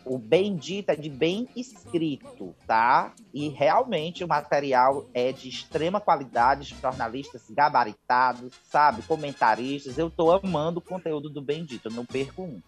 O 0.05 0.17
bendito 0.17 0.89
é 0.89 0.95
de 0.95 1.09
bem 1.09 1.47
escrito, 1.55 2.55
tá? 2.65 3.13
E 3.33 3.49
realmente 3.49 4.23
o 4.23 4.27
material 4.27 5.05
é 5.13 5.31
de 5.31 5.47
extrema 5.47 6.01
qualidade, 6.01 6.75
jornalistas 6.81 7.43
gabaritados, 7.49 8.53
sabe? 8.63 9.01
Comentaristas. 9.03 9.97
Eu 9.97 10.09
tô 10.09 10.31
amando 10.31 10.79
o 10.79 10.81
conteúdo 10.81 11.29
do 11.29 11.41
Bendito, 11.41 11.87
eu 11.87 11.93
não 11.93 12.05
perco 12.05 12.43
um. 12.43 12.61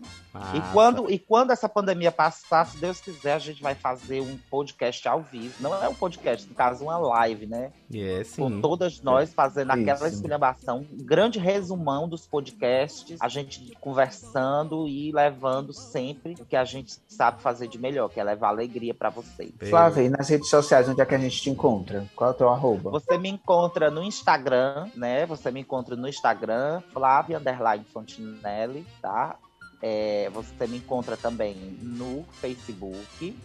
E 0.55 0.61
quando, 0.71 1.11
e 1.11 1.19
quando 1.19 1.51
essa 1.51 1.67
pandemia 1.67 2.11
passar, 2.11 2.65
se 2.65 2.77
Deus 2.77 2.99
quiser, 2.99 3.33
a 3.33 3.39
gente 3.39 3.61
vai 3.61 3.75
fazer 3.75 4.21
um 4.21 4.37
podcast 4.49 5.07
ao 5.07 5.21
vivo. 5.21 5.55
Não 5.59 5.73
é 5.83 5.87
um 5.87 5.95
podcast, 5.95 6.47
no 6.47 6.55
caso, 6.55 6.83
uma 6.83 6.97
live, 6.97 7.45
né? 7.45 7.71
É, 8.01 8.23
sim. 8.23 8.41
Com 8.41 8.61
todas 8.61 9.01
nós 9.01 9.33
fazendo 9.33 9.71
aquela 9.71 10.07
esculhambação, 10.07 10.85
um 10.91 11.03
grande 11.03 11.39
resumão 11.39 12.07
dos 12.07 12.25
podcasts, 12.25 13.17
a 13.19 13.27
gente 13.27 13.75
conversando 13.79 14.87
e 14.87 15.11
levando 15.11 15.73
sempre 15.73 16.33
o 16.39 16.45
que 16.45 16.55
a 16.55 16.63
gente 16.63 16.95
sabe 17.07 17.41
fazer 17.41 17.67
de 17.67 17.77
melhor, 17.77 18.09
que 18.09 18.19
é 18.19 18.23
levar 18.23 18.49
alegria 18.49 18.93
pra 18.93 19.09
vocês. 19.09 19.51
Flávia, 19.69 20.03
e 20.03 20.09
nas 20.09 20.29
redes 20.29 20.49
sociais, 20.49 20.87
onde 20.87 21.01
é 21.01 21.05
que 21.05 21.15
a 21.15 21.19
gente 21.19 21.41
te 21.41 21.49
encontra? 21.49 22.05
Qual 22.15 22.29
é 22.29 22.33
o 22.33 22.35
teu 22.35 22.49
arroba? 22.49 22.89
Você 22.91 23.17
me 23.17 23.29
encontra 23.29 23.89
no 23.89 24.03
Instagram, 24.03 24.89
né? 24.95 25.25
Você 25.25 25.51
me 25.51 25.61
encontra 25.61 25.95
no 25.95 26.07
Instagram, 26.07 26.81
Flávia 26.91 27.37
Underline 27.37 27.85
Fontinelli, 27.85 28.85
tá? 29.01 29.37
É, 29.81 30.29
você 30.33 30.65
me 30.65 30.77
encontra 30.77 31.17
também 31.17 31.77
no 31.81 32.23
Facebook. 32.39 33.37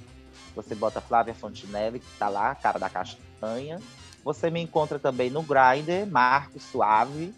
Você 0.55 0.75
bota 0.75 1.01
Flávia 1.01 1.35
Fontinelli, 1.35 1.99
que 1.99 2.19
tá 2.19 2.29
lá, 2.29 2.55
cara 2.55 2.79
da 2.79 2.89
castanha. 2.89 3.81
Você 4.29 4.51
me 4.51 4.61
encontra 4.61 4.99
também 4.99 5.31
no 5.31 5.43
Grindr, 5.43 6.07
Marco 6.07 6.61
Suave. 6.61 7.33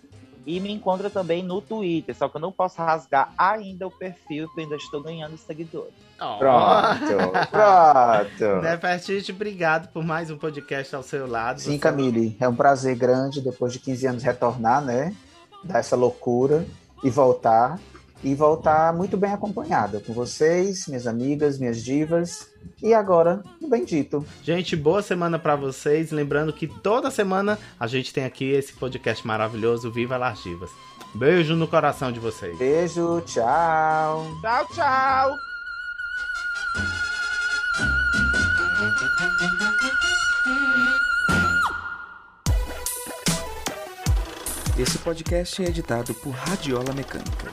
E 0.44 0.58
me 0.58 0.72
encontra 0.72 1.08
também 1.08 1.40
no 1.40 1.60
Twitter, 1.60 2.16
só 2.16 2.26
que 2.28 2.36
eu 2.36 2.40
não 2.40 2.50
posso 2.50 2.78
rasgar 2.82 3.32
ainda 3.38 3.86
o 3.86 3.90
perfil, 3.90 4.46
porque 4.46 4.60
eu 4.60 4.64
ainda 4.64 4.76
estou 4.76 5.00
ganhando 5.00 5.36
seguidores. 5.36 5.92
Pronto, 6.18 7.30
pronto. 7.50 8.62
Nefertiti, 8.62 9.30
obrigado 9.30 9.92
por 9.92 10.02
mais 10.02 10.30
um 10.30 10.38
podcast 10.38 10.96
ao 10.96 11.02
seu 11.04 11.28
lado. 11.28 11.60
Sim, 11.60 11.72
Você- 11.72 11.78
Camille, 11.78 12.36
é 12.40 12.48
um 12.48 12.56
prazer 12.56 12.96
grande 12.96 13.40
depois 13.40 13.72
de 13.72 13.78
15 13.78 14.06
anos 14.08 14.22
retornar, 14.24 14.82
né? 14.82 15.14
Dar 15.62 15.78
essa 15.78 15.94
loucura 15.94 16.66
e 17.04 17.10
voltar. 17.10 17.78
E 18.22 18.34
voltar 18.34 18.92
muito 18.92 19.16
bem 19.16 19.32
acompanhada 19.32 20.00
com 20.00 20.12
vocês, 20.12 20.86
minhas 20.86 21.06
amigas, 21.06 21.58
minhas 21.58 21.82
divas. 21.82 22.48
E 22.82 22.92
agora, 22.92 23.42
no 23.60 23.68
Bendito. 23.68 24.24
Gente, 24.42 24.76
boa 24.76 25.00
semana 25.00 25.38
pra 25.38 25.56
vocês. 25.56 26.10
Lembrando 26.10 26.52
que 26.52 26.66
toda 26.66 27.10
semana 27.10 27.58
a 27.78 27.86
gente 27.86 28.12
tem 28.12 28.24
aqui 28.24 28.50
esse 28.50 28.74
podcast 28.74 29.26
maravilhoso, 29.26 29.90
Viva 29.90 30.16
Las 30.18 30.42
Divas. 30.42 30.70
Beijo 31.14 31.56
no 31.56 31.66
coração 31.66 32.12
de 32.12 32.20
vocês. 32.20 32.56
Beijo, 32.58 33.22
tchau. 33.22 34.26
Tchau, 34.42 34.66
tchau. 34.74 35.36
Esse 44.78 44.96
podcast 44.98 45.62
é 45.62 45.68
editado 45.68 46.14
por 46.14 46.30
Radiola 46.30 46.94
Mecânica. 46.94 47.52